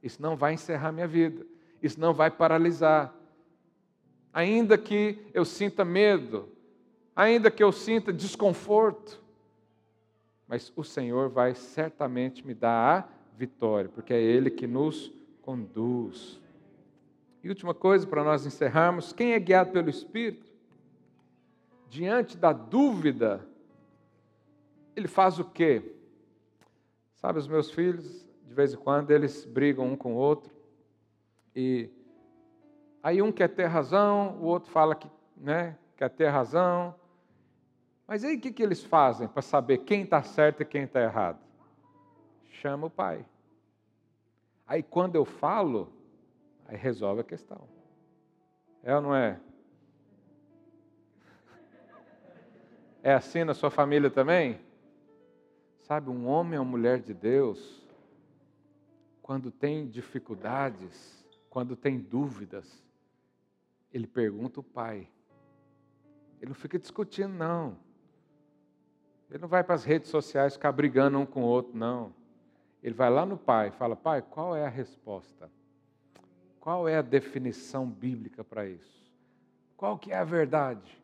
Isso 0.03 0.23
não 0.23 0.35
vai 0.35 0.55
encerrar 0.55 0.93
minha 0.93 1.07
vida. 1.07 1.45
Isso 1.83 2.01
não 2.01 2.15
vai 2.15 2.31
paralisar. 2.31 3.15
Ainda 4.37 4.77
que 4.77 5.19
eu 5.33 5.47
sinta 5.47 5.83
medo, 5.83 6.47
ainda 7.17 7.51
que 7.51 7.65
eu 7.65 7.73
sinta 7.73 8.13
desconforto, 8.13 9.19
mas 10.47 10.71
o 10.77 10.85
Senhor 10.85 11.31
vai 11.31 11.55
certamente 11.55 12.47
me 12.47 12.53
dar 12.53 12.99
a 12.99 13.09
vitória, 13.35 13.89
porque 13.89 14.13
é 14.13 14.21
Ele 14.21 14.51
que 14.51 14.67
nos 14.67 15.11
conduz. 15.41 16.39
E 17.43 17.49
última 17.49 17.73
coisa 17.73 18.07
para 18.07 18.23
nós 18.23 18.45
encerrarmos: 18.45 19.11
quem 19.11 19.33
é 19.33 19.39
guiado 19.41 19.73
pelo 19.73 19.89
Espírito, 19.89 20.53
diante 21.89 22.37
da 22.37 22.53
dúvida, 22.53 23.41
ele 24.95 25.09
faz 25.09 25.39
o 25.39 25.47
quê? 25.47 25.95
Sabe, 27.15 27.39
os 27.39 27.49
meus 27.49 27.71
filhos, 27.71 28.29
de 28.47 28.53
vez 28.53 28.75
em 28.75 28.77
quando, 28.77 29.13
eles 29.13 29.47
brigam 29.47 29.87
um 29.87 29.97
com 29.97 30.13
o 30.13 30.19
outro, 30.19 30.53
e 31.55 31.89
aí 33.07 33.23
um 33.23 33.31
quer 33.31 33.49
ter 33.49 33.67
razão, 33.67 34.37
o 34.41 34.45
outro 34.45 34.71
fala 34.71 34.95
que 34.95 35.11
né, 35.37 35.77
quer 35.97 36.11
ter 36.11 36.29
razão. 36.29 36.95
Mas 38.07 38.25
aí 38.25 38.37
o 38.37 38.41
que, 38.41 38.53
que 38.53 38.63
eles 38.63 38.83
fazem 38.83 39.29
para 39.29 39.43
saber 39.43 39.79
quem 39.79 40.03
está 40.03 40.23
certo 40.23 40.63
e 40.63 40.65
quem 40.65 40.85
está 40.85 41.01
errado? 41.03 41.39
Chama 42.49 42.87
o 42.87 42.91
pai. 42.91 43.25
Aí 44.67 44.83
quando 44.83 45.17
eu 45.17 45.25
falo, 45.25 45.93
Aí 46.69 46.77
resolve 46.77 47.21
a 47.21 47.25
questão. 47.25 47.61
É 48.83 48.95
ou 48.95 49.01
não 49.01 49.15
é? 49.15 49.39
É 53.03 53.15
assim 53.15 53.45
na 53.45 53.55
sua 53.55 53.71
família 53.71 54.11
também? 54.11 54.61
Sabe, 55.83 56.11
um 56.11 56.27
homem 56.27 56.59
ou 56.59 56.65
mulher 56.65 57.01
de 57.01 57.15
Deus, 57.15 57.87
quando 59.23 59.53
tem 59.53 59.87
dificuldades, 59.89 61.25
quando 61.49 61.77
tem 61.77 62.01
dúvidas, 62.01 62.85
ele 63.97 64.07
pergunta 64.07 64.61
o 64.61 64.63
pai. 64.63 65.09
Ele 66.39 66.51
não 66.51 66.55
fica 66.55 66.79
discutindo, 66.79 67.33
não. 67.33 67.79
Ele 69.31 69.39
não 69.39 69.49
vai 69.49 69.65
para 69.65 69.75
as 69.75 69.85
redes 69.85 70.11
sociais 70.11 70.53
ficar 70.53 70.71
brigando 70.71 71.19
um 71.19 71.25
com 71.25 71.43
o 71.43 71.47
outro, 71.47 71.75
não. 71.75 72.15
Ele 72.83 72.95
vai 72.95 73.09
lá 73.09 73.25
no 73.25 73.39
pai 73.39 73.71
fala: 73.71 73.97
Pai, 73.97 74.21
qual 74.21 74.55
é 74.55 74.67
a 74.67 74.69
resposta? 74.69 75.51
Qual 76.61 76.87
é 76.87 76.99
a 76.99 77.03
definição 77.03 77.89
bíblica 77.89 78.45
para 78.45 78.69
isso? 78.69 79.11
Qual 79.77 79.99
que 79.99 80.13
é 80.13 80.19
a 80.19 80.25
verdade? 80.25 81.03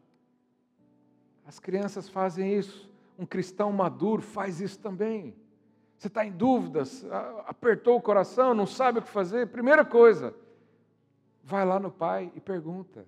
As 1.46 1.58
crianças 1.58 2.10
fazem 2.10 2.54
isso. 2.54 2.90
Um 3.18 3.24
cristão 3.24 3.72
maduro 3.72 4.20
faz 4.20 4.60
isso 4.60 4.78
também. 4.78 5.34
Você 5.96 6.08
está 6.08 6.26
em 6.26 6.32
dúvidas, 6.32 7.06
apertou 7.46 7.96
o 7.96 8.02
coração, 8.02 8.52
não 8.52 8.66
sabe 8.66 8.98
o 8.98 9.02
que 9.02 9.08
fazer. 9.08 9.48
Primeira 9.48 9.84
coisa, 9.84 10.34
vai 11.42 11.64
lá 11.64 11.78
no 11.78 11.90
pai 11.90 12.30
e 12.34 12.40
pergunta. 12.40 13.06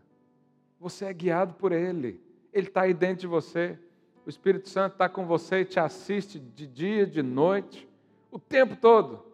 Você 0.80 1.04
é 1.04 1.12
guiado 1.12 1.54
por 1.54 1.72
ele. 1.72 2.20
Ele 2.52 2.68
está 2.68 2.82
aí 2.82 2.94
dentro 2.94 3.22
de 3.22 3.26
você. 3.26 3.78
O 4.26 4.28
Espírito 4.28 4.68
Santo 4.68 4.92
está 4.94 5.08
com 5.08 5.26
você 5.26 5.60
e 5.60 5.64
te 5.64 5.78
assiste 5.78 6.38
de 6.38 6.66
dia, 6.66 7.06
de 7.06 7.22
noite, 7.22 7.88
o 8.30 8.38
tempo 8.38 8.76
todo. 8.76 9.24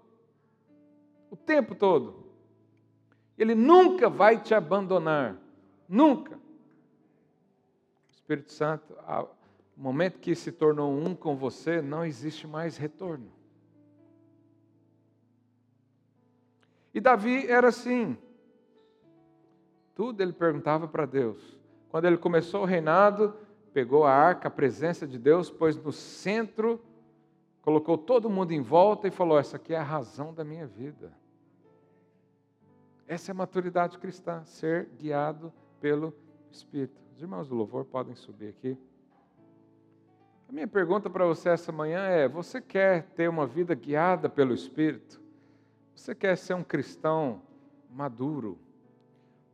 O 1.31 1.37
tempo 1.37 1.75
todo. 1.75 2.27
Ele 3.39 3.55
nunca 3.55 4.09
vai 4.09 4.41
te 4.41 4.55
abandonar. 4.55 5.37
Nunca. 5.89 6.37
O 6.37 8.13
Espírito 8.13 8.53
Santo, 8.53 8.95
no 9.77 9.83
momento 9.83 10.19
que 10.19 10.35
se 10.35 10.53
tornou 10.53 10.93
um 10.93 11.15
com 11.15 11.37
você, 11.37 11.81
não 11.81 12.05
existe 12.05 12.47
mais 12.47 12.77
retorno. 12.77 13.31
E 16.93 17.01
Davi 17.01 17.47
era 17.47 17.69
assim. 17.69 18.19
Tudo 20.01 20.23
ele 20.23 20.33
perguntava 20.33 20.89
para 20.89 21.05
Deus. 21.05 21.59
Quando 21.91 22.07
ele 22.07 22.17
começou 22.17 22.63
o 22.63 22.65
reinado, 22.65 23.37
pegou 23.71 24.05
a 24.05 24.11
arca, 24.11 24.49
a 24.49 24.51
presença 24.51 25.07
de 25.07 25.19
Deus, 25.19 25.51
pôs 25.51 25.77
no 25.77 25.93
centro, 25.93 26.81
colocou 27.61 27.99
todo 27.99 28.31
mundo 28.31 28.53
em 28.53 28.63
volta 28.63 29.09
e 29.09 29.11
falou: 29.11 29.39
Essa 29.39 29.57
aqui 29.57 29.75
é 29.75 29.77
a 29.77 29.83
razão 29.83 30.33
da 30.33 30.43
minha 30.43 30.67
vida. 30.67 31.13
Essa 33.07 33.31
é 33.31 33.33
a 33.33 33.35
maturidade 33.35 33.99
cristã, 33.99 34.43
ser 34.47 34.89
guiado 34.99 35.53
pelo 35.83 36.15
Espírito. 36.51 36.99
Os 37.15 37.21
irmãos 37.21 37.47
do 37.47 37.55
louvor 37.55 37.85
podem 37.85 38.15
subir 38.15 38.49
aqui. 38.49 38.79
A 40.49 40.53
minha 40.53 40.67
pergunta 40.67 41.11
para 41.11 41.27
você 41.27 41.51
essa 41.51 41.71
manhã 41.71 42.07
é: 42.07 42.27
você 42.27 42.59
quer 42.59 43.03
ter 43.11 43.29
uma 43.29 43.47
vida 43.47 43.75
guiada 43.75 44.31
pelo 44.31 44.55
Espírito? 44.55 45.21
Você 45.95 46.15
quer 46.15 46.39
ser 46.39 46.55
um 46.55 46.65
cristão 46.65 47.43
maduro? 47.91 48.59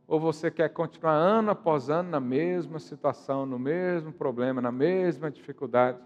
Ou 0.07 0.19
você 0.19 0.49
quer 0.49 0.69
continuar 0.69 1.13
ano 1.13 1.51
após 1.51 1.89
ano 1.89 2.09
na 2.09 2.19
mesma 2.19 2.79
situação, 2.79 3.45
no 3.45 3.59
mesmo 3.59 4.13
problema, 4.13 4.61
na 4.61 4.71
mesma 4.71 5.29
dificuldade? 5.29 5.99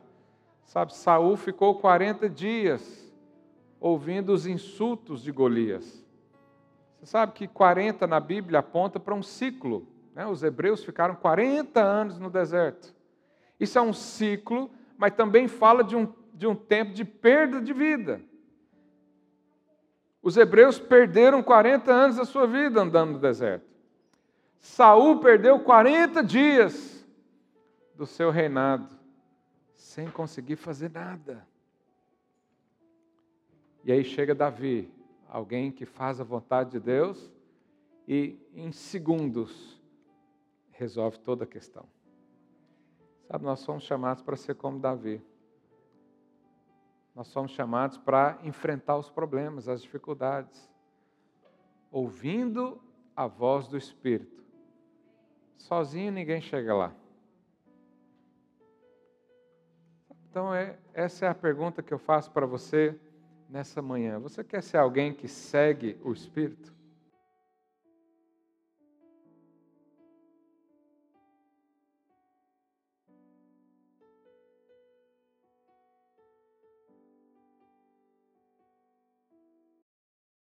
Sabe, 0.65 0.95
Saul 0.95 1.37
ficou 1.37 1.75
40 1.75 2.27
dias 2.27 3.13
ouvindo 3.79 4.33
os 4.33 4.47
insultos 4.47 5.21
de 5.21 5.31
Golias. 5.31 6.03
Você 6.97 7.05
sabe 7.05 7.33
que 7.33 7.47
40 7.47 8.07
na 8.07 8.19
Bíblia 8.19 8.59
aponta 8.59 8.99
para 8.99 9.13
um 9.13 9.21
ciclo. 9.21 9.87
Né? 10.15 10.25
Os 10.25 10.43
hebreus 10.43 10.83
ficaram 10.83 11.15
40 11.15 11.79
anos 11.79 12.17
no 12.17 12.29
deserto. 12.29 12.95
Isso 13.59 13.77
é 13.77 13.81
um 13.81 13.93
ciclo, 13.93 14.71
mas 14.97 15.13
também 15.13 15.47
fala 15.47 15.83
de 15.83 15.95
um, 15.95 16.11
de 16.33 16.47
um 16.47 16.55
tempo 16.55 16.93
de 16.93 17.05
perda 17.05 17.61
de 17.61 17.73
vida. 17.73 18.21
Os 20.23 20.37
hebreus 20.37 20.79
perderam 20.79 21.41
40 21.41 21.91
anos 21.91 22.15
da 22.17 22.25
sua 22.25 22.45
vida 22.47 22.81
andando 22.81 23.13
no 23.13 23.19
deserto. 23.19 23.70
Saul 24.61 25.19
perdeu 25.19 25.59
40 25.59 26.23
dias 26.23 27.03
do 27.95 28.05
seu 28.05 28.29
reinado 28.29 28.95
sem 29.73 30.09
conseguir 30.09 30.55
fazer 30.55 30.91
nada. 30.91 31.45
E 33.83 33.91
aí 33.91 34.03
chega 34.03 34.35
Davi, 34.35 34.93
alguém 35.27 35.71
que 35.71 35.85
faz 35.85 36.21
a 36.21 36.23
vontade 36.23 36.71
de 36.71 36.79
Deus 36.79 37.33
e 38.07 38.39
em 38.53 38.71
segundos 38.71 39.81
resolve 40.71 41.17
toda 41.17 41.43
a 41.43 41.47
questão. 41.47 41.85
Sabe, 43.27 43.43
nós 43.43 43.61
somos 43.61 43.83
chamados 43.83 44.21
para 44.21 44.35
ser 44.35 44.55
como 44.55 44.79
Davi. 44.79 45.23
Nós 47.15 47.27
somos 47.27 47.51
chamados 47.51 47.97
para 47.97 48.37
enfrentar 48.43 48.95
os 48.97 49.09
problemas, 49.09 49.67
as 49.67 49.81
dificuldades, 49.81 50.69
ouvindo 51.91 52.79
a 53.15 53.25
voz 53.25 53.67
do 53.67 53.75
Espírito. 53.75 54.40
Sozinho 55.61 56.11
ninguém 56.11 56.41
chega 56.41 56.73
lá. 56.73 56.93
Então, 60.29 60.53
é, 60.53 60.77
essa 60.93 61.25
é 61.25 61.29
a 61.29 61.35
pergunta 61.35 61.83
que 61.83 61.93
eu 61.93 61.99
faço 61.99 62.31
para 62.31 62.45
você 62.45 62.97
nessa 63.49 63.81
manhã. 63.81 64.17
Você 64.19 64.43
quer 64.43 64.63
ser 64.63 64.77
alguém 64.77 65.13
que 65.13 65.27
segue 65.27 65.99
o 66.03 66.13
Espírito? 66.13 66.73